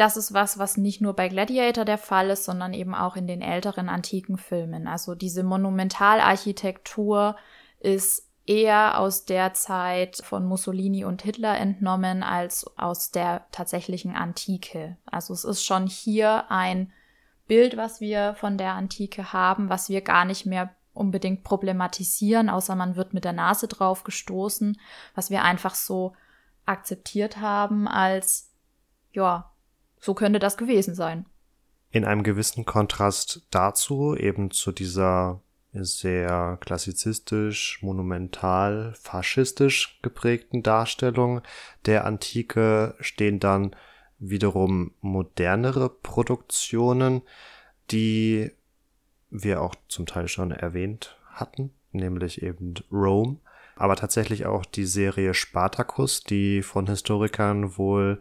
das 0.00 0.16
ist 0.16 0.32
was, 0.32 0.58
was 0.58 0.78
nicht 0.78 1.02
nur 1.02 1.14
bei 1.14 1.28
Gladiator 1.28 1.84
der 1.84 1.98
Fall 1.98 2.30
ist, 2.30 2.44
sondern 2.44 2.72
eben 2.72 2.94
auch 2.94 3.16
in 3.16 3.26
den 3.26 3.42
älteren 3.42 3.90
antiken 3.90 4.38
Filmen. 4.38 4.86
Also 4.86 5.14
diese 5.14 5.42
Monumentalarchitektur 5.42 7.36
ist 7.80 8.26
eher 8.46 8.98
aus 8.98 9.26
der 9.26 9.52
Zeit 9.52 10.22
von 10.24 10.46
Mussolini 10.46 11.04
und 11.04 11.20
Hitler 11.20 11.58
entnommen 11.58 12.22
als 12.22 12.66
aus 12.78 13.10
der 13.10 13.46
tatsächlichen 13.52 14.16
Antike. 14.16 14.96
Also 15.04 15.34
es 15.34 15.44
ist 15.44 15.64
schon 15.64 15.86
hier 15.86 16.50
ein 16.50 16.92
Bild, 17.46 17.76
was 17.76 18.00
wir 18.00 18.34
von 18.34 18.56
der 18.56 18.72
Antike 18.72 19.34
haben, 19.34 19.68
was 19.68 19.90
wir 19.90 20.00
gar 20.00 20.24
nicht 20.24 20.46
mehr 20.46 20.74
unbedingt 20.94 21.44
problematisieren, 21.44 22.48
außer 22.48 22.74
man 22.74 22.96
wird 22.96 23.12
mit 23.12 23.24
der 23.24 23.34
Nase 23.34 23.68
drauf 23.68 24.02
gestoßen, 24.04 24.80
was 25.14 25.28
wir 25.28 25.44
einfach 25.44 25.74
so 25.74 26.14
akzeptiert 26.64 27.36
haben 27.36 27.86
als 27.86 28.50
ja, 29.12 29.50
so 30.00 30.14
könnte 30.14 30.38
das 30.38 30.56
gewesen 30.56 30.94
sein. 30.94 31.26
In 31.90 32.04
einem 32.04 32.22
gewissen 32.22 32.64
Kontrast 32.64 33.46
dazu, 33.50 34.16
eben 34.16 34.50
zu 34.50 34.72
dieser 34.72 35.42
sehr 35.72 36.58
klassizistisch, 36.60 37.78
monumental, 37.82 38.94
faschistisch 39.00 40.00
geprägten 40.02 40.62
Darstellung 40.62 41.42
der 41.86 42.04
Antike 42.06 42.94
stehen 43.00 43.38
dann 43.38 43.76
wiederum 44.18 44.92
modernere 45.00 45.88
Produktionen, 45.88 47.22
die 47.90 48.50
wir 49.30 49.62
auch 49.62 49.74
zum 49.88 50.06
Teil 50.06 50.28
schon 50.28 50.50
erwähnt 50.50 51.16
hatten, 51.32 51.70
nämlich 51.92 52.42
eben 52.42 52.74
Rome, 52.90 53.38
aber 53.76 53.96
tatsächlich 53.96 54.46
auch 54.46 54.64
die 54.66 54.84
Serie 54.84 55.34
Spartacus, 55.34 56.22
die 56.22 56.62
von 56.62 56.86
Historikern 56.86 57.78
wohl 57.78 58.20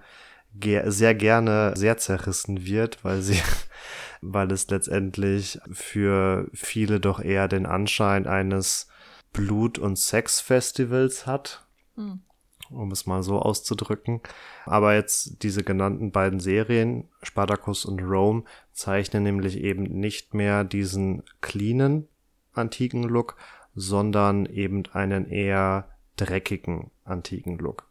sehr 0.85 1.15
gerne 1.15 1.73
sehr 1.75 1.97
zerrissen 1.97 2.65
wird, 2.65 3.03
weil 3.03 3.21
sie, 3.21 3.39
weil 4.21 4.51
es 4.51 4.69
letztendlich 4.69 5.59
für 5.71 6.49
viele 6.53 6.99
doch 6.99 7.19
eher 7.19 7.47
den 7.47 7.65
Anschein 7.65 8.27
eines 8.27 8.87
Blut- 9.33 9.79
und 9.79 9.97
Sexfestivals 9.97 11.25
hat. 11.25 11.65
Hm. 11.95 12.21
Um 12.69 12.91
es 12.91 13.07
mal 13.07 13.23
so 13.23 13.39
auszudrücken. 13.39 14.21
Aber 14.65 14.93
jetzt 14.93 15.41
diese 15.41 15.63
genannten 15.63 16.11
beiden 16.11 16.39
Serien, 16.39 17.09
Spartacus 17.23 17.83
und 17.85 17.99
Rome, 18.01 18.43
zeichnen 18.73 19.23
nämlich 19.23 19.57
eben 19.57 19.83
nicht 19.83 20.35
mehr 20.35 20.63
diesen 20.63 21.23
cleanen 21.41 22.07
antiken 22.53 23.03
Look, 23.03 23.37
sondern 23.73 24.45
eben 24.45 24.83
einen 24.93 25.25
eher 25.25 25.89
dreckigen 26.15 26.91
antiken 27.05 27.57
Look. 27.57 27.88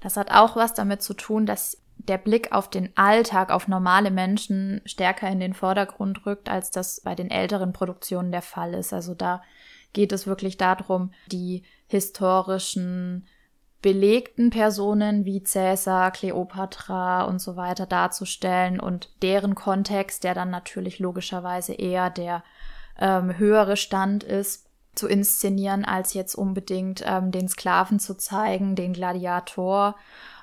Das 0.00 0.16
hat 0.16 0.30
auch 0.30 0.56
was 0.56 0.74
damit 0.74 1.02
zu 1.02 1.14
tun, 1.14 1.46
dass 1.46 1.78
der 1.96 2.18
Blick 2.18 2.52
auf 2.52 2.68
den 2.68 2.96
Alltag, 2.96 3.50
auf 3.50 3.68
normale 3.68 4.10
Menschen 4.10 4.80
stärker 4.84 5.28
in 5.28 5.40
den 5.40 5.54
Vordergrund 5.54 6.24
rückt, 6.26 6.48
als 6.48 6.70
das 6.70 7.00
bei 7.02 7.14
den 7.14 7.30
älteren 7.30 7.72
Produktionen 7.72 8.32
der 8.32 8.42
Fall 8.42 8.74
ist. 8.74 8.92
Also 8.92 9.14
da 9.14 9.42
geht 9.92 10.12
es 10.12 10.26
wirklich 10.26 10.56
darum, 10.56 11.12
die 11.30 11.62
historischen 11.86 13.26
belegten 13.82 14.50
Personen 14.50 15.24
wie 15.24 15.42
Cäsar, 15.42 16.10
Kleopatra 16.10 17.22
und 17.24 17.40
so 17.40 17.56
weiter 17.56 17.86
darzustellen 17.86 18.78
und 18.78 19.10
deren 19.22 19.54
Kontext, 19.54 20.24
der 20.24 20.34
dann 20.34 20.50
natürlich 20.50 20.98
logischerweise 20.98 21.72
eher 21.72 22.10
der 22.10 22.44
ähm, 22.98 23.38
höhere 23.38 23.76
Stand 23.76 24.22
ist, 24.22 24.69
zu 24.94 25.08
inszenieren, 25.08 25.84
als 25.84 26.14
jetzt 26.14 26.34
unbedingt 26.34 27.02
ähm, 27.06 27.30
den 27.30 27.48
Sklaven 27.48 27.98
zu 28.00 28.16
zeigen, 28.16 28.74
den 28.74 28.92
Gladiator. 28.92 29.96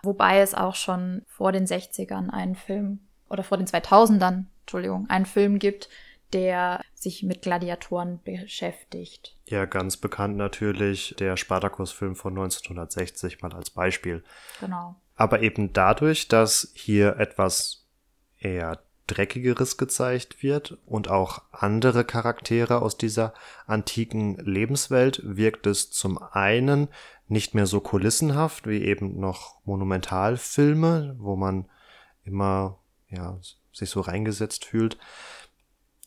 Wobei 0.04 0.40
es 0.40 0.54
auch 0.54 0.76
schon 0.76 1.24
vor 1.28 1.52
den 1.52 1.66
60ern 1.66 2.30
einen 2.30 2.56
Film 2.56 3.00
oder 3.30 3.44
vor 3.44 3.58
den 3.58 3.68
2000ern, 3.68 4.46
Entschuldigung, 4.62 5.10
einen 5.10 5.26
Film 5.26 5.60
gibt, 5.60 5.90
der 6.34 6.82
sich 6.94 7.24
mit 7.24 7.42
Gladiatoren 7.42 8.20
beschäftigt. 8.24 9.38
Ja, 9.46 9.66
ganz 9.66 9.98
bekannt 9.98 10.36
natürlich 10.38 11.16
der 11.20 11.38
Spartacus-Film 11.38 12.16
von 12.16 12.34
1960 12.34 13.42
mal 13.42 13.54
als 13.54 13.70
Beispiel. 13.70 14.24
Genau. 14.60 14.96
Aber 15.16 15.42
eben 15.42 15.74
dadurch, 15.74 16.28
dass 16.28 16.72
hier 16.74 17.18
etwas 17.18 17.86
eher 18.40 18.80
Dreckigeres 19.08 19.78
gezeigt 19.78 20.44
wird 20.44 20.78
und 20.86 21.10
auch 21.10 21.42
andere 21.52 22.04
Charaktere 22.04 22.82
aus 22.82 22.98
dieser 22.98 23.34
antiken 23.66 24.38
Lebenswelt, 24.38 25.22
wirkt 25.24 25.66
es 25.66 25.90
zum 25.92 26.18
einen 26.18 26.90
nicht 27.28 27.56
mehr 27.56 27.66
so 27.66 27.80
kulissenhaft 27.80 28.68
wie 28.68 28.84
eben 28.84 29.20
noch 29.20 29.60
Monumentalfilme, 29.66 31.16
wo 31.20 31.36
man 31.36 31.66
immer 32.24 32.80
ja, 33.10 33.40
sich 33.74 33.90
so 33.90 34.02
reingesetzt 34.02 34.66
fühlt, 34.66 34.98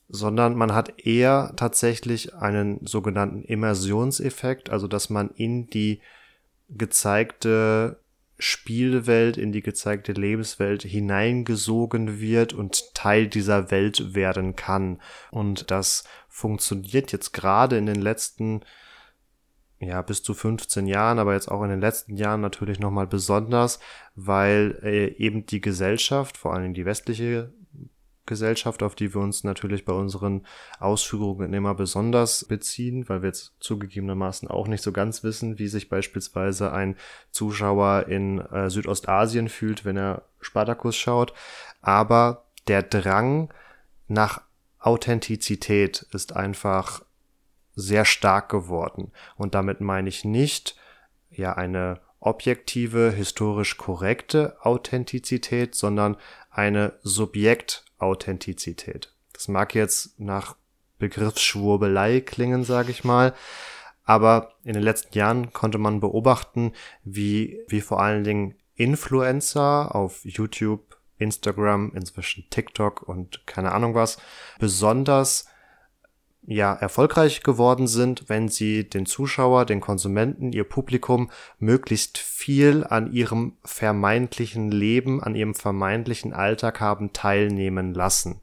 sondern 0.09 0.57
man 0.57 0.75
hat 0.75 1.07
eher 1.07 1.53
tatsächlich 1.57 2.35
einen 2.35 2.85
sogenannten 2.87 3.43
Immersionseffekt, 3.43 4.71
also 4.71 4.89
dass 4.89 5.09
man 5.09 5.31
in 5.31 5.69
die 5.69 6.01
gezeigte 6.69 8.01
Spielwelt, 8.41 9.37
in 9.37 9.53
die 9.53 9.63
gezeigte 9.63 10.13
Lebenswelt 10.13 10.83
hineingesogen 10.83 12.21
wird 12.21 12.53
und 12.53 12.95
Teil 12.95 13.29
dieser 13.29 13.71
Welt 13.71 14.15
werden 14.15 14.57
kann. 14.57 15.01
Und 15.31 15.71
das 15.71 16.05
funktioniert 16.29 17.13
jetzt 17.13 17.33
gerade 17.33 17.77
in 17.77 17.87
den 17.87 18.01
letzten, 18.01 18.63
ja, 19.79 20.03
bis 20.03 20.23
zu 20.23 20.35
15 20.35 20.87
Jahren, 20.87 21.19
aber 21.19 21.35
jetzt 21.35 21.51
auch 21.51 21.63
in 21.63 21.71
den 21.71 21.81
letzten 21.81 22.17
Jahren 22.17 22.41
natürlich 22.41 22.81
nochmal 22.81 23.07
besonders, 23.07 23.79
weil 24.15 24.79
äh, 24.83 25.09
eben 25.17 25.47
die 25.47 25.61
Gesellschaft, 25.61 26.37
vor 26.37 26.55
allem 26.55 26.75
die 26.75 26.85
westliche 26.85 27.53
Gesellschaft, 28.31 28.83
auf 28.83 28.95
die 28.95 29.15
wir 29.15 29.21
uns 29.21 29.45
natürlich 29.45 29.85
bei 29.85 29.93
unseren 29.93 30.47
Ausführungen 30.79 31.53
immer 31.53 31.75
besonders 31.75 32.47
beziehen, 32.47 33.07
weil 33.11 33.21
wir 33.21 33.29
jetzt 33.29 33.53
zugegebenermaßen 33.61 34.49
auch 34.49 34.67
nicht 34.69 34.83
so 34.83 34.93
ganz 34.93 35.23
wissen, 35.23 35.59
wie 35.59 35.69
sich 35.69 35.91
beispielsweise 35.91 36.73
ein 36.73 36.97
Zuschauer 37.31 38.07
in 38.09 38.39
äh, 38.39 38.71
Südostasien 38.71 39.51
fühlt, 39.51 39.85
wenn 39.85 39.99
er 39.99 40.23
Spartacus 40.41 40.97
schaut. 40.97 41.35
Aber 41.83 42.45
der 42.69 42.83
Drang 42.83 43.53
nach 44.09 44.41
Authentizität 44.79 46.07
ist 46.13 46.35
einfach 46.35 47.03
sehr 47.75 48.05
stark 48.05 48.49
geworden. 48.49 49.13
Und 49.37 49.55
damit 49.55 49.81
meine 49.81 50.09
ich 50.09 50.25
nicht, 50.25 50.77
ja, 51.31 51.53
eine 51.53 52.01
objektive, 52.21 53.11
historisch 53.11 53.77
korrekte 53.79 54.57
Authentizität, 54.61 55.75
sondern 55.75 56.17
eine 56.51 56.93
Subjektauthentizität. 58.01 59.13
Das 59.33 59.49
mag 59.49 59.75
jetzt 59.75 60.19
nach 60.19 60.57
Begriffsschwurbelei 60.99 62.21
klingen, 62.21 62.65
sage 62.65 62.91
ich 62.91 63.05
mal, 63.05 63.35
aber 64.05 64.55
in 64.65 64.75
den 64.75 64.83
letzten 64.83 65.17
Jahren 65.17 65.53
konnte 65.53 65.79
man 65.79 66.01
beobachten, 66.01 66.73
wie, 67.05 67.61
wie 67.69 67.81
vor 67.81 68.01
allen 68.03 68.25
Dingen 68.25 68.57
Influencer 68.75 69.95
auf 69.95 70.25
YouTube, 70.25 70.99
Instagram, 71.19 71.93
inzwischen 71.95 72.49
TikTok 72.51 73.03
und 73.03 73.47
keine 73.47 73.73
Ahnung 73.73 73.95
was, 73.95 74.19
besonders 74.59 75.47
ja 76.47 76.73
erfolgreich 76.75 77.43
geworden 77.43 77.87
sind, 77.87 78.29
wenn 78.29 78.49
sie 78.49 78.89
den 78.89 79.07
Zuschauer, 79.07 79.67
den 79.67 79.81
Konsumenten, 79.81 80.53
ihr 80.53 80.65
Publikum 80.65 81.31
möglichst 81.59 82.19
viel 82.19 82.85
an 82.85 83.13
ihrem 83.13 83.57
vermeintlichen 83.65 84.71
Leben, 84.71 85.23
an 85.23 85.35
ihrem 85.35 85.55
vermeintlichen 85.55 86.33
Alltag 86.33 86.81
haben 86.81 87.13
teilnehmen 87.13 87.95
lassen. 87.95 88.41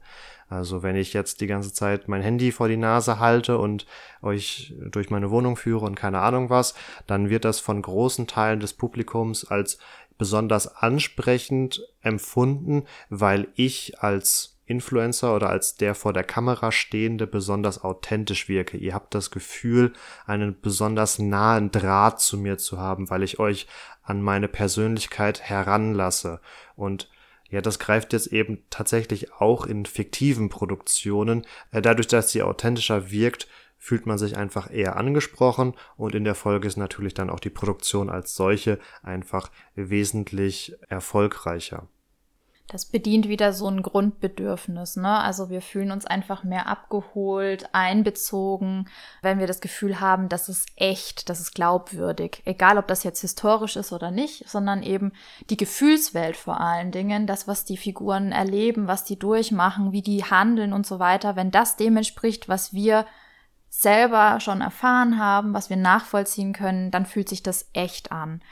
Also 0.48 0.82
wenn 0.82 0.96
ich 0.96 1.12
jetzt 1.12 1.42
die 1.42 1.46
ganze 1.46 1.74
Zeit 1.74 2.08
mein 2.08 2.22
Handy 2.22 2.52
vor 2.52 2.68
die 2.68 2.78
Nase 2.78 3.18
halte 3.18 3.58
und 3.58 3.86
euch 4.22 4.74
durch 4.90 5.10
meine 5.10 5.30
Wohnung 5.30 5.56
führe 5.56 5.84
und 5.84 5.94
keine 5.94 6.20
Ahnung 6.20 6.48
was, 6.48 6.74
dann 7.06 7.28
wird 7.28 7.44
das 7.44 7.60
von 7.60 7.82
großen 7.82 8.26
Teilen 8.26 8.60
des 8.60 8.72
Publikums 8.72 9.44
als 9.44 9.78
besonders 10.16 10.74
ansprechend 10.76 11.82
empfunden, 12.00 12.84
weil 13.10 13.48
ich 13.54 14.00
als 14.00 14.57
Influencer 14.68 15.34
oder 15.34 15.48
als 15.48 15.76
der 15.76 15.94
vor 15.94 16.12
der 16.12 16.24
Kamera 16.24 16.70
stehende 16.72 17.26
besonders 17.26 17.82
authentisch 17.82 18.48
wirke. 18.48 18.76
Ihr 18.76 18.94
habt 18.94 19.14
das 19.14 19.30
Gefühl, 19.30 19.92
einen 20.26 20.60
besonders 20.60 21.18
nahen 21.18 21.70
Draht 21.70 22.20
zu 22.20 22.36
mir 22.36 22.58
zu 22.58 22.78
haben, 22.78 23.10
weil 23.10 23.22
ich 23.22 23.38
euch 23.38 23.66
an 24.02 24.22
meine 24.22 24.48
Persönlichkeit 24.48 25.40
heranlasse. 25.40 26.40
Und 26.76 27.08
ja, 27.50 27.62
das 27.62 27.78
greift 27.78 28.12
jetzt 28.12 28.26
eben 28.28 28.64
tatsächlich 28.68 29.32
auch 29.32 29.64
in 29.64 29.86
fiktiven 29.86 30.50
Produktionen. 30.50 31.46
Äh, 31.70 31.80
dadurch, 31.80 32.06
dass 32.06 32.30
sie 32.30 32.42
authentischer 32.42 33.10
wirkt, 33.10 33.48
fühlt 33.78 34.06
man 34.06 34.18
sich 34.18 34.36
einfach 34.36 34.70
eher 34.70 34.96
angesprochen 34.96 35.74
und 35.96 36.14
in 36.14 36.24
der 36.24 36.34
Folge 36.34 36.66
ist 36.66 36.76
natürlich 36.76 37.14
dann 37.14 37.30
auch 37.30 37.40
die 37.40 37.48
Produktion 37.48 38.10
als 38.10 38.34
solche 38.34 38.78
einfach 39.02 39.50
wesentlich 39.76 40.76
erfolgreicher. 40.88 41.88
Das 42.70 42.84
bedient 42.84 43.28
wieder 43.28 43.54
so 43.54 43.66
ein 43.66 43.80
Grundbedürfnis, 43.80 44.96
ne? 44.96 45.20
Also 45.20 45.48
wir 45.48 45.62
fühlen 45.62 45.90
uns 45.90 46.04
einfach 46.04 46.44
mehr 46.44 46.66
abgeholt, 46.66 47.70
einbezogen, 47.72 48.90
wenn 49.22 49.38
wir 49.38 49.46
das 49.46 49.62
Gefühl 49.62 50.00
haben, 50.00 50.28
das 50.28 50.50
ist 50.50 50.68
echt, 50.76 51.30
das 51.30 51.40
ist 51.40 51.54
glaubwürdig. 51.54 52.42
Egal, 52.44 52.76
ob 52.76 52.86
das 52.86 53.04
jetzt 53.04 53.22
historisch 53.22 53.76
ist 53.76 53.90
oder 53.92 54.10
nicht, 54.10 54.46
sondern 54.46 54.82
eben 54.82 55.12
die 55.48 55.56
Gefühlswelt 55.56 56.36
vor 56.36 56.60
allen 56.60 56.92
Dingen, 56.92 57.26
das, 57.26 57.48
was 57.48 57.64
die 57.64 57.78
Figuren 57.78 58.32
erleben, 58.32 58.86
was 58.86 59.04
die 59.04 59.18
durchmachen, 59.18 59.92
wie 59.92 60.02
die 60.02 60.24
handeln 60.24 60.74
und 60.74 60.86
so 60.86 60.98
weiter, 60.98 61.36
wenn 61.36 61.50
das 61.50 61.76
dem 61.76 61.96
entspricht, 61.96 62.50
was 62.50 62.74
wir 62.74 63.06
selber 63.70 64.40
schon 64.40 64.60
erfahren 64.60 65.18
haben, 65.18 65.54
was 65.54 65.70
wir 65.70 65.76
nachvollziehen 65.78 66.52
können, 66.52 66.90
dann 66.90 67.06
fühlt 67.06 67.30
sich 67.30 67.42
das 67.42 67.70
echt 67.72 68.12
an. 68.12 68.42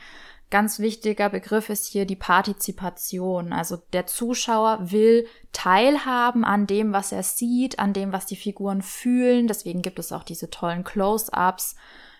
Ganz 0.48 0.78
wichtiger 0.78 1.28
Begriff 1.28 1.70
ist 1.70 1.86
hier 1.86 2.06
die 2.06 2.16
Partizipation. 2.16 3.52
Also 3.52 3.78
der 3.92 4.06
Zuschauer 4.06 4.78
will 4.92 5.26
teilhaben 5.52 6.44
an 6.44 6.68
dem, 6.68 6.92
was 6.92 7.10
er 7.10 7.24
sieht, 7.24 7.80
an 7.80 7.92
dem, 7.92 8.12
was 8.12 8.26
die 8.26 8.36
Figuren 8.36 8.80
fühlen. 8.82 9.48
Deswegen 9.48 9.82
gibt 9.82 9.98
es 9.98 10.12
auch 10.12 10.22
diese 10.22 10.48
tollen 10.48 10.84
Close-ups. 10.84 11.74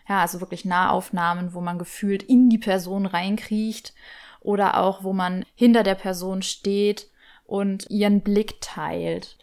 Ja, 0.09 0.21
also 0.21 0.41
wirklich 0.41 0.65
Nahaufnahmen, 0.65 1.55
wo 1.55 1.61
man 1.61 1.79
gefühlt 1.79 2.25
in 2.25 2.49
die 2.49 2.59
Person 2.59 3.07
reinkriecht 3.07 3.95
oder 4.41 4.79
auch, 4.79 5.05
wo 5.05 5.13
man 5.13 5.45
hinter 5.55 5.85
der 5.85 5.97
Person 5.97 6.43
steht 6.43 7.09
und 7.45 7.89
ihren 7.91 8.23
Blick 8.23 8.61
teilt. 8.61 9.39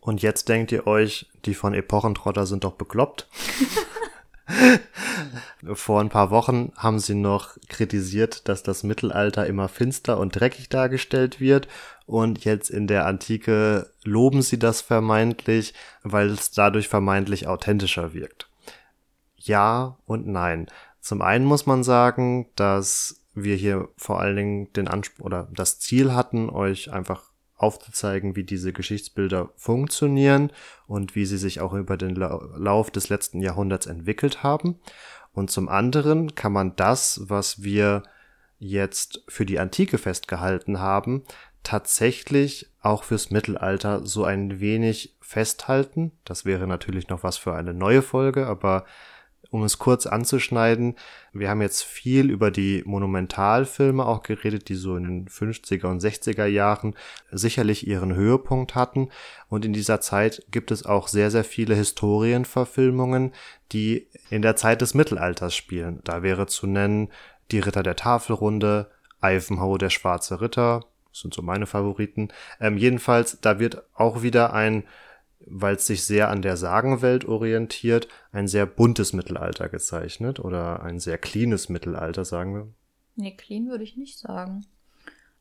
Und 0.00 0.22
jetzt 0.22 0.48
denkt 0.48 0.70
ihr 0.72 0.86
euch, 0.86 1.26
die 1.44 1.54
von 1.54 1.72
Epochentrotter 1.72 2.46
sind 2.46 2.64
doch 2.64 2.74
bekloppt. 2.74 3.28
Vor 5.74 6.00
ein 6.00 6.10
paar 6.10 6.30
Wochen 6.30 6.72
haben 6.76 6.98
sie 6.98 7.14
noch 7.14 7.56
kritisiert, 7.68 8.48
dass 8.48 8.62
das 8.62 8.82
Mittelalter 8.82 9.46
immer 9.46 9.68
finster 9.68 10.18
und 10.18 10.38
dreckig 10.38 10.68
dargestellt 10.68 11.40
wird. 11.40 11.68
Und 12.06 12.44
jetzt 12.44 12.70
in 12.70 12.86
der 12.86 13.06
Antike 13.06 13.90
loben 14.04 14.42
sie 14.42 14.58
das 14.58 14.82
vermeintlich, 14.82 15.74
weil 16.02 16.30
es 16.30 16.50
dadurch 16.50 16.88
vermeintlich 16.88 17.46
authentischer 17.46 18.12
wirkt. 18.12 18.48
Ja 19.36 19.96
und 20.06 20.26
nein. 20.26 20.66
Zum 21.00 21.22
einen 21.22 21.44
muss 21.44 21.66
man 21.66 21.84
sagen, 21.84 22.48
dass 22.56 23.20
wir 23.34 23.56
hier 23.56 23.88
vor 23.96 24.20
allen 24.20 24.36
Dingen 24.36 24.72
den 24.74 24.88
Anspruch 24.88 25.26
oder 25.26 25.48
das 25.52 25.78
Ziel 25.78 26.14
hatten, 26.14 26.48
euch 26.48 26.92
einfach 26.92 27.33
aufzuzeigen, 27.64 28.36
wie 28.36 28.44
diese 28.44 28.72
Geschichtsbilder 28.72 29.50
funktionieren 29.56 30.52
und 30.86 31.14
wie 31.14 31.24
sie 31.24 31.38
sich 31.38 31.60
auch 31.60 31.72
über 31.72 31.96
den 31.96 32.14
Lauf 32.14 32.90
des 32.90 33.08
letzten 33.08 33.40
Jahrhunderts 33.40 33.86
entwickelt 33.86 34.42
haben. 34.42 34.78
Und 35.32 35.50
zum 35.50 35.68
anderen 35.68 36.34
kann 36.34 36.52
man 36.52 36.76
das, 36.76 37.22
was 37.24 37.62
wir 37.62 38.02
jetzt 38.58 39.24
für 39.28 39.46
die 39.46 39.58
Antike 39.58 39.98
festgehalten 39.98 40.78
haben, 40.78 41.24
tatsächlich 41.62 42.70
auch 42.82 43.02
fürs 43.04 43.30
Mittelalter 43.30 44.06
so 44.06 44.24
ein 44.24 44.60
wenig 44.60 45.16
festhalten. 45.20 46.12
Das 46.24 46.44
wäre 46.44 46.66
natürlich 46.66 47.08
noch 47.08 47.22
was 47.22 47.38
für 47.38 47.54
eine 47.54 47.72
neue 47.72 48.02
Folge, 48.02 48.46
aber 48.46 48.84
um 49.54 49.62
es 49.62 49.78
kurz 49.78 50.06
anzuschneiden, 50.06 50.96
wir 51.32 51.48
haben 51.48 51.62
jetzt 51.62 51.84
viel 51.84 52.28
über 52.28 52.50
die 52.50 52.82
Monumentalfilme 52.84 54.04
auch 54.04 54.24
geredet, 54.24 54.68
die 54.68 54.74
so 54.74 54.96
in 54.96 55.04
den 55.04 55.28
50er 55.28 55.86
und 55.86 56.02
60er 56.02 56.46
Jahren 56.46 56.96
sicherlich 57.30 57.86
ihren 57.86 58.16
Höhepunkt 58.16 58.74
hatten. 58.74 59.10
Und 59.48 59.64
in 59.64 59.72
dieser 59.72 60.00
Zeit 60.00 60.42
gibt 60.50 60.72
es 60.72 60.84
auch 60.84 61.06
sehr, 61.06 61.30
sehr 61.30 61.44
viele 61.44 61.76
Historienverfilmungen, 61.76 63.30
die 63.70 64.08
in 64.28 64.42
der 64.42 64.56
Zeit 64.56 64.80
des 64.80 64.94
Mittelalters 64.94 65.54
spielen. 65.54 66.00
Da 66.02 66.24
wäre 66.24 66.48
zu 66.48 66.66
nennen 66.66 67.12
die 67.52 67.60
Ritter 67.60 67.84
der 67.84 67.94
Tafelrunde, 67.94 68.90
Ivanhoe 69.22 69.78
der 69.78 69.90
Schwarze 69.90 70.40
Ritter, 70.40 70.80
das 71.12 71.20
sind 71.20 71.32
so 71.32 71.42
meine 71.42 71.66
Favoriten. 71.66 72.30
Ähm, 72.58 72.76
jedenfalls, 72.76 73.40
da 73.40 73.60
wird 73.60 73.84
auch 73.94 74.22
wieder 74.22 74.52
ein 74.52 74.82
weil 75.46 75.76
es 75.76 75.86
sich 75.86 76.04
sehr 76.04 76.30
an 76.30 76.42
der 76.42 76.56
Sagenwelt 76.56 77.24
orientiert, 77.24 78.08
ein 78.32 78.48
sehr 78.48 78.66
buntes 78.66 79.12
Mittelalter 79.12 79.68
gezeichnet 79.68 80.40
oder 80.40 80.82
ein 80.82 80.98
sehr 80.98 81.18
cleanes 81.18 81.68
Mittelalter, 81.68 82.24
sagen 82.24 82.54
wir. 82.54 82.74
Nee, 83.16 83.36
clean 83.36 83.68
würde 83.68 83.84
ich 83.84 83.96
nicht 83.96 84.18
sagen. 84.18 84.64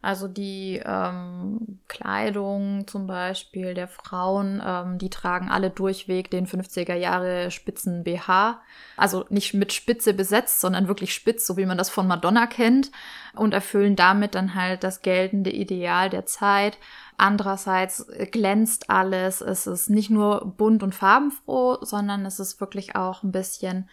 Also 0.03 0.27
die 0.27 0.81
ähm, 0.85 1.79
Kleidung 1.87 2.85
zum 2.87 3.07
Beispiel 3.07 3.73
der 3.73 3.87
Frauen, 3.87 4.61
ähm, 4.63 4.97
die 4.97 5.09
tragen 5.09 5.49
alle 5.49 5.69
durchweg 5.69 6.29
den 6.29 6.45
50er 6.45 6.93
Jahre 6.93 7.51
Spitzen 7.51 8.03
BH. 8.03 8.59
Also 8.97 9.25
nicht 9.29 9.53
mit 9.53 9.71
Spitze 9.71 10.13
besetzt, 10.13 10.59
sondern 10.59 10.89
wirklich 10.89 11.13
spitz, 11.13 11.47
so 11.47 11.55
wie 11.55 11.65
man 11.65 11.77
das 11.77 11.89
von 11.89 12.05
Madonna 12.05 12.47
kennt. 12.47 12.91
Und 13.33 13.53
erfüllen 13.53 13.95
damit 13.95 14.35
dann 14.35 14.55
halt 14.55 14.83
das 14.83 15.03
geltende 15.03 15.51
Ideal 15.51 16.09
der 16.09 16.25
Zeit. 16.25 16.77
Andererseits 17.15 18.05
glänzt 18.29 18.89
alles. 18.89 19.39
Es 19.39 19.67
ist 19.67 19.89
nicht 19.89 20.09
nur 20.09 20.53
bunt 20.57 20.83
und 20.83 20.93
farbenfroh, 20.93 21.77
sondern 21.79 22.25
es 22.25 22.41
ist 22.41 22.59
wirklich 22.59 22.97
auch 22.97 23.23
ein 23.23 23.31
bisschen 23.31 23.87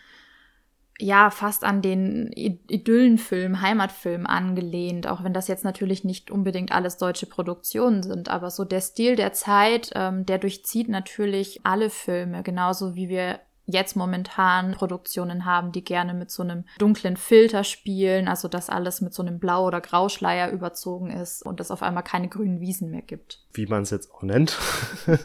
ja, 1.00 1.30
fast 1.30 1.64
an 1.64 1.82
den 1.82 2.30
Idyllenfilm, 2.32 3.60
Heimatfilm 3.60 4.26
angelehnt, 4.26 5.06
auch 5.06 5.24
wenn 5.24 5.32
das 5.32 5.48
jetzt 5.48 5.64
natürlich 5.64 6.04
nicht 6.04 6.30
unbedingt 6.30 6.72
alles 6.72 6.98
deutsche 6.98 7.26
Produktionen 7.26 8.02
sind, 8.02 8.28
aber 8.28 8.50
so 8.50 8.64
der 8.64 8.80
Stil 8.80 9.16
der 9.16 9.32
Zeit, 9.32 9.90
ähm, 9.94 10.26
der 10.26 10.38
durchzieht 10.38 10.88
natürlich 10.88 11.60
alle 11.64 11.90
Filme, 11.90 12.42
genauso 12.42 12.94
wie 12.94 13.08
wir 13.08 13.40
jetzt 13.66 13.96
momentan 13.96 14.72
Produktionen 14.72 15.44
haben, 15.44 15.72
die 15.72 15.84
gerne 15.84 16.12
mit 16.14 16.30
so 16.30 16.42
einem 16.42 16.64
dunklen 16.78 17.16
Filter 17.16 17.64
spielen, 17.64 18.28
also 18.28 18.48
dass 18.48 18.68
alles 18.68 19.00
mit 19.00 19.14
so 19.14 19.22
einem 19.22 19.38
Blau- 19.38 19.66
oder 19.66 19.80
Grauschleier 19.80 20.50
überzogen 20.50 21.10
ist 21.10 21.44
und 21.44 21.60
es 21.60 21.70
auf 21.70 21.82
einmal 21.82 22.02
keine 22.02 22.28
grünen 22.28 22.60
Wiesen 22.60 22.90
mehr 22.90 23.02
gibt. 23.02 23.40
Wie 23.52 23.66
man 23.66 23.82
es 23.82 23.90
jetzt 23.90 24.12
auch 24.12 24.22
nennt. 24.22 24.58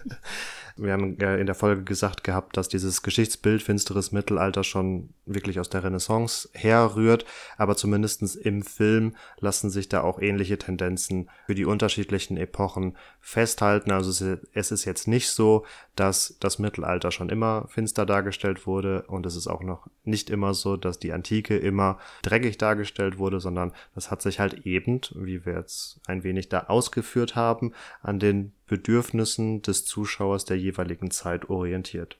Wir 0.77 0.91
haben 0.91 1.17
äh, 1.19 1.39
in 1.39 1.45
der 1.45 1.55
Folge 1.55 1.83
gesagt 1.83 2.25
gehabt, 2.25 2.57
dass 2.57 2.67
dieses 2.67 3.01
Geschichtsbild 3.01 3.63
finsteres 3.63 4.11
Mittelalter 4.11 4.63
schon 4.65 5.09
wirklich 5.25 5.59
aus 5.59 5.69
der 5.69 5.85
Renaissance 5.85 6.49
herrührt, 6.53 7.25
aber 7.57 7.77
zumindestens 7.77 8.35
im 8.35 8.61
Film 8.61 9.15
lassen 9.39 9.69
sich 9.69 9.87
da 9.87 10.01
auch 10.01 10.21
ähnliche 10.21 10.57
Tendenzen 10.57 11.29
für 11.45 11.55
die 11.55 11.63
unterschiedlichen 11.63 12.35
Epochen 12.35 12.97
festhalten. 13.21 13.91
Also 13.91 14.09
es 14.53 14.71
ist 14.71 14.85
jetzt 14.85 15.07
nicht 15.07 15.29
so, 15.29 15.65
dass 15.95 16.35
das 16.41 16.59
Mittelalter 16.59 17.11
schon 17.11 17.29
immer 17.29 17.67
finster 17.69 18.05
dargestellt 18.05 18.67
wurde 18.67 19.03
und 19.03 19.25
es 19.25 19.37
ist 19.37 19.47
auch 19.47 19.63
noch 19.63 19.87
nicht 20.03 20.29
immer 20.29 20.53
so, 20.53 20.75
dass 20.75 20.99
die 20.99 21.13
Antike 21.13 21.57
immer 21.57 21.99
dreckig 22.21 22.57
dargestellt 22.57 23.17
wurde, 23.17 23.39
sondern 23.39 23.71
das 23.95 24.11
hat 24.11 24.21
sich 24.21 24.41
halt 24.41 24.65
eben, 24.65 24.99
wie 25.15 25.45
wir 25.45 25.53
jetzt 25.53 26.01
ein 26.05 26.23
wenig 26.23 26.49
da 26.49 26.65
ausgeführt 26.67 27.35
haben, 27.35 27.71
an 28.01 28.19
den 28.19 28.51
Bedürfnissen 28.67 29.61
des 29.61 29.85
Zuschauers 29.85 30.45
der 30.45 30.57
jeweiligen 30.57 31.11
Zeit 31.11 31.49
orientiert. 31.49 32.17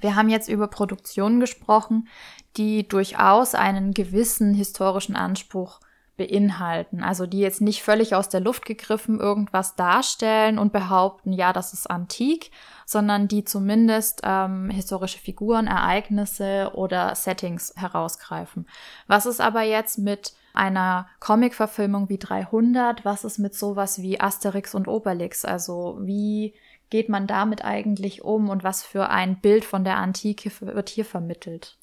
Wir 0.00 0.16
haben 0.16 0.28
jetzt 0.28 0.48
über 0.48 0.66
Produktionen 0.66 1.40
gesprochen, 1.40 2.08
die 2.56 2.86
durchaus 2.88 3.54
einen 3.54 3.94
gewissen 3.94 4.54
historischen 4.54 5.16
Anspruch 5.16 5.80
beinhalten. 6.16 7.02
Also 7.02 7.26
die 7.26 7.40
jetzt 7.40 7.60
nicht 7.60 7.82
völlig 7.82 8.14
aus 8.14 8.28
der 8.28 8.40
Luft 8.40 8.64
gegriffen 8.64 9.18
irgendwas 9.18 9.74
darstellen 9.74 10.58
und 10.58 10.72
behaupten, 10.72 11.32
ja, 11.32 11.52
das 11.52 11.72
ist 11.72 11.90
antik, 11.90 12.50
sondern 12.86 13.26
die 13.26 13.44
zumindest 13.44 14.20
ähm, 14.22 14.70
historische 14.70 15.18
Figuren, 15.18 15.66
Ereignisse 15.66 16.70
oder 16.74 17.14
Settings 17.14 17.72
herausgreifen. 17.76 18.66
Was 19.06 19.26
ist 19.26 19.40
aber 19.40 19.62
jetzt 19.62 19.98
mit 19.98 20.34
einer 20.54 21.08
Comic-Verfilmung 21.20 22.08
wie 22.08 22.18
300? 22.18 23.04
Was 23.04 23.24
ist 23.24 23.38
mit 23.38 23.54
sowas 23.54 24.00
wie 24.00 24.20
Asterix 24.20 24.74
und 24.74 24.88
Obelix? 24.88 25.44
Also 25.44 25.98
wie 26.00 26.54
geht 26.90 27.08
man 27.08 27.26
damit 27.26 27.64
eigentlich 27.64 28.22
um 28.22 28.48
und 28.48 28.64
was 28.64 28.82
für 28.82 29.10
ein 29.10 29.40
Bild 29.40 29.64
von 29.64 29.84
der 29.84 29.96
Antike 29.96 30.50
wird 30.60 30.88
hier 30.88 31.04
vermittelt? 31.04 31.76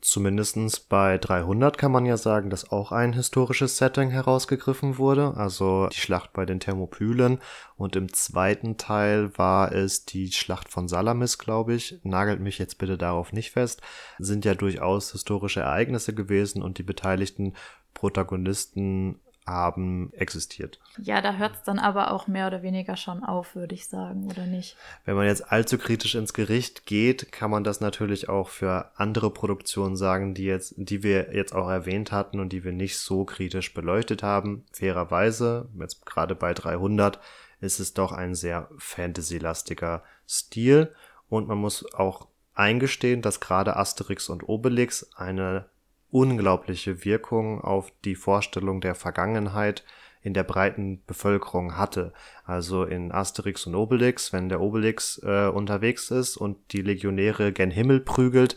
Zumindestens 0.00 0.78
bei 0.78 1.18
300 1.18 1.76
kann 1.76 1.90
man 1.90 2.06
ja 2.06 2.16
sagen, 2.16 2.50
dass 2.50 2.70
auch 2.70 2.92
ein 2.92 3.14
historisches 3.14 3.78
Setting 3.78 4.10
herausgegriffen 4.10 4.96
wurde, 4.96 5.34
also 5.36 5.88
die 5.88 5.96
Schlacht 5.96 6.32
bei 6.32 6.46
den 6.46 6.60
Thermopylen. 6.60 7.40
Und 7.76 7.96
im 7.96 8.12
zweiten 8.12 8.76
Teil 8.76 9.36
war 9.36 9.72
es 9.72 10.04
die 10.04 10.30
Schlacht 10.30 10.68
von 10.68 10.86
Salamis, 10.86 11.38
glaube 11.38 11.74
ich. 11.74 11.98
Nagelt 12.04 12.40
mich 12.40 12.58
jetzt 12.58 12.78
bitte 12.78 12.96
darauf 12.96 13.32
nicht 13.32 13.50
fest. 13.50 13.82
Sind 14.20 14.44
ja 14.44 14.54
durchaus 14.54 15.10
historische 15.10 15.60
Ereignisse 15.60 16.14
gewesen 16.14 16.62
und 16.62 16.78
die 16.78 16.84
beteiligten 16.84 17.54
Protagonisten 17.98 19.18
haben 19.44 20.12
existiert. 20.12 20.78
Ja, 20.98 21.20
da 21.20 21.32
hört 21.32 21.56
es 21.56 21.62
dann 21.62 21.80
aber 21.80 22.12
auch 22.12 22.28
mehr 22.28 22.46
oder 22.46 22.62
weniger 22.62 22.96
schon 22.96 23.24
auf, 23.24 23.56
würde 23.56 23.74
ich 23.74 23.88
sagen, 23.88 24.30
oder 24.30 24.46
nicht? 24.46 24.76
Wenn 25.04 25.16
man 25.16 25.26
jetzt 25.26 25.50
allzu 25.50 25.78
kritisch 25.78 26.14
ins 26.14 26.32
Gericht 26.32 26.86
geht, 26.86 27.32
kann 27.32 27.50
man 27.50 27.64
das 27.64 27.80
natürlich 27.80 28.28
auch 28.28 28.50
für 28.50 28.92
andere 28.94 29.30
Produktionen 29.32 29.96
sagen, 29.96 30.34
die 30.34 30.44
jetzt, 30.44 30.74
die 30.76 31.02
wir 31.02 31.34
jetzt 31.34 31.54
auch 31.54 31.68
erwähnt 31.68 32.12
hatten 32.12 32.38
und 32.38 32.50
die 32.52 32.62
wir 32.62 32.72
nicht 32.72 32.98
so 32.98 33.24
kritisch 33.24 33.74
beleuchtet 33.74 34.22
haben. 34.22 34.64
Fairerweise, 34.72 35.68
jetzt 35.80 36.06
gerade 36.06 36.36
bei 36.36 36.54
300, 36.54 37.18
ist 37.60 37.80
es 37.80 37.94
doch 37.94 38.12
ein 38.12 38.36
sehr 38.36 38.68
fantasy-lastiger 38.78 40.04
Stil 40.28 40.94
und 41.28 41.48
man 41.48 41.58
muss 41.58 41.92
auch 41.94 42.28
eingestehen, 42.54 43.22
dass 43.22 43.40
gerade 43.40 43.76
Asterix 43.76 44.28
und 44.28 44.48
Obelix 44.48 45.10
eine 45.16 45.66
unglaubliche 46.10 47.04
Wirkung 47.04 47.60
auf 47.60 47.92
die 48.04 48.14
Vorstellung 48.14 48.80
der 48.80 48.94
Vergangenheit 48.94 49.84
in 50.22 50.34
der 50.34 50.42
breiten 50.42 51.02
Bevölkerung 51.06 51.76
hatte. 51.76 52.12
Also 52.44 52.84
in 52.84 53.12
Asterix 53.12 53.66
und 53.66 53.74
Obelix, 53.74 54.32
wenn 54.32 54.48
der 54.48 54.60
Obelix 54.60 55.20
äh, 55.24 55.48
unterwegs 55.48 56.10
ist 56.10 56.36
und 56.36 56.58
die 56.72 56.82
Legionäre 56.82 57.52
gen 57.52 57.70
Himmel 57.70 58.00
prügelt, 58.00 58.56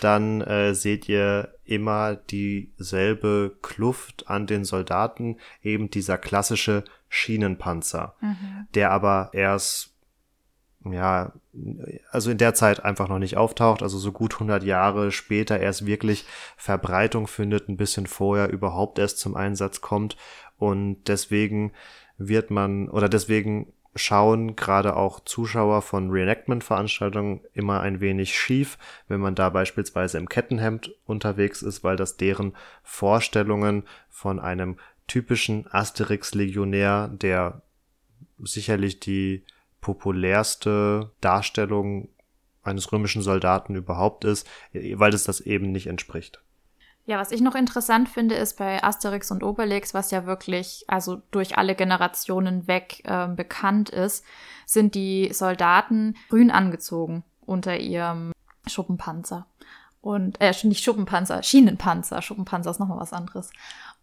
dann 0.00 0.40
äh, 0.40 0.74
seht 0.74 1.08
ihr 1.08 1.54
immer 1.64 2.16
dieselbe 2.16 3.56
Kluft 3.62 4.28
an 4.28 4.46
den 4.46 4.64
Soldaten, 4.64 5.36
eben 5.62 5.90
dieser 5.90 6.18
klassische 6.18 6.84
Schienenpanzer, 7.08 8.16
mhm. 8.20 8.66
der 8.74 8.90
aber 8.90 9.30
erst 9.32 9.91
ja, 10.84 11.32
also 12.10 12.30
in 12.30 12.38
der 12.38 12.54
Zeit 12.54 12.84
einfach 12.84 13.08
noch 13.08 13.18
nicht 13.18 13.36
auftaucht, 13.36 13.82
also 13.82 13.98
so 13.98 14.12
gut 14.12 14.34
100 14.34 14.64
Jahre 14.64 15.12
später 15.12 15.60
erst 15.60 15.86
wirklich 15.86 16.24
Verbreitung 16.56 17.26
findet, 17.26 17.68
ein 17.68 17.76
bisschen 17.76 18.06
vorher 18.06 18.50
überhaupt 18.50 18.98
erst 18.98 19.18
zum 19.18 19.36
Einsatz 19.36 19.80
kommt. 19.80 20.16
Und 20.58 21.08
deswegen 21.08 21.72
wird 22.18 22.50
man 22.50 22.88
oder 22.88 23.08
deswegen 23.08 23.72
schauen 23.94 24.56
gerade 24.56 24.96
auch 24.96 25.20
Zuschauer 25.20 25.82
von 25.82 26.10
Reenactment-Veranstaltungen 26.10 27.42
immer 27.52 27.80
ein 27.80 28.00
wenig 28.00 28.34
schief, 28.34 28.78
wenn 29.06 29.20
man 29.20 29.34
da 29.34 29.50
beispielsweise 29.50 30.18
im 30.18 30.28
Kettenhemd 30.28 30.94
unterwegs 31.04 31.62
ist, 31.62 31.84
weil 31.84 31.96
das 31.96 32.16
deren 32.16 32.54
Vorstellungen 32.82 33.84
von 34.08 34.40
einem 34.40 34.78
typischen 35.06 35.66
Asterix-Legionär, 35.70 37.08
der 37.08 37.62
sicherlich 38.38 38.98
die 38.98 39.44
populärste 39.82 41.10
Darstellung 41.20 42.08
eines 42.62 42.90
römischen 42.90 43.20
Soldaten 43.20 43.74
überhaupt 43.74 44.24
ist, 44.24 44.48
weil 44.72 45.12
es 45.12 45.24
das 45.24 45.40
eben 45.40 45.72
nicht 45.72 45.88
entspricht. 45.88 46.40
Ja, 47.04 47.18
was 47.18 47.32
ich 47.32 47.40
noch 47.40 47.56
interessant 47.56 48.08
finde, 48.08 48.36
ist 48.36 48.56
bei 48.56 48.82
Asterix 48.82 49.32
und 49.32 49.42
Obelix, 49.42 49.92
was 49.92 50.12
ja 50.12 50.24
wirklich 50.24 50.84
also 50.86 51.20
durch 51.32 51.58
alle 51.58 51.74
Generationen 51.74 52.68
weg 52.68 53.02
äh, 53.04 53.26
bekannt 53.26 53.90
ist, 53.90 54.24
sind 54.66 54.94
die 54.94 55.30
Soldaten 55.32 56.16
grün 56.28 56.52
angezogen 56.52 57.24
unter 57.44 57.76
ihrem 57.76 58.32
Schuppenpanzer. 58.68 59.46
Und 60.00 60.40
äh, 60.40 60.54
nicht 60.62 60.84
Schuppenpanzer, 60.84 61.42
Schienenpanzer. 61.42 62.22
Schuppenpanzer 62.22 62.70
ist 62.70 62.78
nochmal 62.78 63.00
was 63.00 63.12
anderes. 63.12 63.50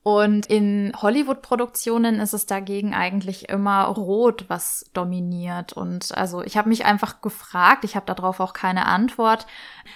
Und 0.09 0.47
in 0.47 0.91
Hollywood-Produktionen 0.99 2.19
ist 2.19 2.33
es 2.33 2.47
dagegen 2.47 2.95
eigentlich 2.95 3.47
immer 3.47 3.83
rot, 3.83 4.45
was 4.47 4.89
dominiert. 4.95 5.73
Und 5.73 6.17
also 6.17 6.41
ich 6.41 6.57
habe 6.57 6.67
mich 6.67 6.83
einfach 6.83 7.21
gefragt, 7.21 7.83
ich 7.83 7.95
habe 7.95 8.07
darauf 8.07 8.39
auch 8.39 8.53
keine 8.53 8.87
Antwort, 8.87 9.45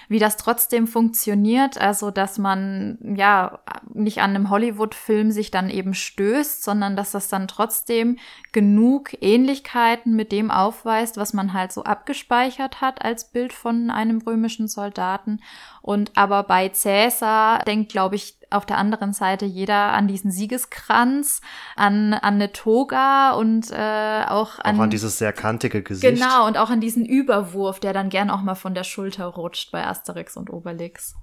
wie 0.08 0.20
das 0.20 0.36
trotzdem 0.36 0.86
funktioniert. 0.86 1.80
Also 1.80 2.12
dass 2.12 2.38
man 2.38 2.96
ja 3.16 3.58
nicht 3.92 4.22
an 4.22 4.30
einem 4.30 4.50
Hollywood-Film 4.50 5.32
sich 5.32 5.50
dann 5.50 5.68
eben 5.68 5.94
stößt, 5.94 6.62
sondern 6.62 6.94
dass 6.94 7.10
das 7.10 7.26
dann 7.26 7.48
trotzdem 7.48 8.16
genug 8.52 9.20
Ähnlichkeiten 9.20 10.14
mit 10.14 10.30
dem 10.30 10.52
aufweist, 10.52 11.16
was 11.16 11.32
man 11.32 11.54
halt 11.54 11.72
so 11.72 11.82
abgespeichert 11.82 12.80
hat 12.80 13.04
als 13.04 13.32
Bild 13.32 13.52
von 13.52 13.90
einem 13.90 14.18
römischen 14.18 14.68
Soldaten. 14.68 15.40
Und 15.82 16.12
aber 16.14 16.44
bei 16.44 16.68
Cäsar 16.68 17.58
denkt, 17.64 17.90
glaube 17.90 18.14
ich, 18.14 18.38
auf 18.54 18.66
der 18.66 18.78
anderen 18.78 19.12
Seite 19.12 19.44
jeder 19.44 19.92
an 19.92 20.08
diesen 20.08 20.30
Siegeskranz, 20.30 21.40
an, 21.76 22.14
an 22.14 22.34
eine 22.34 22.52
Toga 22.52 23.32
und 23.32 23.70
äh, 23.70 24.24
auch 24.26 24.58
an. 24.58 24.76
Auch 24.76 24.84
an 24.84 24.90
dieses 24.90 25.18
sehr 25.18 25.32
kantige 25.32 25.82
Gesicht. 25.82 26.14
Genau, 26.14 26.46
und 26.46 26.56
auch 26.56 26.70
an 26.70 26.80
diesen 26.80 27.04
Überwurf, 27.04 27.80
der 27.80 27.92
dann 27.92 28.08
gern 28.08 28.30
auch 28.30 28.42
mal 28.42 28.54
von 28.54 28.74
der 28.74 28.84
Schulter 28.84 29.26
rutscht 29.26 29.72
bei 29.72 29.86
Asterix 29.86 30.36
und 30.36 30.50
Obelix. 30.50 31.14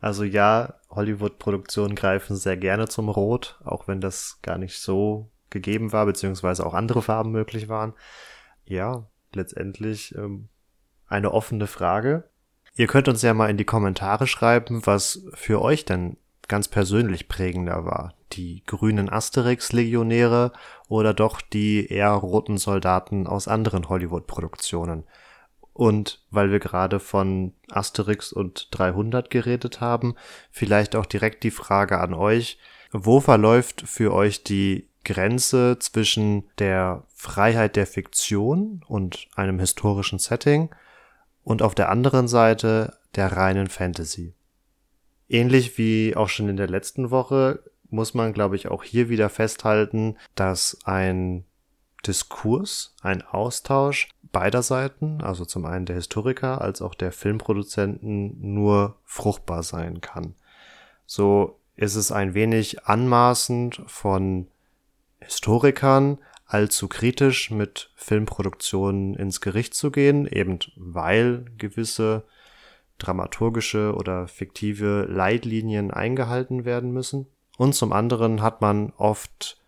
Also 0.00 0.24
ja, 0.24 0.74
Hollywood-Produktionen 0.90 1.94
greifen 1.94 2.36
sehr 2.36 2.56
gerne 2.56 2.88
zum 2.88 3.08
Rot, 3.08 3.58
auch 3.64 3.88
wenn 3.88 4.00
das 4.00 4.38
gar 4.42 4.58
nicht 4.58 4.80
so 4.80 5.28
gegeben 5.50 5.92
war, 5.92 6.06
beziehungsweise 6.06 6.64
auch 6.64 6.74
andere 6.74 7.02
Farben 7.02 7.32
möglich 7.32 7.68
waren. 7.68 7.94
Ja, 8.64 9.06
letztendlich 9.32 10.14
ähm, 10.14 10.48
eine 11.08 11.32
offene 11.32 11.66
Frage. 11.66 12.24
Ihr 12.76 12.86
könnt 12.86 13.08
uns 13.08 13.22
ja 13.22 13.34
mal 13.34 13.50
in 13.50 13.56
die 13.56 13.64
Kommentare 13.64 14.26
schreiben, 14.26 14.86
was 14.86 15.24
für 15.34 15.60
euch 15.60 15.84
denn 15.84 16.16
ganz 16.48 16.68
persönlich 16.68 17.28
prägender 17.28 17.84
war. 17.84 18.14
Die 18.32 18.62
grünen 18.66 19.08
Asterix-Legionäre 19.08 20.52
oder 20.88 21.14
doch 21.14 21.40
die 21.40 21.86
eher 21.86 22.10
roten 22.10 22.58
Soldaten 22.58 23.26
aus 23.26 23.48
anderen 23.48 23.88
Hollywood-Produktionen. 23.88 25.04
Und 25.72 26.24
weil 26.30 26.50
wir 26.50 26.58
gerade 26.58 26.98
von 26.98 27.52
Asterix 27.70 28.32
und 28.32 28.68
300 28.72 29.30
geredet 29.30 29.80
haben, 29.80 30.16
vielleicht 30.50 30.96
auch 30.96 31.06
direkt 31.06 31.44
die 31.44 31.52
Frage 31.52 32.00
an 32.00 32.14
euch, 32.14 32.58
wo 32.90 33.20
verläuft 33.20 33.82
für 33.82 34.12
euch 34.12 34.42
die 34.42 34.88
Grenze 35.04 35.78
zwischen 35.78 36.44
der 36.58 37.04
Freiheit 37.14 37.76
der 37.76 37.86
Fiktion 37.86 38.82
und 38.88 39.28
einem 39.36 39.60
historischen 39.60 40.18
Setting 40.18 40.70
und 41.44 41.62
auf 41.62 41.74
der 41.74 41.90
anderen 41.90 42.28
Seite 42.28 42.98
der 43.14 43.36
reinen 43.36 43.68
Fantasy? 43.68 44.34
Ähnlich 45.28 45.78
wie 45.78 46.16
auch 46.16 46.28
schon 46.28 46.48
in 46.48 46.56
der 46.56 46.68
letzten 46.68 47.10
Woche 47.10 47.62
muss 47.90 48.14
man, 48.14 48.32
glaube 48.32 48.56
ich, 48.56 48.68
auch 48.68 48.82
hier 48.82 49.08
wieder 49.08 49.28
festhalten, 49.28 50.16
dass 50.34 50.78
ein 50.84 51.44
Diskurs, 52.06 52.94
ein 53.02 53.22
Austausch 53.22 54.08
beider 54.30 54.62
Seiten, 54.62 55.20
also 55.22 55.44
zum 55.44 55.64
einen 55.64 55.86
der 55.86 55.96
Historiker 55.96 56.60
als 56.60 56.82
auch 56.82 56.94
der 56.94 57.12
Filmproduzenten, 57.12 58.54
nur 58.54 58.96
fruchtbar 59.04 59.62
sein 59.62 60.00
kann. 60.00 60.34
So 61.06 61.58
ist 61.76 61.94
es 61.94 62.12
ein 62.12 62.34
wenig 62.34 62.84
anmaßend 62.84 63.82
von 63.86 64.48
Historikern 65.20 66.18
allzu 66.46 66.88
kritisch 66.88 67.50
mit 67.50 67.90
Filmproduktionen 67.94 69.14
ins 69.14 69.40
Gericht 69.40 69.74
zu 69.74 69.90
gehen, 69.90 70.26
eben 70.26 70.58
weil 70.76 71.44
gewisse 71.58 72.24
dramaturgische 72.98 73.94
oder 73.94 74.28
fiktive 74.28 75.06
Leitlinien 75.08 75.90
eingehalten 75.90 76.64
werden 76.64 76.92
müssen. 76.92 77.26
Und 77.56 77.74
zum 77.74 77.92
anderen 77.92 78.42
hat 78.42 78.60
man 78.60 78.92
oft 78.96 79.60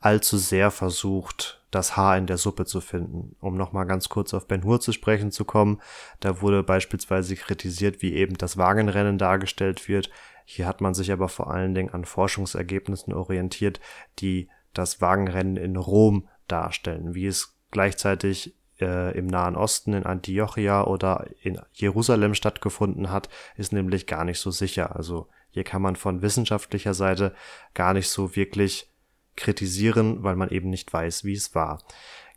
allzu 0.00 0.38
sehr 0.38 0.70
versucht, 0.70 1.62
das 1.70 1.96
Haar 1.96 2.16
in 2.16 2.26
der 2.26 2.38
Suppe 2.38 2.64
zu 2.64 2.80
finden. 2.80 3.36
Um 3.40 3.56
nochmal 3.56 3.86
ganz 3.86 4.08
kurz 4.08 4.34
auf 4.34 4.48
Ben 4.48 4.64
Hur 4.64 4.80
zu 4.80 4.92
sprechen 4.92 5.30
zu 5.30 5.44
kommen, 5.44 5.80
da 6.20 6.40
wurde 6.40 6.62
beispielsweise 6.62 7.36
kritisiert, 7.36 8.02
wie 8.02 8.14
eben 8.14 8.36
das 8.36 8.56
Wagenrennen 8.56 9.18
dargestellt 9.18 9.88
wird. 9.88 10.10
Hier 10.44 10.66
hat 10.66 10.80
man 10.80 10.94
sich 10.94 11.12
aber 11.12 11.28
vor 11.28 11.50
allen 11.50 11.74
Dingen 11.74 11.90
an 11.94 12.04
Forschungsergebnissen 12.04 13.12
orientiert, 13.12 13.80
die 14.18 14.48
das 14.72 15.00
Wagenrennen 15.00 15.56
in 15.56 15.76
Rom 15.76 16.28
darstellen, 16.48 17.14
wie 17.14 17.26
es 17.26 17.56
gleichzeitig 17.70 18.56
äh, 18.80 19.16
im 19.16 19.26
Nahen 19.26 19.56
Osten 19.56 19.92
in 19.94 20.04
Antiochia 20.04 20.84
oder 20.84 21.26
in 21.42 21.60
Jerusalem 21.72 22.34
stattgefunden 22.34 23.10
hat, 23.10 23.28
ist 23.56 23.72
nämlich 23.72 24.06
gar 24.06 24.24
nicht 24.24 24.38
so 24.38 24.50
sicher. 24.50 24.96
Also 24.96 25.28
hier 25.50 25.64
kann 25.64 25.82
man 25.82 25.96
von 25.96 26.22
wissenschaftlicher 26.22 26.94
Seite 26.94 27.34
gar 27.74 27.94
nicht 27.94 28.08
so 28.08 28.36
wirklich 28.36 28.88
kritisieren, 29.36 30.22
weil 30.22 30.36
man 30.36 30.50
eben 30.50 30.70
nicht 30.70 30.92
weiß, 30.92 31.24
wie 31.24 31.32
es 31.32 31.54
war. 31.54 31.82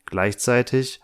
Gleichzeitig 0.06 1.02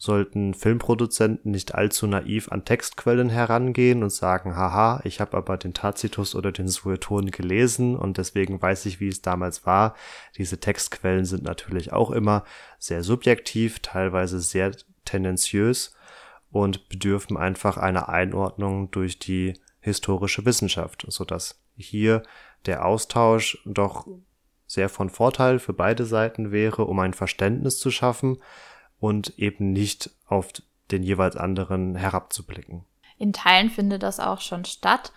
sollten 0.00 0.54
Filmproduzenten 0.54 1.50
nicht 1.50 1.74
allzu 1.74 2.06
naiv 2.06 2.50
an 2.50 2.64
Textquellen 2.64 3.28
herangehen 3.28 4.02
und 4.02 4.08
sagen, 4.08 4.56
haha, 4.56 5.02
ich 5.04 5.20
habe 5.20 5.36
aber 5.36 5.58
den 5.58 5.74
Tacitus 5.74 6.34
oder 6.34 6.52
den 6.52 6.68
Sueton 6.68 7.30
gelesen 7.30 7.96
und 7.96 8.16
deswegen 8.16 8.62
weiß 8.62 8.86
ich, 8.86 8.98
wie 9.00 9.08
es 9.08 9.20
damals 9.20 9.66
war. 9.66 9.94
Diese 10.38 10.58
Textquellen 10.58 11.26
sind 11.26 11.42
natürlich 11.42 11.92
auch 11.92 12.12
immer 12.12 12.44
sehr 12.78 13.02
subjektiv, 13.02 13.80
teilweise 13.80 14.40
sehr 14.40 14.72
tendenziös 15.04 15.94
und 16.50 16.88
bedürfen 16.88 17.36
einfach 17.36 17.76
einer 17.76 18.08
Einordnung 18.08 18.90
durch 18.90 19.18
die 19.18 19.52
historische 19.80 20.46
Wissenschaft, 20.46 21.04
sodass 21.08 21.60
hier 21.76 22.22
der 22.64 22.86
Austausch 22.86 23.58
doch 23.66 24.06
sehr 24.66 24.88
von 24.88 25.10
Vorteil 25.10 25.58
für 25.58 25.74
beide 25.74 26.06
Seiten 26.06 26.52
wäre, 26.52 26.86
um 26.86 26.98
ein 27.00 27.12
Verständnis 27.12 27.78
zu 27.78 27.90
schaffen 27.90 28.38
und 29.00 29.38
eben 29.38 29.72
nicht 29.72 30.10
auf 30.26 30.52
den 30.90 31.02
jeweils 31.02 31.36
anderen 31.36 31.96
herabzublicken. 31.96 32.84
In 33.18 33.32
Teilen 33.32 33.70
findet 33.70 34.02
das 34.02 34.20
auch 34.20 34.40
schon 34.40 34.64
statt. 34.64 35.12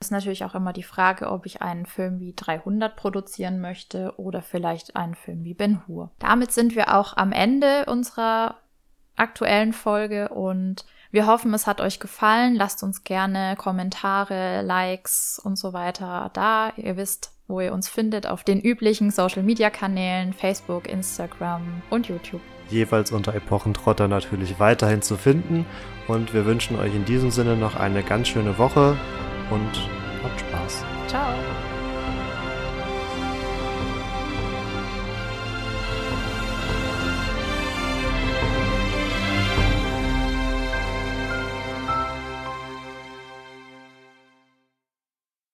Es 0.00 0.08
ist 0.08 0.10
natürlich 0.12 0.44
auch 0.44 0.54
immer 0.54 0.72
die 0.72 0.84
Frage, 0.84 1.30
ob 1.30 1.44
ich 1.44 1.60
einen 1.60 1.86
Film 1.86 2.20
wie 2.20 2.32
300 2.34 2.94
produzieren 2.94 3.60
möchte 3.60 4.14
oder 4.16 4.42
vielleicht 4.42 4.94
einen 4.94 5.16
Film 5.16 5.42
wie 5.44 5.54
Ben 5.54 5.82
Hur. 5.86 6.12
Damit 6.20 6.52
sind 6.52 6.76
wir 6.76 6.96
auch 6.96 7.16
am 7.16 7.32
Ende 7.32 7.86
unserer 7.86 8.58
aktuellen 9.16 9.72
Folge 9.72 10.28
und 10.28 10.84
wir 11.10 11.26
hoffen, 11.26 11.52
es 11.54 11.66
hat 11.66 11.80
euch 11.80 11.98
gefallen. 11.98 12.54
Lasst 12.54 12.82
uns 12.82 13.02
gerne 13.02 13.56
Kommentare, 13.56 14.62
Likes 14.62 15.40
und 15.42 15.56
so 15.56 15.72
weiter 15.72 16.30
da. 16.34 16.72
Ihr 16.76 16.96
wisst, 16.96 17.32
wo 17.48 17.60
ihr 17.60 17.72
uns 17.72 17.88
findet 17.88 18.26
auf 18.26 18.44
den 18.44 18.60
üblichen 18.60 19.10
Social-Media-Kanälen 19.10 20.32
Facebook, 20.32 20.86
Instagram 20.86 21.82
und 21.90 22.08
YouTube. 22.08 22.42
Jeweils 22.70 23.12
unter 23.12 23.34
Epochentrotter 23.34 24.08
natürlich 24.08 24.58
weiterhin 24.58 25.02
zu 25.02 25.16
finden. 25.16 25.66
Und 26.06 26.34
wir 26.34 26.46
wünschen 26.46 26.78
euch 26.78 26.94
in 26.94 27.04
diesem 27.04 27.30
Sinne 27.30 27.56
noch 27.56 27.76
eine 27.76 28.02
ganz 28.02 28.28
schöne 28.28 28.58
Woche 28.58 28.96
und 29.50 29.88
habt 30.22 30.40
Spaß. 30.40 30.84
Ciao. 31.06 31.34